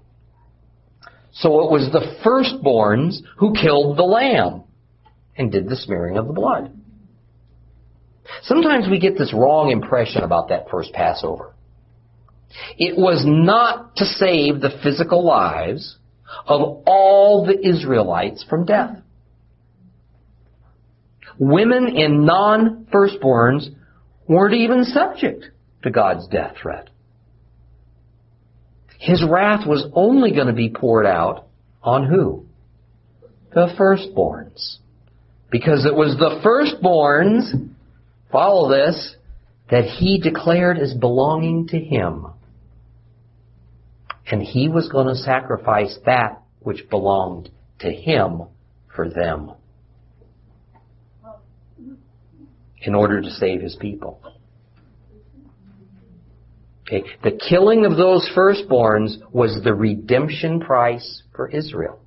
So 1.34 1.62
it 1.62 1.72
was 1.72 1.92
the 1.92 2.18
firstborns 2.24 3.20
who 3.38 3.54
killed 3.54 3.98
the 3.98 4.04
lamb 4.04 4.64
and 5.36 5.52
did 5.52 5.68
the 5.68 5.76
smearing 5.76 6.18
of 6.18 6.28
the 6.28 6.34
blood. 6.34 6.72
Sometimes 8.44 8.88
we 8.90 9.00
get 9.00 9.18
this 9.18 9.34
wrong 9.34 9.72
impression 9.72 10.24
about 10.24 10.50
that 10.50 10.70
first 10.70 10.94
Passover. 10.94 11.54
It 12.78 12.98
was 12.98 13.24
not 13.26 13.96
to 13.96 14.06
save 14.06 14.62
the 14.62 14.80
physical 14.84 15.26
lives 15.26 15.98
of 16.46 16.84
all 16.86 17.46
the 17.46 17.68
Israelites 17.68 18.46
from 18.48 18.66
death. 18.66 18.98
Women 21.40 21.96
and 21.98 22.26
non-firstborns 22.26 23.70
weren't 24.28 24.54
even 24.54 24.84
subject 24.86 25.46
to 25.82 25.90
God's 25.90 26.28
death 26.28 26.56
threat. 26.62 26.90
His 29.04 29.22
wrath 29.22 29.68
was 29.68 29.86
only 29.94 30.32
going 30.32 30.48
to 30.48 30.54
be 30.54 30.70
poured 30.70 31.06
out 31.06 31.48
on 31.82 32.08
who? 32.08 32.46
The 33.54 33.68
firstborns. 33.78 34.78
Because 35.52 35.86
it 35.86 35.94
was 35.94 36.16
the 36.18 36.40
firstborns, 36.42 37.70
follow 38.32 38.70
this, 38.70 39.18
that 39.70 39.84
he 39.84 40.20
declared 40.20 40.78
as 40.78 40.94
belonging 40.94 41.68
to 41.68 41.78
him. 41.78 42.28
And 44.26 44.42
he 44.42 44.70
was 44.70 44.88
going 44.88 45.08
to 45.08 45.16
sacrifice 45.16 45.98
that 46.06 46.42
which 46.62 46.90
belonged 46.90 47.50
to 47.80 47.92
him 47.92 48.44
for 48.96 49.10
them 49.10 49.52
in 52.82 52.96
order 52.96 53.22
to 53.22 53.30
save 53.32 53.60
his 53.60 53.76
people. 53.76 54.22
Okay. 56.88 57.04
The 57.24 57.40
killing 57.50 57.86
of 57.86 57.98
those 57.98 58.30
firstborns 58.36 59.16
was 59.32 59.62
the 59.64 59.74
redemption 59.74 60.60
price 60.60 61.24
for 61.36 61.50
Israel, 61.50 62.00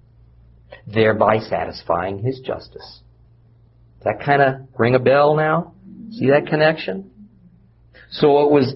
thereby 0.86 1.38
satisfying 1.38 2.18
his 2.18 2.40
justice. 2.40 3.00
Does 3.98 4.04
that 4.04 4.24
kind 4.24 4.42
of 4.42 4.54
ring 4.78 4.94
a 4.94 4.98
bell 4.98 5.34
now? 5.34 5.72
See 6.12 6.28
that 6.28 6.46
connection? 6.46 7.10
So 8.10 8.44
it 8.44 8.50
was, 8.50 8.74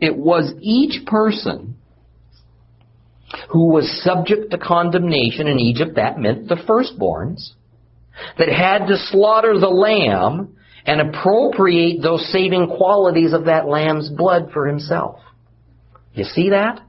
it 0.00 0.16
was 0.16 0.52
each 0.60 1.06
person 1.06 1.76
who 3.50 3.72
was 3.72 4.02
subject 4.04 4.50
to 4.50 4.58
condemnation 4.58 5.48
in 5.48 5.58
Egypt, 5.58 5.96
that 5.96 6.18
meant 6.18 6.48
the 6.48 6.56
firstborns, 6.56 7.52
that 8.38 8.48
had 8.48 8.86
to 8.86 8.96
slaughter 8.96 9.58
the 9.58 9.68
lamb 9.68 10.56
and 10.86 11.00
appropriate 11.00 12.02
those 12.02 12.30
saving 12.30 12.68
qualities 12.76 13.32
of 13.32 13.46
that 13.46 13.66
lamb's 13.66 14.10
blood 14.10 14.50
for 14.52 14.66
himself. 14.66 15.20
You 16.12 16.24
see 16.24 16.50
that? 16.50 16.80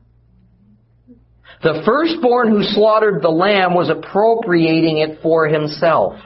The 1.63 1.81
firstborn 1.85 2.49
who 2.49 2.61
slaughtered 2.61 3.21
the 3.21 3.29
lamb 3.29 3.73
was 3.73 3.89
appropriating 3.89 4.97
it 4.97 5.19
for 5.21 5.47
himself. 5.47 6.19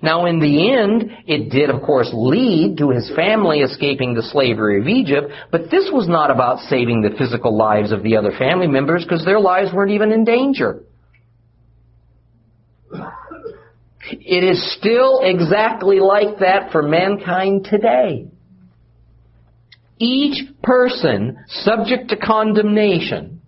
Now 0.00 0.26
in 0.26 0.38
the 0.38 0.72
end, 0.72 1.10
it 1.26 1.50
did 1.50 1.70
of 1.70 1.82
course 1.82 2.10
lead 2.12 2.78
to 2.78 2.90
his 2.90 3.10
family 3.16 3.60
escaping 3.60 4.14
the 4.14 4.22
slavery 4.22 4.80
of 4.80 4.86
Egypt, 4.86 5.32
but 5.50 5.70
this 5.70 5.90
was 5.92 6.06
not 6.06 6.30
about 6.30 6.60
saving 6.68 7.02
the 7.02 7.16
physical 7.18 7.56
lives 7.56 7.90
of 7.90 8.02
the 8.02 8.16
other 8.16 8.32
family 8.38 8.68
members 8.68 9.02
because 9.02 9.24
their 9.24 9.40
lives 9.40 9.72
weren't 9.72 9.90
even 9.90 10.12
in 10.12 10.24
danger. 10.24 10.84
It 14.10 14.44
is 14.44 14.76
still 14.78 15.20
exactly 15.22 16.00
like 16.00 16.38
that 16.40 16.72
for 16.72 16.82
mankind 16.82 17.66
today. 17.68 18.28
Each 19.98 20.48
person 20.62 21.38
subject 21.48 22.08
to 22.10 22.16
condemnation, 22.16 23.42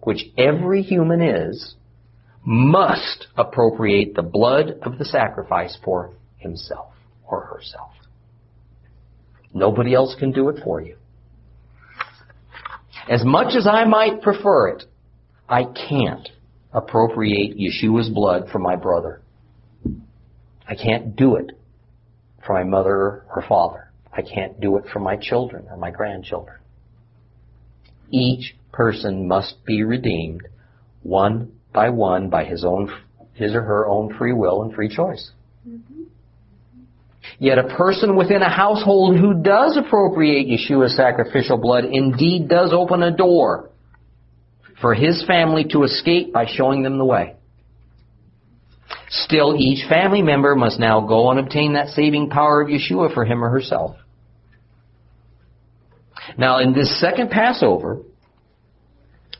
which 0.00 0.24
every 0.36 0.82
human 0.82 1.20
is, 1.22 1.74
must 2.44 3.28
appropriate 3.36 4.14
the 4.14 4.22
blood 4.22 4.78
of 4.82 4.98
the 4.98 5.04
sacrifice 5.04 5.76
for 5.84 6.12
himself 6.38 6.92
or 7.24 7.42
herself. 7.42 7.92
Nobody 9.54 9.94
else 9.94 10.16
can 10.18 10.32
do 10.32 10.48
it 10.48 10.62
for 10.64 10.80
you. 10.80 10.96
As 13.08 13.24
much 13.24 13.54
as 13.56 13.66
I 13.66 13.84
might 13.84 14.22
prefer 14.22 14.68
it, 14.68 14.84
I 15.48 15.64
can't 15.64 16.28
appropriate 16.72 17.56
Yeshua's 17.58 18.08
blood 18.08 18.48
for 18.50 18.58
my 18.58 18.76
brother. 18.76 19.21
I 20.68 20.74
can't 20.74 21.16
do 21.16 21.36
it 21.36 21.52
for 22.46 22.54
my 22.54 22.64
mother 22.64 23.24
or 23.34 23.44
father. 23.48 23.90
I 24.12 24.22
can't 24.22 24.60
do 24.60 24.76
it 24.76 24.84
for 24.92 24.98
my 24.98 25.16
children 25.16 25.66
or 25.70 25.76
my 25.76 25.90
grandchildren. 25.90 26.58
Each 28.10 28.54
person 28.72 29.26
must 29.26 29.64
be 29.64 29.82
redeemed 29.82 30.46
one 31.02 31.52
by 31.72 31.90
one 31.90 32.28
by 32.28 32.44
his 32.44 32.64
own, 32.64 32.92
his 33.34 33.54
or 33.54 33.62
her 33.62 33.86
own 33.86 34.16
free 34.18 34.32
will 34.32 34.62
and 34.62 34.74
free 34.74 34.94
choice. 34.94 35.30
Mm-hmm. 35.66 36.02
Yet 37.38 37.58
a 37.58 37.74
person 37.76 38.16
within 38.16 38.42
a 38.42 38.50
household 38.50 39.16
who 39.16 39.42
does 39.42 39.76
appropriate 39.76 40.46
Yeshua's 40.46 40.96
sacrificial 40.96 41.56
blood 41.56 41.84
indeed 41.84 42.48
does 42.48 42.72
open 42.72 43.02
a 43.02 43.16
door 43.16 43.70
for 44.80 44.94
his 44.94 45.24
family 45.26 45.64
to 45.70 45.84
escape 45.84 46.32
by 46.32 46.46
showing 46.46 46.82
them 46.82 46.98
the 46.98 47.04
way. 47.04 47.36
Still, 49.12 49.54
each 49.58 49.86
family 49.90 50.22
member 50.22 50.56
must 50.56 50.80
now 50.80 51.00
go 51.00 51.30
and 51.30 51.38
obtain 51.38 51.74
that 51.74 51.88
saving 51.88 52.30
power 52.30 52.62
of 52.62 52.68
Yeshua 52.68 53.12
for 53.12 53.26
him 53.26 53.44
or 53.44 53.50
herself. 53.50 53.96
Now, 56.38 56.60
in 56.60 56.72
this 56.72 56.98
second 56.98 57.30
Passover, 57.30 57.98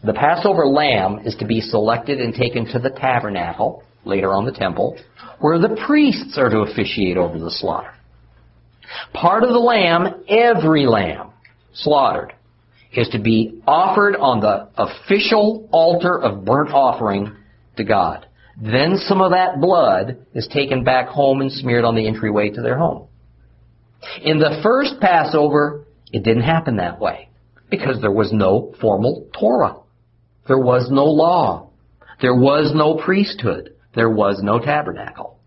the 0.04 0.12
Passover 0.12 0.66
lamb 0.66 1.20
is 1.24 1.34
to 1.36 1.46
be 1.46 1.62
selected 1.62 2.20
and 2.20 2.34
taken 2.34 2.66
to 2.66 2.78
the 2.78 2.90
tabernacle, 2.90 3.82
later 4.04 4.34
on 4.34 4.44
the 4.44 4.52
temple, 4.52 4.98
where 5.38 5.58
the 5.58 5.80
priests 5.86 6.36
are 6.36 6.50
to 6.50 6.58
officiate 6.58 7.16
over 7.16 7.38
the 7.38 7.50
slaughter. 7.50 7.94
Part 9.14 9.42
of 9.42 9.50
the 9.50 9.58
lamb, 9.58 10.24
every 10.28 10.86
lamb 10.86 11.30
slaughtered, 11.72 12.34
is 12.92 13.08
to 13.10 13.18
be 13.18 13.62
offered 13.66 14.16
on 14.16 14.40
the 14.40 14.68
official 14.76 15.66
altar 15.72 16.20
of 16.20 16.44
burnt 16.44 16.70
offering 16.72 17.34
to 17.78 17.84
God. 17.84 18.26
Then 18.60 18.96
some 18.96 19.20
of 19.20 19.32
that 19.32 19.60
blood 19.60 20.26
is 20.34 20.48
taken 20.52 20.84
back 20.84 21.08
home 21.08 21.40
and 21.40 21.50
smeared 21.50 21.84
on 21.84 21.94
the 21.94 22.06
entryway 22.06 22.50
to 22.50 22.62
their 22.62 22.78
home. 22.78 23.08
In 24.22 24.38
the 24.38 24.60
first 24.62 25.00
Passover, 25.00 25.84
it 26.12 26.22
didn't 26.22 26.42
happen 26.42 26.76
that 26.76 27.00
way 27.00 27.28
because 27.70 28.00
there 28.00 28.12
was 28.12 28.32
no 28.32 28.74
formal 28.80 29.28
Torah. 29.38 29.76
There 30.46 30.58
was 30.58 30.88
no 30.90 31.04
law. 31.04 31.70
There 32.20 32.34
was 32.34 32.72
no 32.74 32.96
priesthood. 33.02 33.74
There 33.94 34.10
was 34.10 34.40
no 34.42 34.58
tabernacle. 34.58 35.38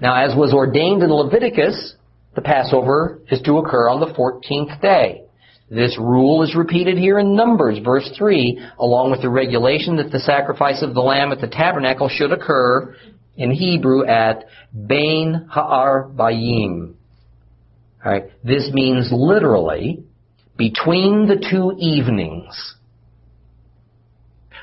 Now, 0.00 0.24
as 0.24 0.36
was 0.36 0.52
ordained 0.52 1.02
in 1.02 1.10
Leviticus, 1.10 1.94
the 2.34 2.40
Passover 2.40 3.20
is 3.30 3.40
to 3.42 3.58
occur 3.58 3.88
on 3.88 4.00
the 4.00 4.06
14th 4.06 4.80
day. 4.80 5.24
This 5.72 5.96
rule 5.98 6.42
is 6.42 6.54
repeated 6.54 6.98
here 6.98 7.18
in 7.18 7.34
Numbers, 7.34 7.78
verse 7.82 8.06
3, 8.18 8.60
along 8.78 9.10
with 9.10 9.22
the 9.22 9.30
regulation 9.30 9.96
that 9.96 10.10
the 10.12 10.18
sacrifice 10.18 10.82
of 10.82 10.92
the 10.92 11.00
lamb 11.00 11.32
at 11.32 11.40
the 11.40 11.46
tabernacle 11.46 12.10
should 12.10 12.30
occur 12.30 12.94
in 13.38 13.50
Hebrew 13.50 14.04
at 14.04 14.44
Bain 14.86 15.46
Ha'ar 15.50 16.10
Bayim. 16.14 16.92
This 18.44 18.70
means 18.74 19.08
literally 19.10 20.04
between 20.58 21.26
the 21.26 21.42
two 21.50 21.74
evenings. 21.78 22.74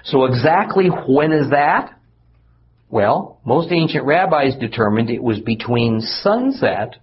So 0.04 0.26
exactly 0.26 0.90
when 0.90 1.32
is 1.32 1.50
that? 1.50 2.00
Well, 2.92 3.40
most 3.44 3.72
ancient 3.72 4.06
rabbis 4.06 4.58
determined 4.60 5.10
it 5.10 5.24
was 5.24 5.40
between 5.40 6.02
sunset 6.02 6.98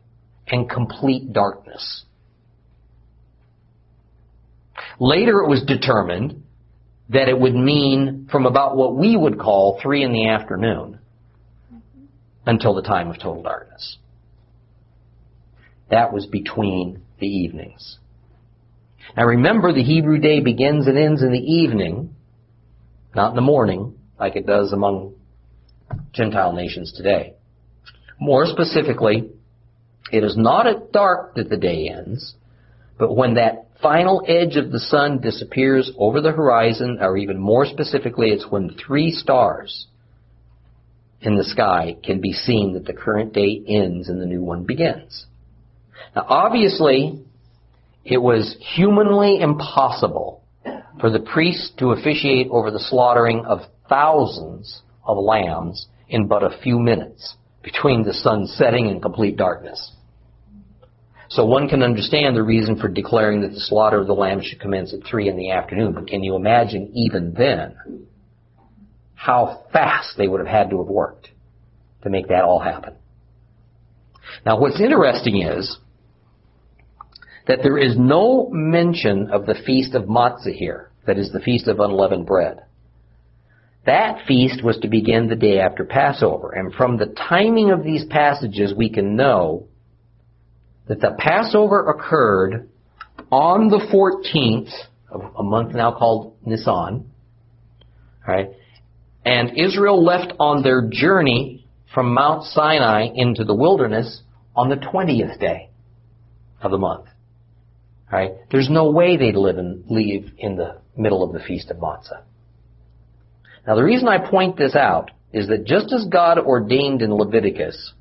and 0.47 0.71
complete 0.71 1.33
darkness. 1.33 2.05
Later 4.99 5.41
it 5.41 5.49
was 5.49 5.62
determined 5.62 6.43
that 7.09 7.29
it 7.29 7.39
would 7.39 7.55
mean 7.55 8.29
from 8.31 8.47
about 8.47 8.77
what 8.77 8.97
we 8.97 9.17
would 9.17 9.39
call 9.39 9.79
three 9.81 10.03
in 10.03 10.12
the 10.12 10.29
afternoon 10.29 10.99
until 12.47 12.75
the 12.75 12.83
time 12.83 13.09
of 13.11 13.17
total 13.17 13.43
darkness. 13.43 13.99
That 15.91 16.12
was 16.12 16.27
between 16.27 17.03
the 17.21 17.27
evenings. 17.27 17.99
Now 19.17 19.25
remember, 19.25 19.73
the 19.73 19.85
Hebrew 19.85 20.19
day 20.19 20.41
begins 20.41 20.87
and 20.87 20.99
ends 20.99 21.23
in 21.23 21.33
the 21.33 21.39
evening, 21.39 22.15
not 23.15 23.31
in 23.31 23.37
the 23.37 23.43
morning, 23.43 23.95
like 24.19 24.37
it 24.37 24.47
does 24.47 24.73
among 24.73 25.15
Gentile 26.12 26.53
nations 26.53 26.93
today. 26.97 27.35
More 28.19 28.47
specifically, 28.47 29.31
it 30.11 30.25
is 30.25 30.37
not 30.37 30.67
at 30.67 30.93
dark 30.93 31.35
that 31.35 31.49
the 31.49 31.57
day 31.57 31.89
ends, 31.89 32.35
but 32.99 33.15
when 33.15 33.35
that 33.35 33.65
final 33.83 34.23
edge 34.27 34.57
of 34.57 34.71
the 34.71 34.81
sun 34.81 35.21
disappears 35.21 35.91
over 35.99 36.21
the 36.21 36.33
horizon, 36.33 36.99
or 37.01 37.17
even 37.17 37.39
more 37.39 37.67
specifically, 37.67 38.29
it's 38.29 38.51
when 38.51 38.75
three 38.75 39.11
stars 39.11 39.87
in 41.21 41.37
the 41.37 41.45
sky 41.45 41.97
can 42.05 42.21
be 42.21 42.33
seen 42.33 42.75
that 42.75 42.85
the 42.85 42.93
current 42.93 43.33
day 43.33 43.62
ends 43.67 44.09
and 44.09 44.21
the 44.21 44.27
new 44.27 44.43
one 44.43 44.65
begins. 44.65 45.27
Now 46.15 46.27
obviously, 46.29 47.25
it 48.05 48.19
was 48.19 48.57
humanly 48.77 49.41
impossible 49.41 50.43
for 51.01 51.11
the 51.11 51.21
priests 51.21 51.73
to 51.79 51.91
officiate 51.91 52.49
over 52.51 52.71
the 52.71 52.79
slaughtering 52.79 53.45
of 53.45 53.61
thousands 53.89 54.83
of 55.05 55.19
lambs 55.19 55.87
in 56.09 56.27
but 56.27 56.43
a 56.43 56.59
few 56.62 56.79
minutes 56.79 57.37
between 57.62 58.05
the 58.05 58.15
sun 58.15 58.47
setting 58.47 58.89
and 58.89 59.03
complete 59.03 59.37
darkness. 59.37 59.93
So 61.29 61.45
one 61.45 61.69
can 61.69 61.83
understand 61.83 62.37
the 62.37 62.43
reason 62.43 62.77
for 62.77 62.89
declaring 62.89 63.43
that 63.43 63.53
the 63.53 63.61
slaughter 63.61 64.01
of 64.01 64.07
the 64.07 64.15
lamb 64.15 64.41
should 64.43 64.61
commence 64.61 64.93
at 64.93 65.09
three 65.09 65.29
in 65.29 65.37
the 65.37 65.51
afternoon, 65.51 65.93
but 65.93 66.07
can 66.07 66.23
you 66.23 66.37
imagine 66.37 66.93
even 66.95 67.35
then 67.37 68.07
how 69.15 69.65
fast 69.73 70.17
they 70.17 70.29
would 70.29 70.41
have 70.41 70.49
had 70.49 70.71
to 70.71 70.79
have 70.79 70.87
worked 70.87 71.29
to 72.03 72.11
make 72.11 72.29
that 72.29 72.45
all 72.45 72.61
happen? 72.61 72.95
Now 74.45 74.61
what's 74.61 74.81
interesting 74.81 75.43
is 75.43 75.79
that 77.47 77.61
there 77.62 77.79
is 77.79 77.97
no 77.97 78.49
mention 78.51 79.31
of 79.31 79.47
the 79.47 79.55
Feast 79.67 79.95
of 79.95 80.05
Matzah 80.05 80.55
here, 80.55 80.91
that 81.07 81.19
is 81.19 81.33
the 81.33 81.41
Feast 81.41 81.67
of 81.69 81.81
Unleavened 81.81 82.27
Bread. 82.27 82.62
That 83.85 84.27
feast 84.27 84.65
was 84.65 84.79
to 84.79 84.89
begin 84.89 85.29
the 85.29 85.37
day 85.37 85.61
after 85.61 85.85
Passover. 85.85 86.51
And 86.51 86.75
from 86.75 86.97
the 86.97 87.15
timing 87.29 87.71
of 87.71 87.85
these 87.85 88.05
passages, 88.05 88.75
we 88.77 88.91
can 88.91 89.15
know 89.15 89.69
that 90.88 91.01
the 91.01 91.16
Passover 91.18 91.88
occurred 91.88 92.68
on 93.31 93.68
the 93.68 93.79
14th 93.92 94.70
of 95.11 95.22
a 95.37 95.42
month 95.42 95.75
now 95.75 95.92
called 95.92 96.37
Nisan. 96.44 97.11
Right? 98.27 98.51
And 99.25 99.59
Israel 99.59 100.05
left 100.05 100.33
on 100.38 100.62
their 100.62 100.88
journey 100.88 101.66
from 101.92 102.14
Mount 102.14 102.44
Sinai 102.44 103.09
into 103.14 103.44
the 103.44 103.55
wilderness 103.55 104.22
on 104.55 104.68
the 104.68 104.77
20th 104.77 105.38
day 105.40 105.70
of 106.61 106.70
the 106.70 106.79
month. 106.79 107.07
Right? 108.11 108.33
There's 108.51 108.70
no 108.70 108.90
way 108.90 109.16
they'd 109.16 109.37
live 109.37 109.59
in, 109.59 109.85
leave 109.88 110.33
in 110.38 110.57
the 110.57 110.79
middle 110.96 111.22
of 111.22 111.33
the 111.33 111.40
Feast 111.40 111.70
of 111.70 111.79
Matzah. 111.79 112.22
Now 113.66 113.75
the 113.75 113.83
reason 113.83 114.07
I 114.07 114.31
point 114.31 114.57
this 114.57 114.77
out 114.77 115.11
is 115.33 115.49
that 115.49 115.64
just 115.64 115.92
as 115.92 116.07
God 116.07 116.38
ordained 116.38 117.03
in 117.03 117.12
Leviticus, 117.12 117.92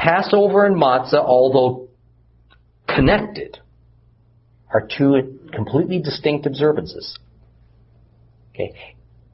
Passover 0.00 0.64
and 0.64 0.76
Matzah, 0.76 1.22
although 1.22 1.88
connected, 2.88 3.58
are 4.72 4.88
two 4.96 5.38
completely 5.52 5.98
distinct 5.98 6.46
observances. 6.46 7.18
Okay. 8.54 8.74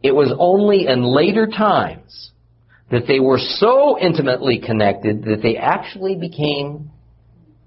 It 0.03 0.13
was 0.13 0.35
only 0.37 0.89
in 0.89 1.05
later 1.05 1.47
times 1.47 2.33
that 2.91 3.07
they 3.07 3.21
were 3.21 3.39
so 3.39 3.97
intimately 3.97 4.59
connected 4.59 5.23
that 5.27 5.41
they 5.41 5.57
actually 5.57 6.17
became 6.17 6.91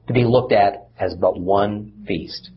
to 0.08 0.14
be 0.14 0.26
looked 0.26 0.52
at 0.52 0.90
as 1.00 1.16
but 1.16 1.40
one 1.40 2.04
feast. 2.06 2.50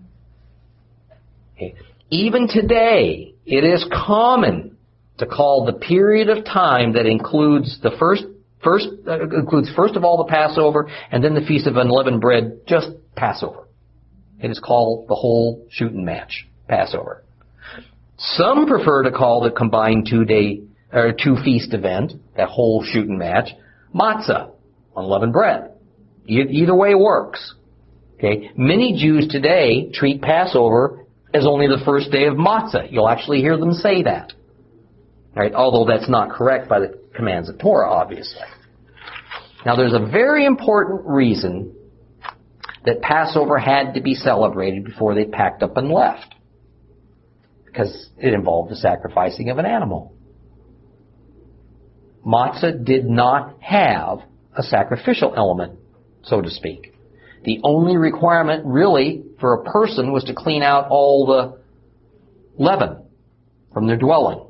Okay. 1.55 1.77
Even 2.11 2.49
today, 2.49 3.35
it 3.47 3.63
is 3.63 3.87
common 3.93 4.77
to 5.19 5.27
call 5.27 5.67
the 5.67 5.73
period 5.73 6.29
of 6.29 6.45
time 6.45 6.95
that 6.95 7.07
includes 7.07 7.79
the 7.81 7.93
first 7.97 8.25
first 8.63 8.89
uh, 9.07 9.29
includes 9.29 9.71
first 9.75 9.97
of 9.97 10.05
all 10.05 10.19
the 10.19 10.31
Passover 10.31 10.91
and 11.11 11.23
then 11.23 11.35
the 11.35 11.43
Feast 11.43 11.67
of 11.67 11.77
Unleavened 11.77 12.21
Bread, 12.21 12.61
just 12.67 12.91
Passover. 13.17 13.69
It 14.41 14.51
is 14.51 14.59
called 14.59 15.09
the 15.09 15.15
whole 15.15 15.67
shoot 15.71 15.93
and 15.93 16.05
match, 16.05 16.47
Passover. 16.69 17.23
Some 18.19 18.67
prefer 18.67 19.05
to 19.05 19.13
call 19.13 19.43
the 19.43 19.51
combined 19.51 20.07
two 20.09 20.25
day 20.25 20.63
or 20.93 21.13
two 21.13 21.37
feast 21.45 21.73
event, 21.75 22.13
that 22.37 22.49
whole 22.49 22.85
shoot 22.85 23.09
and 23.09 23.19
match, 23.19 23.49
matzah, 23.95 24.51
unleavened 24.97 25.33
bread. 25.33 25.71
Either 26.27 26.75
way 26.75 26.95
works. 26.95 27.55
Okay. 28.17 28.51
Many 28.57 28.97
Jews 29.01 29.27
today 29.29 29.91
treat 29.93 30.23
Passover 30.23 31.05
as 31.35 31.47
only 31.47 31.67
the 31.67 31.83
first 31.85 32.13
day 32.13 32.27
of 32.27 32.35
matzah. 32.35 32.93
You'll 32.93 33.09
actually 33.09 33.41
hear 33.41 33.57
them 33.57 33.73
say 33.73 34.05
that. 34.05 34.33
Right? 35.35 35.53
Although 35.53 35.91
that's 35.91 36.09
not 36.09 36.31
correct 36.31 36.69
by 36.69 36.81
the 36.81 37.02
commands 37.15 37.49
of 37.49 37.59
Torah, 37.59 37.91
obviously. 37.91 38.43
Now 39.65 39.77
there's 39.77 39.95
a 39.95 40.05
very 40.11 40.45
important 40.45 41.03
reason 41.07 41.75
that 42.85 43.01
Passover 43.01 43.59
had 43.59 43.95
to 43.95 44.01
be 44.01 44.15
celebrated 44.15 44.85
before 44.85 45.15
they 45.15 45.25
packed 45.25 45.63
up 45.63 45.77
and 45.77 45.91
left. 45.91 46.35
Because 47.65 48.11
it 48.19 48.35
involved 48.35 48.71
the 48.71 48.77
sacrificing 48.77 49.51
of 49.51 49.59
an 49.59 49.67
animal. 49.67 50.15
Matzah 52.27 52.85
did 52.85 53.07
not 53.07 53.61
have 53.61 54.21
a 54.57 54.63
sacrificial 54.63 55.33
element, 55.37 55.79
so 56.23 56.41
to 56.41 56.51
speak. 56.51 56.95
The 57.45 57.61
only 57.65 57.97
requirement 57.97 58.65
really 58.67 59.25
for 59.41 59.55
a 59.55 59.65
person 59.65 60.13
was 60.13 60.25
to 60.25 60.35
clean 60.35 60.63
out 60.63 60.89
all 60.91 61.27
the 61.27 62.63
leaven 62.63 63.03
from 63.73 63.87
their 63.87 63.97
dwelling, 63.97 64.47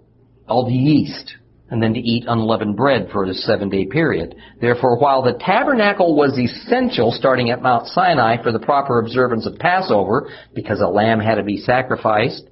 all 0.48 0.66
the 0.66 0.74
yeast, 0.74 1.36
and 1.72 1.82
then 1.82 1.94
to 1.94 2.00
eat 2.00 2.24
unleavened 2.28 2.76
bread 2.76 3.08
for 3.10 3.24
a 3.24 3.32
seven 3.32 3.70
day 3.70 3.86
period. 3.86 4.36
Therefore, 4.60 4.98
while 4.98 5.22
the 5.22 5.32
tabernacle 5.40 6.14
was 6.14 6.38
essential 6.38 7.12
starting 7.12 7.48
at 7.48 7.62
Mount 7.62 7.86
Sinai 7.86 8.42
for 8.42 8.52
the 8.52 8.58
proper 8.58 8.98
observance 8.98 9.46
of 9.46 9.58
Passover, 9.58 10.30
because 10.54 10.82
a 10.82 10.86
lamb 10.86 11.18
had 11.18 11.36
to 11.36 11.42
be 11.42 11.56
sacrificed 11.56 12.42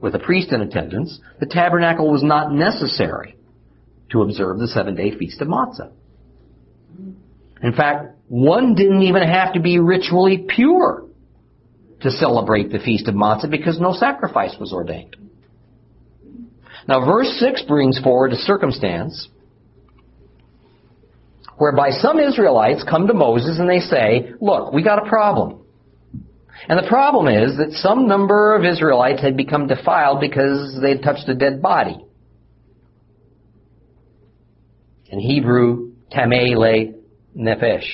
with 0.00 0.14
a 0.14 0.18
priest 0.18 0.50
in 0.50 0.62
attendance, 0.62 1.20
the 1.40 1.46
tabernacle 1.46 2.10
was 2.10 2.22
not 2.22 2.52
necessary 2.52 3.36
to 4.10 4.22
observe 4.22 4.58
the 4.58 4.68
seven 4.68 4.94
day 4.94 5.14
feast 5.14 5.42
of 5.42 5.48
matzah. 5.48 5.92
In 7.62 7.74
fact, 7.76 8.16
one 8.28 8.74
didn't 8.74 9.02
even 9.02 9.28
have 9.28 9.52
to 9.52 9.60
be 9.60 9.78
ritually 9.78 10.46
pure 10.48 11.04
to 12.00 12.10
celebrate 12.10 12.72
the 12.72 12.78
feast 12.78 13.08
of 13.08 13.14
matzah 13.14 13.50
because 13.50 13.78
no 13.78 13.92
sacrifice 13.92 14.56
was 14.58 14.72
ordained. 14.72 15.16
Now 16.86 17.04
verse 17.04 17.28
6 17.38 17.62
brings 17.62 17.98
forward 18.00 18.32
a 18.32 18.36
circumstance 18.36 19.28
whereby 21.56 21.90
some 21.90 22.18
Israelites 22.18 22.84
come 22.88 23.06
to 23.06 23.14
Moses 23.14 23.58
and 23.58 23.68
they 23.68 23.80
say, 23.80 24.32
look, 24.40 24.72
we 24.72 24.82
got 24.82 25.04
a 25.04 25.08
problem. 25.08 25.60
And 26.68 26.78
the 26.78 26.88
problem 26.88 27.28
is 27.28 27.56
that 27.58 27.72
some 27.72 28.06
number 28.06 28.54
of 28.54 28.64
Israelites 28.64 29.20
had 29.20 29.36
become 29.36 29.66
defiled 29.66 30.20
because 30.20 30.78
they 30.80 30.90
had 30.90 31.02
touched 31.02 31.28
a 31.28 31.34
dead 31.34 31.60
body. 31.60 32.04
In 35.06 35.20
Hebrew, 35.20 35.92
tameh 36.10 36.56
le 36.56 36.94
nefesh. 37.36 37.84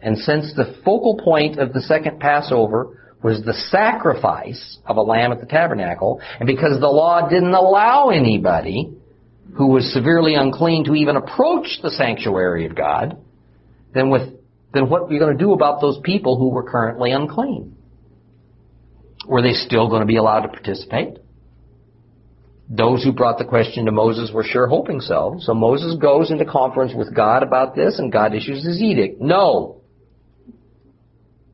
And 0.00 0.18
since 0.18 0.52
the 0.54 0.76
focal 0.84 1.18
point 1.24 1.58
of 1.58 1.72
the 1.72 1.80
second 1.80 2.20
Passover 2.20 3.05
was 3.22 3.42
the 3.42 3.54
sacrifice 3.54 4.78
of 4.86 4.96
a 4.96 5.02
lamb 5.02 5.32
at 5.32 5.40
the 5.40 5.46
tabernacle, 5.46 6.20
and 6.38 6.46
because 6.46 6.78
the 6.80 6.86
law 6.86 7.28
didn't 7.28 7.54
allow 7.54 8.10
anybody 8.10 8.92
who 9.56 9.68
was 9.68 9.92
severely 9.92 10.34
unclean 10.34 10.84
to 10.84 10.94
even 10.94 11.16
approach 11.16 11.78
the 11.82 11.90
sanctuary 11.90 12.66
of 12.66 12.76
God, 12.76 13.16
then 13.94 14.10
with 14.10 14.32
then 14.72 14.90
what 14.90 15.02
are 15.02 15.12
you 15.12 15.18
going 15.18 15.36
to 15.36 15.42
do 15.42 15.52
about 15.52 15.80
those 15.80 15.98
people 16.04 16.36
who 16.36 16.50
were 16.50 16.70
currently 16.70 17.10
unclean? 17.10 17.76
Were 19.26 19.40
they 19.40 19.54
still 19.54 19.88
going 19.88 20.00
to 20.00 20.06
be 20.06 20.16
allowed 20.16 20.40
to 20.40 20.48
participate? 20.48 21.18
Those 22.68 23.02
who 23.02 23.12
brought 23.12 23.38
the 23.38 23.44
question 23.44 23.86
to 23.86 23.92
Moses 23.92 24.30
were 24.32 24.44
sure 24.44 24.66
hoping 24.66 25.00
so. 25.00 25.36
So 25.40 25.54
Moses 25.54 25.96
goes 26.00 26.30
into 26.30 26.44
conference 26.44 26.92
with 26.94 27.14
God 27.14 27.42
about 27.42 27.74
this 27.74 27.98
and 27.98 28.12
God 28.12 28.34
issues 28.34 28.66
his 28.66 28.82
edict. 28.82 29.20
No. 29.20 29.80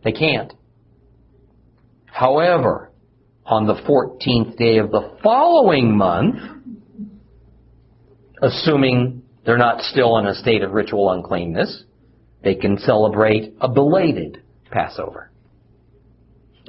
They 0.03 0.13
can't. 0.13 0.53
However, 2.13 2.91
on 3.47 3.67
the 3.67 3.75
14th 3.75 4.57
day 4.59 4.79
of 4.79 4.91
the 4.91 5.17
following 5.23 5.97
month, 5.97 6.37
assuming 8.43 9.23
they're 9.45 9.57
not 9.57 9.81
still 9.81 10.19
in 10.19 10.27
a 10.27 10.35
state 10.35 10.63
of 10.63 10.73
ritual 10.73 11.11
uncleanness, 11.11 11.85
they 12.45 12.55
can 12.55 12.77
celebrate 12.79 13.55
a 13.61 13.69
belated 13.69 14.43
Passover. 14.71 15.31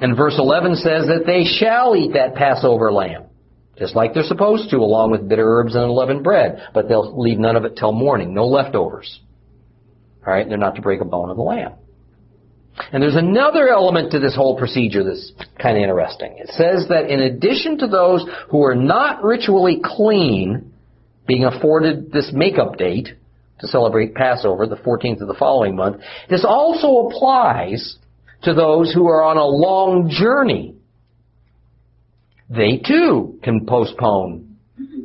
And 0.00 0.16
verse 0.16 0.34
11 0.38 0.76
says 0.76 1.06
that 1.06 1.24
they 1.26 1.44
shall 1.44 1.94
eat 1.94 2.14
that 2.14 2.34
Passover 2.34 2.90
lamb, 2.90 3.24
just 3.78 3.94
like 3.94 4.14
they're 4.14 4.22
supposed 4.22 4.70
to, 4.70 4.78
along 4.78 5.10
with 5.10 5.28
bitter 5.28 5.46
herbs 5.46 5.74
and 5.74 5.84
unleavened 5.84 6.24
bread, 6.24 6.68
but 6.72 6.88
they'll 6.88 7.20
leave 7.20 7.38
none 7.38 7.56
of 7.56 7.64
it 7.64 7.76
till 7.76 7.92
morning, 7.92 8.32
no 8.32 8.46
leftovers. 8.46 9.20
Alright, 10.26 10.48
they're 10.48 10.56
not 10.56 10.76
to 10.76 10.82
break 10.82 11.02
a 11.02 11.04
bone 11.04 11.28
of 11.28 11.36
the 11.36 11.42
lamb. 11.42 11.74
And 12.92 13.02
there's 13.02 13.16
another 13.16 13.68
element 13.68 14.12
to 14.12 14.18
this 14.18 14.34
whole 14.34 14.58
procedure 14.58 15.04
that's 15.04 15.32
kind 15.60 15.76
of 15.76 15.82
interesting. 15.82 16.36
It 16.38 16.48
says 16.50 16.86
that 16.88 17.08
in 17.08 17.20
addition 17.20 17.78
to 17.78 17.86
those 17.86 18.24
who 18.50 18.64
are 18.64 18.74
not 18.74 19.22
ritually 19.22 19.80
clean 19.82 20.72
being 21.26 21.44
afforded 21.44 22.10
this 22.12 22.30
makeup 22.32 22.76
date 22.76 23.08
to 23.60 23.68
celebrate 23.68 24.14
Passover, 24.14 24.66
the 24.66 24.76
14th 24.76 25.20
of 25.20 25.28
the 25.28 25.36
following 25.38 25.76
month, 25.76 26.02
this 26.28 26.44
also 26.46 27.08
applies 27.08 27.96
to 28.42 28.52
those 28.52 28.92
who 28.92 29.06
are 29.06 29.22
on 29.22 29.36
a 29.36 29.44
long 29.44 30.10
journey. 30.10 30.74
They 32.50 32.82
too 32.86 33.38
can 33.42 33.66
postpone 33.66 34.56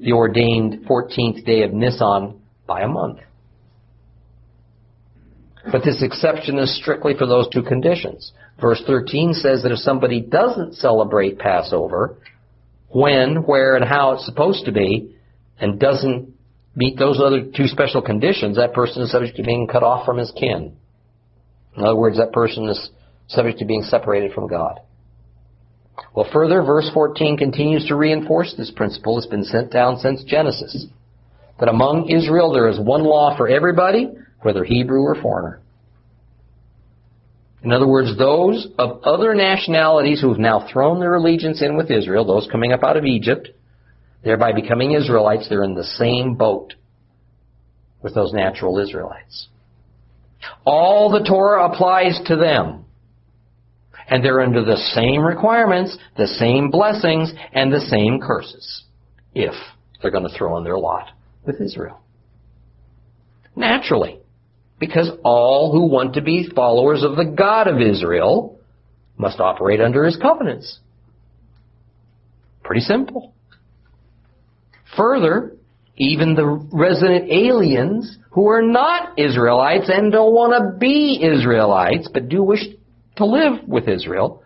the 0.02 0.14
ordained 0.14 0.86
14th 0.88 1.46
day 1.46 1.64
of 1.64 1.74
Nisan 1.74 2.42
by 2.68 2.82
a 2.82 2.88
month. 2.88 3.20
But 5.72 5.84
this 5.84 6.02
exception 6.02 6.58
is 6.58 6.76
strictly 6.78 7.14
for 7.18 7.26
those 7.26 7.50
two 7.50 7.64
conditions. 7.64 8.32
Verse 8.62 8.82
13 8.88 9.34
says 9.34 9.64
that 9.64 9.72
if 9.72 9.80
somebody 9.80 10.22
doesn't 10.22 10.76
celebrate 10.76 11.38
Passover, 11.38 12.18
when, 12.90 13.44
where, 13.44 13.76
and 13.76 13.86
how 13.86 14.14
it's 14.14 14.26
supposed 14.26 14.66
to 14.66 14.72
be, 14.72 15.16
and 15.60 15.80
doesn't 15.80 16.34
meet 16.76 16.98
those 16.98 17.20
other 17.20 17.44
two 17.56 17.68
special 17.68 18.02
conditions, 18.02 18.56
that 18.56 18.74
person 18.74 19.02
is 19.02 19.12
subject 19.12 19.38
to 19.38 19.44
being 19.44 19.68
cut 19.68 19.84
off 19.84 20.06
from 20.06 20.18
his 20.18 20.32
kin. 20.32 20.76
In 21.76 21.84
other 21.84 21.96
words, 21.96 22.18
that 22.18 22.32
person 22.32 22.68
is 22.70 22.90
subject 23.28 23.60
to 23.60 23.66
being 23.66 23.84
separated 23.84 24.34
from 24.34 24.48
God. 24.48 24.80
Well, 26.16 26.28
further, 26.32 26.62
verse 26.64 26.90
14 26.94 27.38
continues 27.38 27.86
to 27.88 27.96
reinforce 27.96 28.56
this 28.58 28.72
principle. 28.72 29.16
that's 29.16 29.28
been 29.28 29.44
sent 29.44 29.72
down 29.72 29.98
since 29.98 30.24
Genesis. 30.24 30.88
That 31.60 31.70
among 31.70 32.10
Israel 32.10 32.54
there 32.54 32.70
is 32.70 32.80
one 32.80 33.04
law 33.04 33.36
for 33.36 33.48
everybody, 33.50 34.10
whether 34.42 34.64
Hebrew 34.64 35.02
or 35.02 35.16
foreigner. 35.22 35.62
In 37.62 37.74
other 37.74 37.88
words, 37.88 38.18
those 38.18 38.68
of 38.78 39.04
other 39.04 39.34
nationalities 39.36 40.22
who 40.22 40.30
have 40.30 40.40
now 40.40 40.68
thrown 40.72 41.00
their 41.00 41.16
allegiance 41.16 41.62
in 41.62 41.76
with 41.76 41.92
Israel, 41.92 42.26
those 42.26 42.48
coming 42.52 42.72
up 42.72 42.84
out 42.84 42.96
of 42.96 43.06
Egypt, 43.06 43.50
thereby 44.24 44.54
becoming 44.54 44.92
Israelites, 44.92 45.50
they're 45.50 45.64
in 45.64 45.76
the 45.76 45.84
same 45.84 46.36
boat 46.36 46.76
with 48.02 48.16
those 48.16 48.32
natural 48.32 48.80
Israelites. 48.80 49.50
All 50.66 51.12
the 51.12 51.28
Torah 51.28 51.70
applies 51.70 52.20
to 52.28 52.38
them. 52.38 52.86
And 54.12 54.24
they're 54.24 54.42
under 54.42 54.64
the 54.64 54.78
same 54.96 55.22
requirements, 55.22 55.96
the 56.18 56.28
same 56.28 56.72
blessings, 56.72 57.32
and 57.54 57.72
the 57.72 57.82
same 57.82 58.20
curses. 58.20 58.86
If 59.36 59.54
they're 60.02 60.12
going 60.12 60.28
to 60.28 60.36
throw 60.36 60.58
in 60.58 60.64
their 60.64 60.80
lot 60.80 61.12
with 61.46 61.62
Israel. 61.62 62.00
Naturally. 63.56 64.20
Because 64.80 65.12
all 65.24 65.72
who 65.72 65.88
want 65.88 66.14
to 66.14 66.22
be 66.22 66.50
followers 66.56 67.04
of 67.04 67.16
the 67.16 67.26
God 67.26 67.68
of 67.68 67.82
Israel 67.82 68.60
must 69.18 69.40
operate 69.40 69.82
under 69.82 70.06
his 70.06 70.16
covenants. 70.18 70.80
Pretty 72.64 72.82
simple. 72.82 73.34
Further, 74.96 75.56
even 75.98 76.36
the 76.36 76.46
resident 76.46 77.30
aliens 77.30 78.18
who 78.32 78.48
are 78.48 78.62
not 78.62 79.20
Israelites 79.20 79.90
and 79.90 80.12
don't 80.12 80.34
want 80.34 80.54
to 80.54 80.78
be 80.80 81.22
Israelites 81.22 82.10
but 82.12 82.30
do 82.30 82.42
wish 82.42 82.62
to 83.18 83.26
live 83.26 83.68
with 83.68 83.88
Israel, 83.90 84.44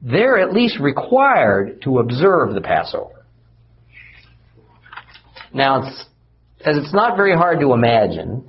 they're 0.00 0.38
at 0.38 0.52
least 0.52 0.78
required 0.78 1.82
to 1.82 1.98
observe 1.98 2.54
the 2.54 2.60
Passover. 2.60 3.24
Now, 5.52 5.86
it's, 5.86 6.04
as 6.64 6.76
it's 6.76 6.94
not 6.94 7.16
very 7.16 7.34
hard 7.34 7.60
to 7.60 7.72
imagine, 7.72 8.48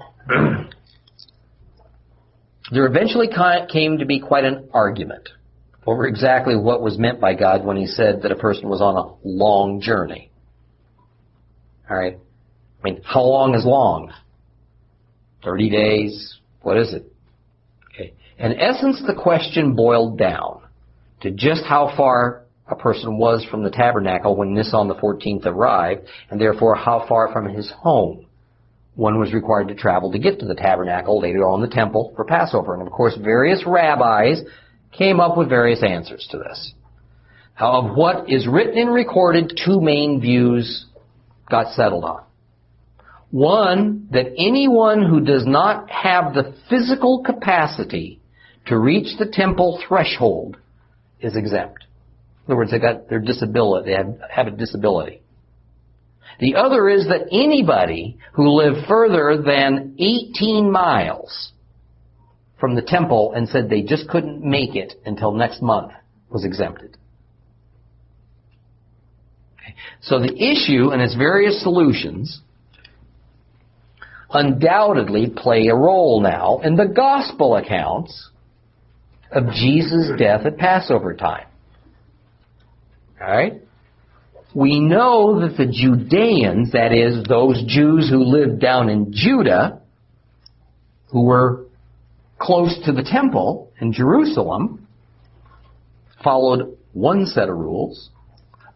there 2.72 2.86
eventually 2.86 3.28
came 3.72 3.98
to 3.98 4.06
be 4.06 4.20
quite 4.20 4.46
an 4.46 4.70
argument 4.74 5.30
over 5.86 6.08
exactly 6.08 6.56
what 6.56 6.82
was 6.82 6.98
meant 6.98 7.20
by 7.20 7.34
God 7.34 7.66
when 7.66 7.76
he 7.76 7.88
said 7.88 8.22
that 8.22 8.32
a 8.32 8.36
person 8.36 8.70
was 8.70 8.82
on 8.82 8.96
a 8.96 9.14
long 9.28 9.82
journey. 9.82 10.32
Alright? 11.90 12.20
I 12.80 12.90
mean, 12.90 13.02
how 13.04 13.22
long 13.22 13.56
is 13.56 13.66
long? 13.66 14.14
30 15.44 15.70
days? 15.70 16.40
What 16.62 16.78
is 16.78 16.94
it? 16.94 17.06
Okay. 17.94 18.14
In 18.40 18.54
essence, 18.54 19.02
the 19.06 19.14
question 19.14 19.76
boiled 19.76 20.18
down 20.18 20.62
to 21.22 21.32
just 21.32 21.64
how 21.66 21.94
far 21.98 22.44
a 22.68 22.76
person 22.76 23.18
was 23.18 23.46
from 23.52 23.64
the 23.64 23.70
tabernacle 23.70 24.38
when 24.38 24.54
Nisan 24.54 24.88
the 24.88 24.96
14th 24.96 25.46
arrived, 25.46 26.08
and 26.30 26.40
therefore 26.40 26.76
how 26.76 27.06
far 27.08 27.32
from 27.34 27.50
his 27.50 27.70
home 27.72 28.26
one 28.96 29.20
was 29.20 29.34
required 29.34 29.70
to 29.70 29.76
travel 29.76 30.12
to 30.12 30.20
get 30.20 30.40
to 30.40 30.46
the 30.46 30.56
tabernacle, 30.56 31.20
later 31.20 31.48
on 31.48 31.62
the 31.62 31.68
temple, 31.68 32.14
for 32.16 32.26
Passover. 32.26 32.74
And 32.74 32.86
of 32.86 32.94
course, 32.94 33.16
various 33.16 33.64
rabbis 33.66 34.42
came 34.92 35.20
up 35.20 35.38
with 35.38 35.50
various 35.50 35.82
answers 35.84 36.28
to 36.32 36.38
this. 36.38 36.74
Of 37.60 37.96
what 37.96 38.30
is 38.30 38.48
written 38.48 38.78
and 38.78 38.94
recorded, 38.94 39.60
two 39.66 39.82
main 39.82 40.22
views 40.22 40.86
got 41.50 41.74
settled 41.74 42.04
on. 42.04 42.24
One, 43.32 44.10
that 44.12 44.28
anyone 44.38 45.04
who 45.04 45.22
does 45.22 45.46
not 45.48 45.90
have 45.90 46.36
the 46.36 46.54
physical 46.70 47.24
capacity 47.24 48.20
to 48.68 48.78
reach 48.78 49.18
the 49.18 49.26
temple 49.26 49.82
threshold 49.88 50.58
is 51.20 51.36
exempt. 51.36 51.86
In 52.46 52.52
other 52.52 52.58
words, 52.58 52.72
they 52.72 52.80
got 52.80 53.10
their 53.10 53.20
disability, 53.20 53.92
they 53.92 53.98
have, 53.98 54.20
have 54.30 54.48
a 54.48 54.52
disability. 54.52 55.23
The 56.40 56.56
other 56.56 56.90
is 56.90 57.08
that 57.08 57.28
anybody 57.32 58.18
who 58.34 58.50
lived 58.50 58.88
further 58.88 59.42
than 59.42 59.96
18 60.00 60.72
miles 60.72 61.52
from 62.60 62.76
the 62.76 62.82
temple 62.82 63.34
and 63.36 63.48
said 63.48 63.70
they 63.70 63.84
just 63.84 64.08
couldn't 64.08 64.44
make 64.44 64.76
it 64.76 64.94
until 65.06 65.32
next 65.32 65.62
month 65.62 65.92
was 66.30 66.46
exempted. 66.46 66.98
Okay. 69.60 69.76
So 70.02 70.20
the 70.20 70.34
issue 70.34 70.90
and 70.92 71.02
its 71.02 71.16
various 71.16 71.62
solutions 71.62 72.42
undoubtedly 74.30 75.30
play 75.30 75.68
a 75.68 75.76
role 75.76 76.22
now 76.22 76.60
in 76.64 76.76
the 76.76 76.88
gospel 76.88 77.56
accounts 77.56 78.30
of 79.32 79.52
Jesus' 79.54 80.12
death 80.18 80.46
at 80.46 80.58
Passover 80.58 81.14
time. 81.14 81.48
Alright? 83.22 83.62
We 84.56 84.80
know 84.80 85.42
that 85.42 85.58
the 85.58 85.66
Judeans, 85.66 86.74
that 86.74 86.94
is, 86.94 87.24
those 87.28 87.64
Jews 87.66 88.10
who 88.10 88.24
lived 88.24 88.60
down 88.62 88.90
in 88.90 89.12
Judah, 89.12 89.82
who 91.08 91.24
were 91.24 91.66
close 92.38 92.78
to 92.86 92.92
the 92.92 93.04
temple 93.04 93.72
in 93.80 93.94
Jerusalem, 93.94 94.88
followed 96.24 96.78
one 96.92 97.26
set 97.26 97.50
of 97.50 97.58
rules, 97.58 98.10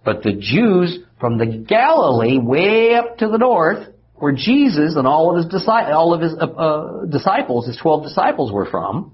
but 0.03 0.23
the 0.23 0.34
Jews 0.34 0.99
from 1.19 1.38
the 1.38 1.45
Galilee 1.45 2.39
way 2.39 2.95
up 2.95 3.17
to 3.19 3.28
the 3.28 3.38
north, 3.38 3.88
where 4.15 4.34
Jesus 4.34 4.95
and 4.95 5.05
all 5.05 5.38
of 5.38 5.43
his, 5.45 5.67
all 5.67 6.13
of 6.13 6.21
his 6.21 6.34
uh, 6.34 6.45
uh, 6.45 7.05
disciples, 7.05 7.67
his 7.67 7.78
twelve 7.78 8.03
disciples 8.03 8.51
were 8.51 8.65
from, 8.65 9.11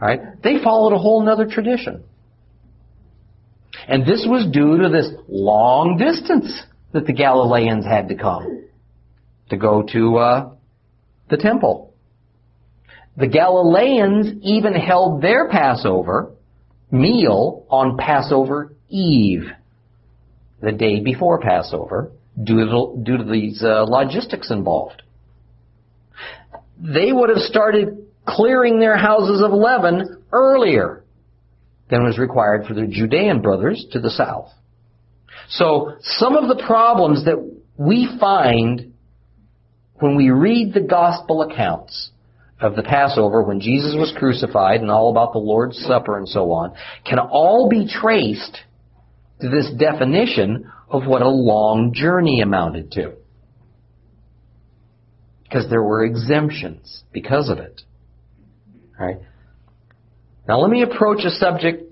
right? 0.00 0.20
They 0.42 0.62
followed 0.62 0.94
a 0.94 0.98
whole 0.98 1.28
other 1.28 1.46
tradition. 1.46 2.04
And 3.88 4.04
this 4.04 4.26
was 4.28 4.50
due 4.52 4.78
to 4.78 4.88
this 4.88 5.10
long 5.28 5.96
distance 5.96 6.62
that 6.92 7.06
the 7.06 7.12
Galileans 7.12 7.84
had 7.84 8.08
to 8.08 8.14
come 8.14 8.64
to 9.50 9.56
go 9.56 9.82
to 9.92 10.16
uh, 10.16 10.50
the 11.28 11.36
temple. 11.36 11.92
The 13.16 13.26
Galileans 13.26 14.42
even 14.42 14.74
held 14.74 15.22
their 15.22 15.48
Passover 15.48 16.32
meal 16.90 17.66
on 17.68 17.96
Passover 17.96 18.72
Eve, 18.88 19.50
the 20.60 20.72
day 20.72 21.00
before 21.00 21.40
Passover, 21.40 22.10
due 22.42 22.64
to, 22.64 23.02
due 23.02 23.18
to 23.18 23.24
these 23.24 23.62
uh, 23.62 23.84
logistics 23.84 24.50
involved. 24.50 25.02
They 26.78 27.12
would 27.12 27.28
have 27.28 27.38
started 27.38 28.06
clearing 28.26 28.80
their 28.80 28.96
houses 28.96 29.42
of 29.42 29.52
leaven 29.52 30.22
earlier 30.32 30.99
than 31.90 32.04
was 32.04 32.18
required 32.18 32.66
for 32.66 32.74
their 32.74 32.86
Judean 32.86 33.42
brothers 33.42 33.84
to 33.92 34.00
the 34.00 34.10
south. 34.10 34.50
So 35.48 35.96
some 36.02 36.36
of 36.36 36.48
the 36.48 36.62
problems 36.64 37.24
that 37.24 37.36
we 37.76 38.08
find 38.20 38.92
when 39.94 40.16
we 40.16 40.30
read 40.30 40.72
the 40.72 40.80
gospel 40.80 41.42
accounts 41.42 42.10
of 42.60 42.76
the 42.76 42.82
Passover 42.82 43.42
when 43.42 43.60
Jesus 43.60 43.94
was 43.96 44.14
crucified 44.18 44.80
and 44.80 44.90
all 44.90 45.10
about 45.10 45.32
the 45.32 45.38
Lord's 45.38 45.78
Supper 45.78 46.18
and 46.18 46.28
so 46.28 46.52
on 46.52 46.74
can 47.04 47.18
all 47.18 47.68
be 47.68 47.88
traced 47.88 48.58
to 49.40 49.48
this 49.48 49.70
definition 49.78 50.70
of 50.88 51.06
what 51.06 51.22
a 51.22 51.28
long 51.28 51.92
journey 51.94 52.40
amounted 52.42 52.92
to. 52.92 53.14
Because 55.42 55.68
there 55.70 55.82
were 55.82 56.04
exemptions 56.04 57.02
because 57.12 57.48
of 57.48 57.58
it. 57.58 57.80
Right? 58.98 59.16
Now 60.50 60.58
let 60.58 60.70
me 60.72 60.82
approach 60.82 61.24
a 61.24 61.30
subject 61.30 61.84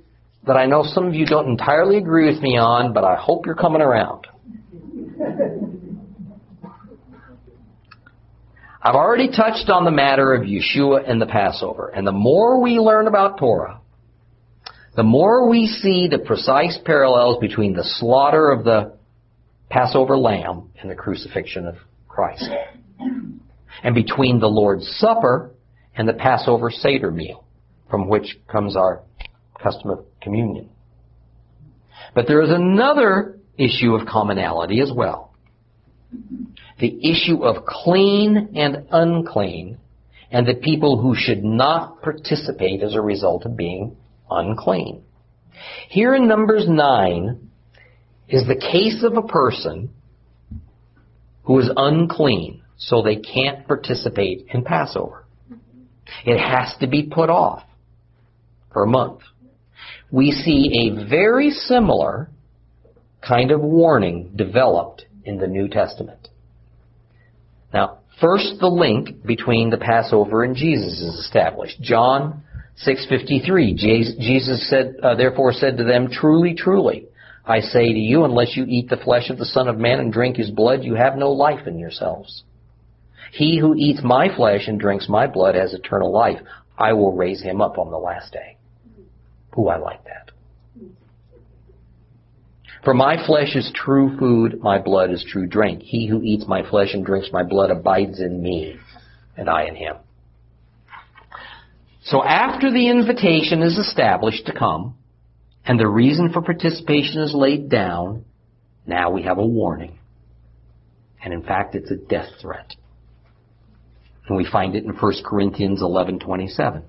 that 0.44 0.56
I 0.56 0.66
know 0.66 0.82
some 0.82 1.06
of 1.06 1.14
you 1.14 1.26
don't 1.26 1.46
entirely 1.46 1.96
agree 1.96 2.26
with 2.26 2.42
me 2.42 2.58
on, 2.58 2.92
but 2.92 3.04
I 3.04 3.14
hope 3.14 3.46
you're 3.46 3.54
coming 3.54 3.80
around. 3.80 4.26
I've 8.82 8.96
already 8.96 9.28
touched 9.28 9.70
on 9.70 9.84
the 9.84 9.92
matter 9.92 10.34
of 10.34 10.42
Yeshua 10.42 11.08
and 11.08 11.22
the 11.22 11.26
Passover, 11.26 11.92
and 11.94 12.04
the 12.04 12.10
more 12.10 12.60
we 12.60 12.80
learn 12.80 13.06
about 13.06 13.38
Torah, 13.38 13.80
the 14.96 15.04
more 15.04 15.48
we 15.48 15.68
see 15.68 16.08
the 16.10 16.18
precise 16.18 16.80
parallels 16.84 17.38
between 17.40 17.74
the 17.74 17.84
slaughter 17.84 18.50
of 18.50 18.64
the 18.64 18.98
Passover 19.70 20.18
lamb 20.18 20.72
and 20.82 20.90
the 20.90 20.96
crucifixion 20.96 21.68
of 21.68 21.76
Christ, 22.08 22.50
and 23.84 23.94
between 23.94 24.40
the 24.40 24.48
Lord's 24.48 24.88
Supper 24.98 25.52
and 25.94 26.08
the 26.08 26.14
Passover 26.14 26.72
Seder 26.72 27.12
meal, 27.12 27.44
from 27.90 28.08
which 28.08 28.38
comes 28.46 28.76
our 28.76 29.02
custom 29.62 29.90
of 29.90 30.04
communion. 30.20 30.68
But 32.14 32.26
there 32.26 32.42
is 32.42 32.50
another 32.50 33.38
issue 33.56 33.94
of 33.94 34.06
commonality 34.06 34.80
as 34.80 34.92
well. 34.94 35.34
The 36.78 37.10
issue 37.10 37.44
of 37.44 37.64
clean 37.66 38.50
and 38.54 38.86
unclean, 38.90 39.78
and 40.30 40.46
the 40.46 40.54
people 40.54 41.00
who 41.00 41.14
should 41.16 41.42
not 41.42 42.02
participate 42.02 42.82
as 42.82 42.94
a 42.94 43.00
result 43.00 43.44
of 43.44 43.56
being 43.56 43.96
unclean. 44.30 45.02
Here 45.88 46.14
in 46.14 46.28
Numbers 46.28 46.66
9 46.68 47.50
is 48.28 48.46
the 48.46 48.54
case 48.54 49.02
of 49.02 49.16
a 49.16 49.26
person 49.26 49.90
who 51.44 51.58
is 51.58 51.70
unclean, 51.74 52.62
so 52.76 53.02
they 53.02 53.16
can't 53.16 53.66
participate 53.66 54.46
in 54.52 54.62
Passover. 54.62 55.24
It 56.24 56.38
has 56.38 56.74
to 56.80 56.86
be 56.86 57.02
put 57.04 57.28
off 57.30 57.64
a 58.74 58.86
month. 58.86 59.20
We 60.10 60.30
see 60.30 60.88
a 60.88 61.08
very 61.08 61.50
similar 61.50 62.30
kind 63.26 63.50
of 63.50 63.60
warning 63.60 64.32
developed 64.36 65.04
in 65.24 65.38
the 65.38 65.46
New 65.46 65.68
Testament. 65.68 66.28
Now, 67.72 67.98
first 68.20 68.54
the 68.60 68.68
link 68.68 69.24
between 69.24 69.70
the 69.70 69.76
Passover 69.76 70.44
and 70.44 70.56
Jesus 70.56 71.00
is 71.00 71.14
established. 71.20 71.80
John 71.80 72.42
6:53 72.86 73.74
Jesus 73.76 74.70
said 74.70 74.96
uh, 75.02 75.14
therefore 75.16 75.52
said 75.52 75.76
to 75.78 75.84
them 75.84 76.08
truly 76.10 76.54
truly 76.54 77.06
I 77.44 77.60
say 77.60 77.86
to 77.92 77.98
you 77.98 78.24
unless 78.24 78.56
you 78.56 78.64
eat 78.68 78.88
the 78.88 78.98
flesh 78.98 79.30
of 79.30 79.38
the 79.38 79.46
son 79.46 79.68
of 79.68 79.78
man 79.78 80.00
and 80.00 80.12
drink 80.12 80.36
his 80.36 80.50
blood 80.50 80.84
you 80.84 80.94
have 80.94 81.16
no 81.16 81.32
life 81.32 81.66
in 81.66 81.78
yourselves. 81.78 82.44
He 83.32 83.58
who 83.58 83.74
eats 83.74 84.00
my 84.02 84.34
flesh 84.34 84.68
and 84.68 84.78
drinks 84.78 85.08
my 85.08 85.26
blood 85.26 85.54
has 85.54 85.74
eternal 85.74 86.12
life. 86.12 86.40
I 86.78 86.92
will 86.92 87.12
raise 87.12 87.42
him 87.42 87.60
up 87.60 87.78
on 87.78 87.90
the 87.90 87.98
last 87.98 88.32
day. 88.32 88.57
Ooh, 89.58 89.68
I 89.68 89.78
like 89.78 90.04
that. 90.04 90.30
For 92.84 92.94
my 92.94 93.16
flesh 93.26 93.56
is 93.56 93.70
true 93.74 94.16
food, 94.18 94.60
my 94.62 94.78
blood 94.78 95.10
is 95.10 95.24
true 95.28 95.46
drink. 95.46 95.82
He 95.82 96.06
who 96.06 96.22
eats 96.22 96.46
my 96.46 96.68
flesh 96.68 96.94
and 96.94 97.04
drinks 97.04 97.30
my 97.32 97.42
blood 97.42 97.70
abides 97.70 98.20
in 98.20 98.40
me, 98.40 98.76
and 99.36 99.50
I 99.50 99.64
in 99.64 99.74
him. 99.74 99.96
So 102.04 102.22
after 102.22 102.70
the 102.70 102.88
invitation 102.88 103.62
is 103.62 103.76
established 103.76 104.46
to 104.46 104.52
come, 104.52 104.94
and 105.64 105.78
the 105.78 105.88
reason 105.88 106.32
for 106.32 106.40
participation 106.40 107.20
is 107.20 107.34
laid 107.34 107.68
down, 107.68 108.24
now 108.86 109.10
we 109.10 109.22
have 109.24 109.38
a 109.38 109.44
warning. 109.44 109.98
And 111.22 111.34
in 111.34 111.42
fact, 111.42 111.74
it's 111.74 111.90
a 111.90 111.96
death 111.96 112.30
threat. 112.40 112.74
And 114.28 114.36
we 114.36 114.46
find 114.50 114.76
it 114.76 114.84
in 114.84 114.94
1 114.94 115.24
Corinthians 115.24 115.82
11:27. 115.82 116.84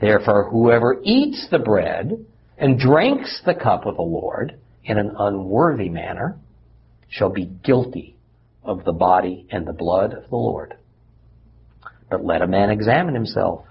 Therefore, 0.00 0.50
whoever 0.50 1.00
eats 1.02 1.48
the 1.50 1.58
bread 1.58 2.26
and 2.58 2.78
drinks 2.78 3.40
the 3.44 3.54
cup 3.54 3.86
of 3.86 3.96
the 3.96 4.02
Lord 4.02 4.58
in 4.84 4.98
an 4.98 5.14
unworthy 5.18 5.88
manner 5.88 6.36
shall 7.08 7.30
be 7.30 7.46
guilty 7.46 8.16
of 8.62 8.84
the 8.84 8.92
body 8.92 9.46
and 9.50 9.66
the 9.66 9.72
blood 9.72 10.12
of 10.12 10.28
the 10.30 10.36
Lord. 10.36 10.74
But 12.10 12.24
let 12.24 12.42
a 12.42 12.46
man 12.46 12.70
examine 12.70 13.14
himself, 13.14 13.64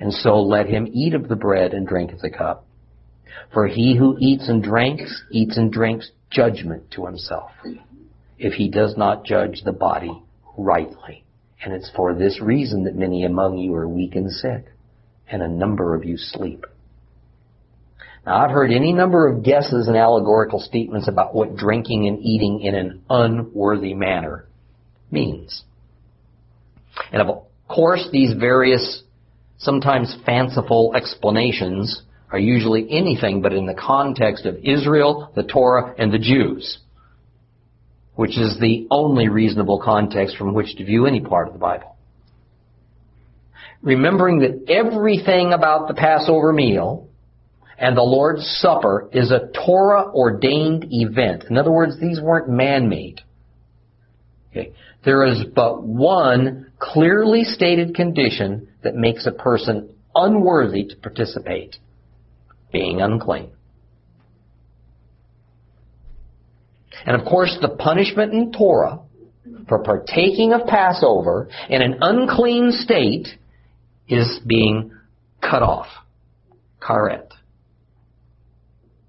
and 0.00 0.12
so 0.12 0.40
let 0.40 0.66
him 0.66 0.88
eat 0.92 1.14
of 1.14 1.28
the 1.28 1.36
bread 1.36 1.72
and 1.72 1.86
drink 1.86 2.12
of 2.12 2.20
the 2.20 2.30
cup. 2.30 2.66
For 3.52 3.66
he 3.66 3.96
who 3.96 4.16
eats 4.18 4.48
and 4.48 4.62
drinks, 4.62 5.22
eats 5.30 5.56
and 5.56 5.72
drinks 5.72 6.10
judgment 6.30 6.90
to 6.92 7.06
himself, 7.06 7.50
if 8.38 8.54
he 8.54 8.68
does 8.68 8.96
not 8.96 9.24
judge 9.24 9.62
the 9.64 9.72
body 9.72 10.22
rightly. 10.56 11.24
And 11.62 11.74
it's 11.74 11.90
for 11.94 12.14
this 12.14 12.40
reason 12.40 12.84
that 12.84 12.94
many 12.94 13.24
among 13.24 13.58
you 13.58 13.74
are 13.74 13.88
weak 13.88 14.14
and 14.14 14.30
sick 14.30 14.66
and 15.30 15.42
a 15.42 15.48
number 15.48 15.94
of 15.94 16.04
you 16.04 16.16
sleep. 16.16 16.64
Now, 18.26 18.44
I've 18.44 18.50
heard 18.50 18.70
any 18.72 18.92
number 18.92 19.28
of 19.28 19.42
guesses 19.42 19.88
and 19.88 19.96
allegorical 19.96 20.60
statements 20.60 21.08
about 21.08 21.34
what 21.34 21.56
drinking 21.56 22.06
and 22.08 22.18
eating 22.20 22.60
in 22.60 22.74
an 22.74 23.02
unworthy 23.08 23.94
manner 23.94 24.46
means. 25.10 25.64
And 27.12 27.22
of 27.22 27.44
course, 27.68 28.08
these 28.12 28.34
various, 28.34 29.02
sometimes 29.58 30.14
fanciful 30.26 30.92
explanations 30.94 32.02
are 32.30 32.38
usually 32.38 32.86
anything 32.90 33.40
but 33.40 33.54
in 33.54 33.66
the 33.66 33.74
context 33.74 34.44
of 34.44 34.56
Israel, 34.62 35.32
the 35.34 35.44
Torah, 35.44 35.94
and 35.96 36.12
the 36.12 36.18
Jews. 36.18 36.78
which 38.18 38.36
is 38.36 38.58
the 38.58 38.84
only 38.90 39.28
reasonable 39.28 39.80
context 39.80 40.36
from 40.36 40.52
which 40.52 40.74
to 40.74 40.84
view 40.84 41.06
any 41.06 41.20
part 41.20 41.46
of 41.46 41.52
the 41.52 41.58
Bible. 41.60 41.94
Remembering 43.82 44.40
that 44.40 44.64
everything 44.68 45.52
about 45.52 45.88
the 45.88 45.94
Passover 45.94 46.52
meal 46.52 47.08
and 47.78 47.96
the 47.96 48.02
Lord's 48.02 48.44
Supper 48.60 49.08
is 49.12 49.30
a 49.30 49.50
Torah 49.64 50.10
ordained 50.12 50.86
event. 50.90 51.44
In 51.48 51.56
other 51.56 51.70
words, 51.70 51.98
these 52.00 52.20
weren't 52.20 52.48
man 52.48 52.88
made. 52.88 53.20
Okay. 54.50 54.72
There 55.04 55.24
is 55.24 55.44
but 55.54 55.82
one 55.82 56.72
clearly 56.80 57.44
stated 57.44 57.94
condition 57.94 58.68
that 58.82 58.94
makes 58.94 59.26
a 59.26 59.32
person 59.32 59.94
unworthy 60.14 60.84
to 60.86 60.96
participate 60.96 61.76
being 62.72 63.00
unclean. 63.00 63.52
And 67.06 67.20
of 67.20 67.24
course, 67.26 67.56
the 67.60 67.68
punishment 67.68 68.32
in 68.32 68.52
Torah 68.52 69.00
for 69.68 69.82
partaking 69.84 70.52
of 70.52 70.66
Passover 70.66 71.48
in 71.68 71.80
an 71.80 71.98
unclean 72.00 72.72
state 72.72 73.28
is 74.08 74.40
being 74.46 74.92
cut 75.40 75.62
off. 75.62 75.86
Karet 76.80 77.28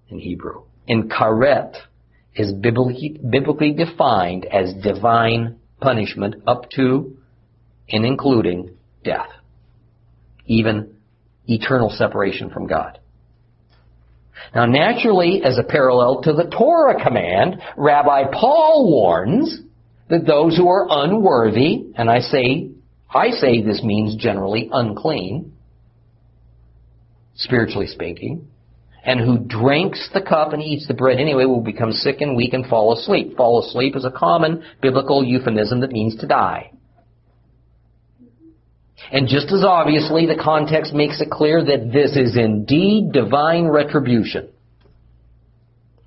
in 0.09 0.19
Hebrew. 0.19 0.63
And 0.87 1.09
karet 1.09 1.75
is 2.35 2.51
biblically, 2.53 3.19
biblically 3.29 3.73
defined 3.73 4.45
as 4.45 4.73
divine 4.83 5.57
punishment 5.79 6.35
up 6.47 6.69
to 6.71 7.17
and 7.89 8.05
including 8.05 8.75
death. 9.03 9.29
Even 10.45 10.95
eternal 11.45 11.89
separation 11.89 12.49
from 12.49 12.67
God. 12.67 12.99
Now 14.55 14.65
naturally, 14.65 15.41
as 15.43 15.57
a 15.57 15.63
parallel 15.63 16.21
to 16.23 16.33
the 16.33 16.45
Torah 16.45 17.03
command, 17.03 17.61
Rabbi 17.77 18.31
Paul 18.31 18.89
warns 18.89 19.59
that 20.09 20.25
those 20.25 20.57
who 20.57 20.67
are 20.69 20.87
unworthy, 20.89 21.91
and 21.95 22.09
I 22.09 22.19
say, 22.19 22.68
I 23.13 23.31
say 23.31 23.61
this 23.61 23.83
means 23.83 24.15
generally 24.15 24.69
unclean, 24.71 25.53
spiritually 27.35 27.87
speaking, 27.87 28.47
and 29.03 29.19
who 29.19 29.39
drinks 29.39 30.09
the 30.13 30.21
cup 30.21 30.53
and 30.53 30.61
eats 30.61 30.87
the 30.87 30.93
bread 30.93 31.19
anyway 31.19 31.45
will 31.45 31.61
become 31.61 31.91
sick 31.91 32.21
and 32.21 32.35
weak 32.35 32.53
and 32.53 32.65
fall 32.67 32.93
asleep. 32.93 33.35
Fall 33.37 33.65
asleep 33.65 33.95
is 33.95 34.05
a 34.05 34.11
common 34.11 34.63
biblical 34.81 35.23
euphemism 35.23 35.79
that 35.81 35.91
means 35.91 36.15
to 36.17 36.27
die. 36.27 36.71
And 39.11 39.27
just 39.27 39.51
as 39.51 39.63
obviously, 39.63 40.25
the 40.25 40.39
context 40.41 40.93
makes 40.93 41.21
it 41.21 41.31
clear 41.31 41.63
that 41.63 41.91
this 41.91 42.15
is 42.15 42.37
indeed 42.37 43.11
divine 43.11 43.67
retribution. 43.67 44.49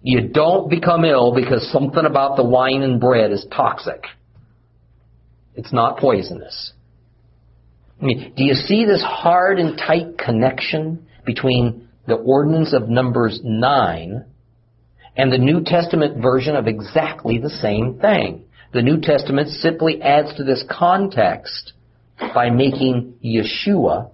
You 0.02 0.28
don't 0.28 0.68
become 0.68 1.04
ill 1.04 1.34
because 1.34 1.68
something 1.72 2.04
about 2.04 2.36
the 2.36 2.44
wine 2.44 2.82
and 2.82 3.00
bread 3.00 3.32
is 3.32 3.46
toxic. 3.50 4.04
It's 5.54 5.72
not 5.72 5.98
poisonous. 5.98 6.72
I 8.02 8.04
mean, 8.04 8.32
do 8.36 8.42
you 8.42 8.54
see 8.54 8.84
this 8.84 9.02
hard 9.02 9.60
and 9.60 9.78
tight 9.78 10.18
connection 10.18 11.06
between 11.24 11.88
the 12.08 12.16
ordinance 12.16 12.74
of 12.74 12.88
Numbers 12.88 13.40
9 13.44 14.24
and 15.16 15.32
the 15.32 15.38
New 15.38 15.62
Testament 15.64 16.20
version 16.20 16.56
of 16.56 16.66
exactly 16.66 17.38
the 17.38 17.48
same 17.48 18.00
thing? 18.00 18.44
The 18.72 18.82
New 18.82 19.00
Testament 19.00 19.50
simply 19.50 20.02
adds 20.02 20.34
to 20.36 20.42
this 20.42 20.64
context 20.68 21.74
by 22.34 22.50
making 22.50 23.14
Yeshua 23.24 24.10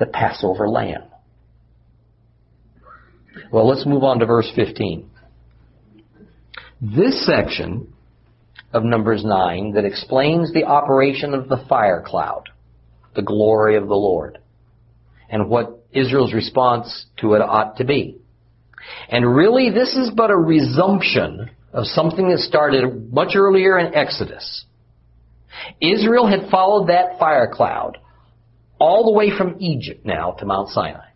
the 0.00 0.06
Passover 0.06 0.68
lamb. 0.68 1.04
Well, 3.52 3.68
let's 3.68 3.86
move 3.86 4.02
on 4.02 4.18
to 4.18 4.26
verse 4.26 4.50
15. 4.56 5.08
This 6.80 7.24
section 7.24 7.92
of 8.72 8.82
Numbers 8.82 9.24
9 9.24 9.74
that 9.74 9.84
explains 9.84 10.52
the 10.52 10.64
operation 10.64 11.32
of 11.32 11.48
the 11.48 11.64
fire 11.68 12.02
cloud, 12.04 12.48
the 13.14 13.22
glory 13.22 13.76
of 13.76 13.88
the 13.88 13.94
Lord, 13.94 14.38
and 15.28 15.48
what 15.48 15.84
Israel's 15.92 16.34
response 16.34 17.06
to 17.18 17.34
it 17.34 17.40
ought 17.40 17.76
to 17.78 17.84
be. 17.84 18.18
And 19.08 19.34
really, 19.34 19.70
this 19.70 19.96
is 19.96 20.10
but 20.14 20.30
a 20.30 20.36
resumption 20.36 21.50
of 21.72 21.86
something 21.86 22.28
that 22.30 22.38
started 22.38 23.12
much 23.12 23.34
earlier 23.34 23.78
in 23.78 23.94
Exodus. 23.94 24.64
Israel 25.80 26.26
had 26.26 26.50
followed 26.50 26.88
that 26.88 27.18
fire 27.18 27.50
cloud 27.52 27.98
all 28.78 29.04
the 29.04 29.16
way 29.16 29.30
from 29.36 29.56
Egypt 29.60 30.04
now 30.04 30.32
to 30.32 30.46
Mount 30.46 30.68
Sinai. 30.70 31.06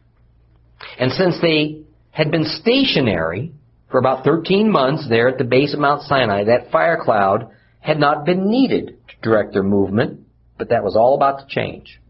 And 0.98 1.12
since 1.12 1.36
they 1.40 1.82
had 2.10 2.30
been 2.30 2.44
stationary 2.44 3.52
for 3.90 3.98
about 3.98 4.24
13 4.24 4.70
months 4.70 5.08
there 5.08 5.28
at 5.28 5.38
the 5.38 5.44
base 5.44 5.74
of 5.74 5.80
Mount 5.80 6.02
Sinai, 6.02 6.44
that 6.44 6.70
fire 6.70 6.98
cloud 7.02 7.50
had 7.80 7.98
not 7.98 8.24
been 8.24 8.50
needed 8.50 8.96
to 9.08 9.14
direct 9.22 9.52
their 9.52 9.62
movement, 9.62 10.20
but 10.58 10.68
that 10.70 10.84
was 10.84 10.96
all 10.96 11.14
about 11.14 11.38
to 11.40 11.46
change. 11.46 12.00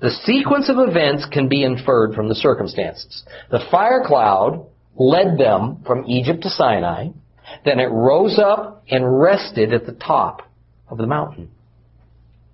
The 0.00 0.10
sequence 0.10 0.68
of 0.68 0.76
events 0.78 1.26
can 1.32 1.48
be 1.48 1.64
inferred 1.64 2.14
from 2.14 2.28
the 2.28 2.34
circumstances. 2.34 3.24
The 3.50 3.66
fire 3.70 4.04
cloud 4.06 4.66
led 4.96 5.38
them 5.38 5.82
from 5.84 6.06
Egypt 6.06 6.42
to 6.42 6.50
Sinai, 6.50 7.08
then 7.64 7.80
it 7.80 7.90
rose 7.90 8.38
up 8.38 8.84
and 8.88 9.20
rested 9.20 9.72
at 9.72 9.86
the 9.86 9.92
top 9.92 10.42
of 10.88 10.98
the 10.98 11.06
mountain 11.06 11.50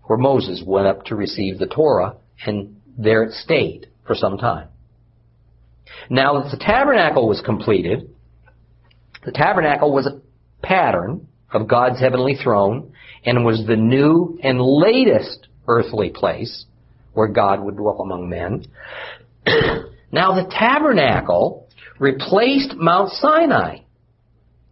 where 0.04 0.18
Moses 0.18 0.62
went 0.64 0.86
up 0.86 1.04
to 1.06 1.16
receive 1.16 1.58
the 1.58 1.66
Torah, 1.66 2.16
and 2.46 2.76
there 2.98 3.22
it 3.22 3.32
stayed 3.32 3.88
for 4.06 4.14
some 4.14 4.36
time. 4.36 4.68
Now 6.10 6.40
that 6.40 6.50
the 6.50 6.62
tabernacle 6.62 7.28
was 7.28 7.40
completed, 7.40 8.10
the 9.24 9.32
tabernacle 9.32 9.92
was 9.92 10.06
a 10.06 10.20
pattern 10.64 11.28
of 11.52 11.68
God's 11.68 12.00
heavenly 12.00 12.34
throne 12.34 12.92
and 13.24 13.44
was 13.44 13.64
the 13.66 13.76
new 13.76 14.38
and 14.42 14.60
latest 14.60 15.48
earthly 15.66 16.10
place 16.10 16.66
where 17.12 17.28
God 17.28 17.62
would 17.64 17.76
dwell 17.76 18.00
among 18.00 18.28
men. 18.28 18.66
now 20.12 20.34
the 20.34 20.50
tabernacle 20.50 21.68
replaced 21.98 22.74
Mount 22.74 23.10
Sinai 23.12 23.78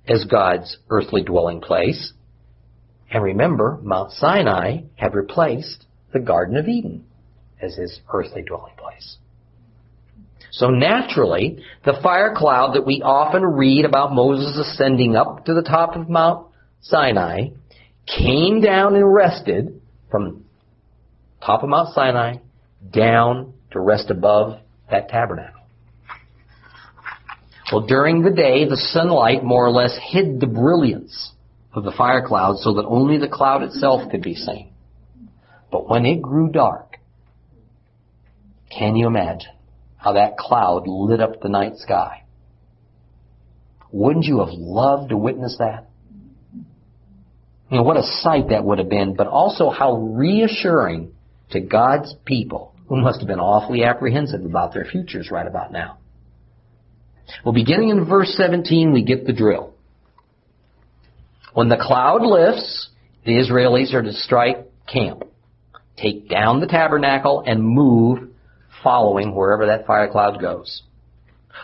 as 0.07 0.25
God's 0.25 0.77
earthly 0.91 1.23
dwelling 1.23 1.61
place 1.61 2.13
and 3.13 3.23
remember, 3.23 3.79
Mount 3.83 4.13
Sinai 4.13 4.85
had 4.97 5.15
replaced 5.15 5.85
the 6.13 6.19
Garden 6.19 6.57
of 6.57 6.67
Eden 6.67 7.05
as 7.61 7.77
his 7.77 8.01
earthly 8.13 8.43
dwelling 8.43 8.75
place. 8.79 9.19
So 10.51 10.69
naturally, 10.69 11.63
the 11.85 11.99
fire 12.03 12.35
cloud 12.35 12.75
that 12.75 12.87
we 12.87 13.03
often 13.03 13.43
read 13.43 13.85
about 13.85 14.15
Moses 14.15 14.59
ascending 14.59 15.15
up 15.15 15.45
to 15.45 15.55
the 15.55 15.63
top 15.63 15.95
of 15.95 16.09
Mount 16.09 16.47
Sinai 16.81 17.49
came 18.07 18.61
down 18.61 18.95
and 18.95 19.13
rested 19.13 19.81
from 20.11 20.45
top 21.45 21.63
of 21.63 21.69
Mount 21.69 21.95
Sinai 21.95 22.37
down 22.93 23.55
to 23.71 23.81
rest 23.81 24.11
above 24.11 24.61
that 24.91 25.09
tabernacle. 25.09 25.63
Well, 27.73 27.87
during 27.87 28.23
the 28.23 28.31
day, 28.31 28.67
the 28.69 28.77
sunlight 28.77 29.43
more 29.43 29.65
or 29.65 29.71
less 29.71 29.99
hid 30.11 30.41
the 30.41 30.47
brilliance 30.47 31.33
of 31.73 31.85
the 31.85 31.93
fire 31.93 32.27
cloud 32.27 32.59
so 32.59 32.75
that 32.75 32.85
only 32.85 33.17
the 33.17 33.29
cloud 33.29 33.63
itself 33.63 34.11
could 34.11 34.23
be 34.23 34.35
seen. 34.35 34.73
But 35.71 35.89
when 35.89 36.05
it 36.05 36.21
grew 36.21 36.51
dark, 36.51 36.99
can 38.71 38.95
you 38.95 39.07
imagine 39.07 39.53
how 39.97 40.13
that 40.13 40.37
cloud 40.37 40.87
lit 40.87 41.21
up 41.21 41.41
the 41.41 41.49
night 41.49 41.77
sky? 41.77 42.25
Wouldn't 43.91 44.27
you 44.27 44.41
have 44.41 44.51
loved 44.51 45.11
to 45.11 45.17
witness 45.17 45.57
that? 45.59 45.89
You 47.73 47.79
know, 47.79 47.85
what 47.85 47.97
a 47.97 48.03
sight 48.03 48.51
that 48.51 48.63
would 48.63 48.79
have 48.81 48.91
been, 48.91 49.15
but 49.15 49.27
also 49.27 49.71
how 49.71 49.95
reassuring 49.95 51.11
to 51.53 51.61
God's 51.61 52.15
people 52.27 52.75
who 52.87 53.01
must 53.01 53.21
have 53.21 53.27
been 53.27 53.41
awfully 53.41 53.83
apprehensive 53.83 54.45
about 54.45 54.75
their 54.75 54.85
futures 54.85 55.31
right 55.31 55.47
about 55.47 55.73
now. 55.73 55.97
Well, 57.43 57.55
beginning 57.55 57.89
in 57.89 58.05
verse 58.05 58.35
17, 58.37 58.93
we 58.93 59.03
get 59.03 59.27
the 59.27 59.33
drill. 59.33 59.73
When 61.55 61.71
the 61.71 61.79
cloud 61.79 62.21
lifts, 62.21 62.91
the 63.25 63.33
Israelis 63.33 63.95
are 63.95 64.03
to 64.03 64.13
strike 64.13 64.67
camp, 64.87 65.25
take 65.97 66.29
down 66.29 66.61
the 66.61 66.67
tabernacle, 66.67 67.43
and 67.47 67.63
move 67.65 68.29
following 68.83 69.35
wherever 69.35 69.65
that 69.69 69.87
fire 69.87 70.11
cloud 70.11 70.43
goes. 70.43 70.83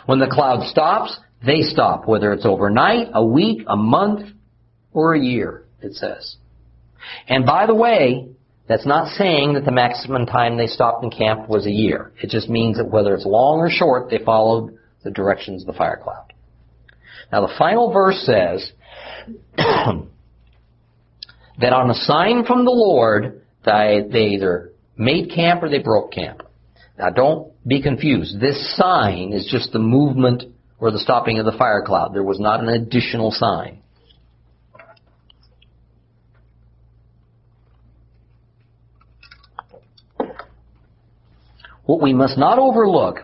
When 0.06 0.20
the 0.20 0.30
cloud 0.30 0.66
stops, 0.68 1.18
they 1.44 1.61
stop, 1.61 2.09
whether 2.09 2.32
it's 2.32 2.46
overnight, 2.46 3.09
a 3.12 3.22
week, 3.22 3.64
a 3.66 3.76
month, 3.76 4.26
or 4.94 5.14
a 5.14 5.20
year, 5.20 5.64
it 5.81 5.95
says. 5.95 6.37
And 7.29 7.47
by 7.47 7.66
the 7.66 7.74
way, 7.74 8.29
that's 8.68 8.87
not 8.87 9.16
saying 9.16 9.55
that 9.55 9.64
the 9.64 9.72
maximum 9.72 10.26
time 10.26 10.57
they 10.57 10.66
stopped 10.66 11.03
in 11.03 11.11
camp 11.11 11.49
was 11.49 11.66
a 11.66 11.70
year. 11.70 12.12
It 12.22 12.31
just 12.31 12.51
means 12.51 12.76
that 12.76 12.91
whether 12.91 13.14
it's 13.14 13.24
long 13.24 13.61
or 13.61 13.70
short, 13.70 14.11
they 14.11 14.18
followed 14.18 14.76
the 15.05 15.11
directions 15.11 15.62
of 15.62 15.68
the 15.68 15.72
fire 15.72 15.99
cloud. 16.03 16.33
Now 17.33 17.47
the 17.47 17.55
final 17.59 17.93
verse 17.93 18.22
says, 18.26 18.72
that 19.57 21.72
on 21.72 21.91
a 21.91 21.95
sign 21.95 22.45
from 22.45 22.64
the 22.64 22.70
Lord, 22.70 23.43
they, 23.64 24.31
either 24.35 24.72
made 24.97 25.31
camp 25.35 25.62
or 25.62 25.68
they 25.68 25.79
broke 25.79 26.12
camp. 26.12 26.43
Now 26.99 27.11
don't 27.11 27.53
be 27.66 27.83
confused. 27.83 28.41
This 28.41 28.76
sign 28.76 29.33
is 29.33 29.49
just 29.51 29.72
the 29.72 29.79
movement 29.79 30.45
or 30.79 30.91
the 30.91 30.99
stopping 30.99 31.39
of 31.39 31.47
the 31.47 31.53
fire 31.53 31.83
cloud. 31.85 32.14
There 32.14 32.22
was 32.22 32.41
not 32.41 32.61
an 32.61 32.68
additional 32.68 33.31
sign. 33.31 33.83
What 41.89 42.03
we 42.03 42.12
must 42.12 42.36
not 42.36 42.59
overlook 42.59 43.20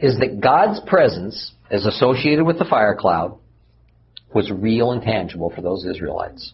is 0.00 0.18
that 0.18 0.40
God's 0.40 0.80
presence, 0.84 1.52
as 1.70 1.86
associated 1.86 2.44
with 2.44 2.58
the 2.58 2.64
fire 2.64 2.96
cloud, 2.96 3.38
was 4.34 4.50
real 4.50 4.90
and 4.90 5.00
tangible 5.00 5.52
for 5.54 5.62
those 5.62 5.86
Israelites. 5.86 6.52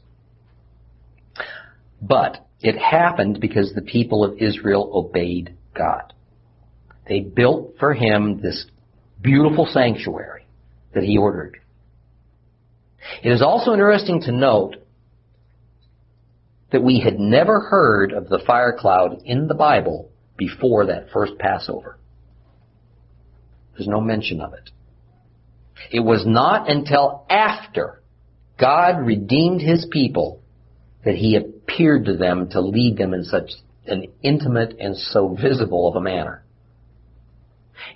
But 2.02 2.46
it 2.60 2.76
happened 2.76 3.40
because 3.40 3.72
the 3.72 3.80
people 3.80 4.22
of 4.22 4.36
Israel 4.36 4.90
obeyed 4.92 5.56
God. 5.74 6.12
They 7.08 7.20
built 7.20 7.76
for 7.80 7.94
him 7.94 8.42
this 8.42 8.66
beautiful 9.22 9.66
sanctuary 9.72 10.44
that 10.92 11.04
he 11.04 11.16
ordered. 11.16 11.56
It 13.24 13.30
is 13.30 13.40
also 13.40 13.72
interesting 13.72 14.20
to 14.24 14.32
note 14.32 14.76
that 16.72 16.82
we 16.82 17.00
had 17.00 17.18
never 17.18 17.60
heard 17.60 18.12
of 18.12 18.28
the 18.28 18.40
fire 18.46 18.76
cloud 18.78 19.22
in 19.24 19.48
the 19.48 19.54
Bible 19.54 20.10
before 20.36 20.86
that 20.86 21.10
first 21.12 21.38
Passover. 21.38 21.98
There's 23.72 23.88
no 23.88 24.00
mention 24.00 24.40
of 24.40 24.52
it. 24.54 24.70
It 25.90 26.00
was 26.00 26.24
not 26.26 26.70
until 26.70 27.24
after 27.30 28.02
God 28.58 29.06
redeemed 29.06 29.62
his 29.62 29.86
people 29.90 30.42
that 31.04 31.14
he 31.14 31.36
appeared 31.36 32.04
to 32.04 32.16
them 32.16 32.50
to 32.50 32.60
lead 32.60 32.98
them 32.98 33.14
in 33.14 33.24
such 33.24 33.50
an 33.86 34.04
intimate 34.22 34.76
and 34.78 34.96
so 34.96 35.36
visible 35.40 35.88
of 35.88 35.96
a 35.96 36.00
manner. 36.00 36.44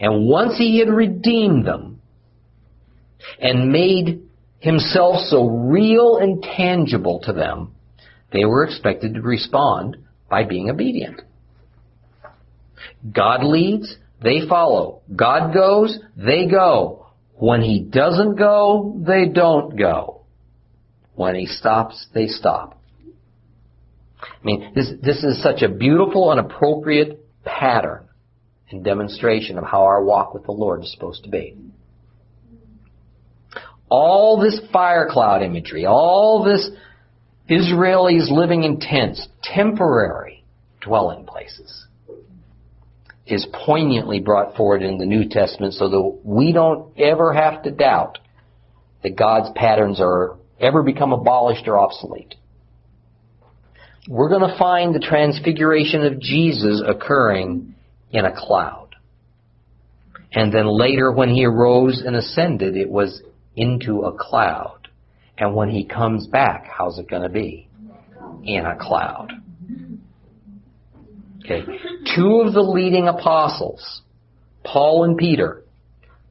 And 0.00 0.26
once 0.26 0.56
he 0.56 0.78
had 0.78 0.88
redeemed 0.88 1.66
them 1.66 2.00
and 3.38 3.70
made 3.70 4.22
himself 4.58 5.16
so 5.26 5.46
real 5.46 6.16
and 6.16 6.42
tangible 6.42 7.20
to 7.24 7.32
them, 7.34 7.73
they 8.34 8.44
were 8.44 8.64
expected 8.64 9.14
to 9.14 9.22
respond 9.22 9.96
by 10.28 10.42
being 10.42 10.68
obedient. 10.68 11.22
God 13.10 13.44
leads, 13.44 13.96
they 14.20 14.40
follow. 14.48 15.02
God 15.14 15.54
goes, 15.54 15.96
they 16.16 16.48
go. 16.48 17.06
When 17.34 17.62
he 17.62 17.80
doesn't 17.80 18.34
go, 18.34 19.00
they 19.06 19.28
don't 19.28 19.78
go. 19.78 20.22
When 21.14 21.36
he 21.36 21.46
stops, 21.46 22.06
they 22.12 22.26
stop. 22.26 22.80
I 24.20 24.44
mean, 24.44 24.72
this, 24.74 24.90
this 25.00 25.22
is 25.22 25.40
such 25.40 25.62
a 25.62 25.68
beautiful 25.68 26.32
and 26.32 26.40
appropriate 26.40 27.24
pattern 27.44 28.08
and 28.70 28.82
demonstration 28.82 29.58
of 29.58 29.64
how 29.64 29.82
our 29.82 30.02
walk 30.02 30.34
with 30.34 30.44
the 30.44 30.52
Lord 30.52 30.82
is 30.82 30.90
supposed 30.92 31.22
to 31.22 31.30
be. 31.30 31.56
All 33.88 34.40
this 34.40 34.60
fire 34.72 35.08
cloud 35.08 35.42
imagery, 35.42 35.86
all 35.86 36.42
this 36.42 36.68
Israelis 37.48 38.30
living 38.30 38.64
in 38.64 38.80
tents, 38.80 39.26
temporary 39.42 40.44
dwelling 40.80 41.26
places, 41.26 41.86
is 43.26 43.46
poignantly 43.66 44.20
brought 44.20 44.56
forward 44.56 44.82
in 44.82 44.98
the 44.98 45.06
New 45.06 45.28
Testament 45.28 45.74
so 45.74 45.88
that 45.88 46.20
we 46.24 46.52
don't 46.52 46.98
ever 46.98 47.32
have 47.32 47.62
to 47.62 47.70
doubt 47.70 48.18
that 49.02 49.16
God's 49.16 49.50
patterns 49.54 50.00
are 50.00 50.36
ever 50.60 50.82
become 50.82 51.12
abolished 51.12 51.66
or 51.66 51.78
obsolete. 51.78 52.34
We're 54.08 54.28
going 54.28 54.50
to 54.50 54.58
find 54.58 54.94
the 54.94 55.00
transfiguration 55.00 56.04
of 56.04 56.20
Jesus 56.20 56.82
occurring 56.86 57.74
in 58.10 58.24
a 58.24 58.34
cloud. 58.36 58.94
And 60.32 60.52
then 60.52 60.66
later 60.66 61.12
when 61.12 61.30
he 61.30 61.44
arose 61.44 62.02
and 62.04 62.16
ascended, 62.16 62.76
it 62.76 62.90
was 62.90 63.22
into 63.56 64.02
a 64.02 64.12
cloud. 64.12 64.83
And 65.36 65.54
when 65.54 65.68
he 65.68 65.84
comes 65.84 66.26
back, 66.26 66.66
how's 66.66 66.98
it 66.98 67.08
going 67.08 67.22
to 67.22 67.28
be? 67.28 67.68
In 68.44 68.64
a 68.64 68.76
cloud. 68.78 69.32
Okay. 71.44 71.62
Two 72.14 72.40
of 72.40 72.54
the 72.54 72.62
leading 72.62 73.08
apostles, 73.08 74.02
Paul 74.64 75.04
and 75.04 75.18
Peter, 75.18 75.62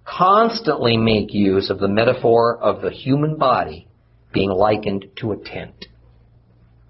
constantly 0.05 0.97
make 0.97 1.33
use 1.33 1.69
of 1.69 1.79
the 1.79 1.87
metaphor 1.87 2.57
of 2.57 2.81
the 2.81 2.91
human 2.91 3.37
body 3.37 3.87
being 4.33 4.49
likened 4.49 5.05
to 5.17 5.31
a 5.31 5.37
tent, 5.37 5.85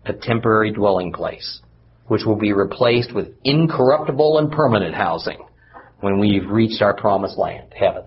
a 0.05 0.13
temporary 0.13 0.71
dwelling 0.71 1.11
place, 1.11 1.61
which 2.07 2.23
will 2.25 2.37
be 2.37 2.53
replaced 2.53 3.13
with 3.13 3.27
incorruptible 3.43 4.37
and 4.37 4.51
permanent 4.51 4.95
housing 4.95 5.45
when 5.99 6.19
we've 6.19 6.49
reached 6.49 6.81
our 6.81 6.93
promised 6.93 7.37
land, 7.37 7.73
heaven. 7.75 8.03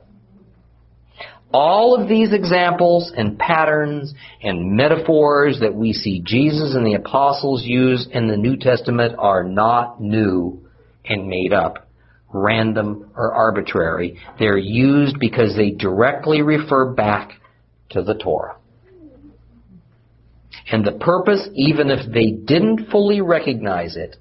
All 1.53 2.01
of 2.01 2.09
these 2.09 2.33
examples 2.33 3.13
and 3.17 3.39
patterns 3.39 4.13
and 4.43 4.77
metaphors 4.77 5.61
that 5.61 5.75
we 5.75 5.93
see 5.93 6.21
Jesus 6.25 6.75
and 6.75 6.85
the 6.85 6.95
apostles 6.95 7.63
use 7.65 8.07
in 8.11 8.27
the 8.27 8.37
New 8.37 8.57
Testament 8.57 9.15
are 9.19 9.45
not 9.45 10.01
new 10.01 10.67
and 11.05 11.29
made 11.29 11.53
up, 11.53 11.89
random 12.33 13.11
or 13.17 13.33
arbitrary. 13.33 14.19
They're 14.39 14.59
used 14.59 15.19
because 15.21 15.55
they 15.57 15.71
directly 15.71 16.43
refer 16.43 16.93
back 16.93 17.33
to 17.91 18.03
the 18.03 18.15
Torah. 18.15 18.57
And 20.71 20.85
the 20.85 20.93
purpose, 20.93 21.49
even 21.55 21.91
if 21.91 22.13
they 22.13 22.33
didn't 22.33 22.91
fully 22.91 23.21
recognize 23.21 23.97
it, 23.97 24.17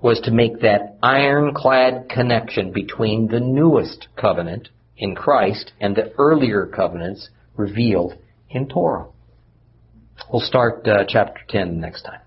was 0.00 0.20
to 0.20 0.30
make 0.30 0.60
that 0.60 0.96
ironclad 1.02 2.08
connection 2.08 2.72
between 2.72 3.28
the 3.28 3.40
newest 3.40 4.08
covenant 4.16 4.68
in 4.96 5.14
Christ 5.14 5.72
and 5.80 5.96
the 5.96 6.12
earlier 6.18 6.66
covenants 6.66 7.28
revealed 7.56 8.14
in 8.50 8.68
Torah. 8.68 9.06
We'll 10.32 10.42
start 10.42 10.86
uh, 10.86 11.04
chapter 11.08 11.40
10 11.48 11.80
next 11.80 12.02
time. 12.02 12.20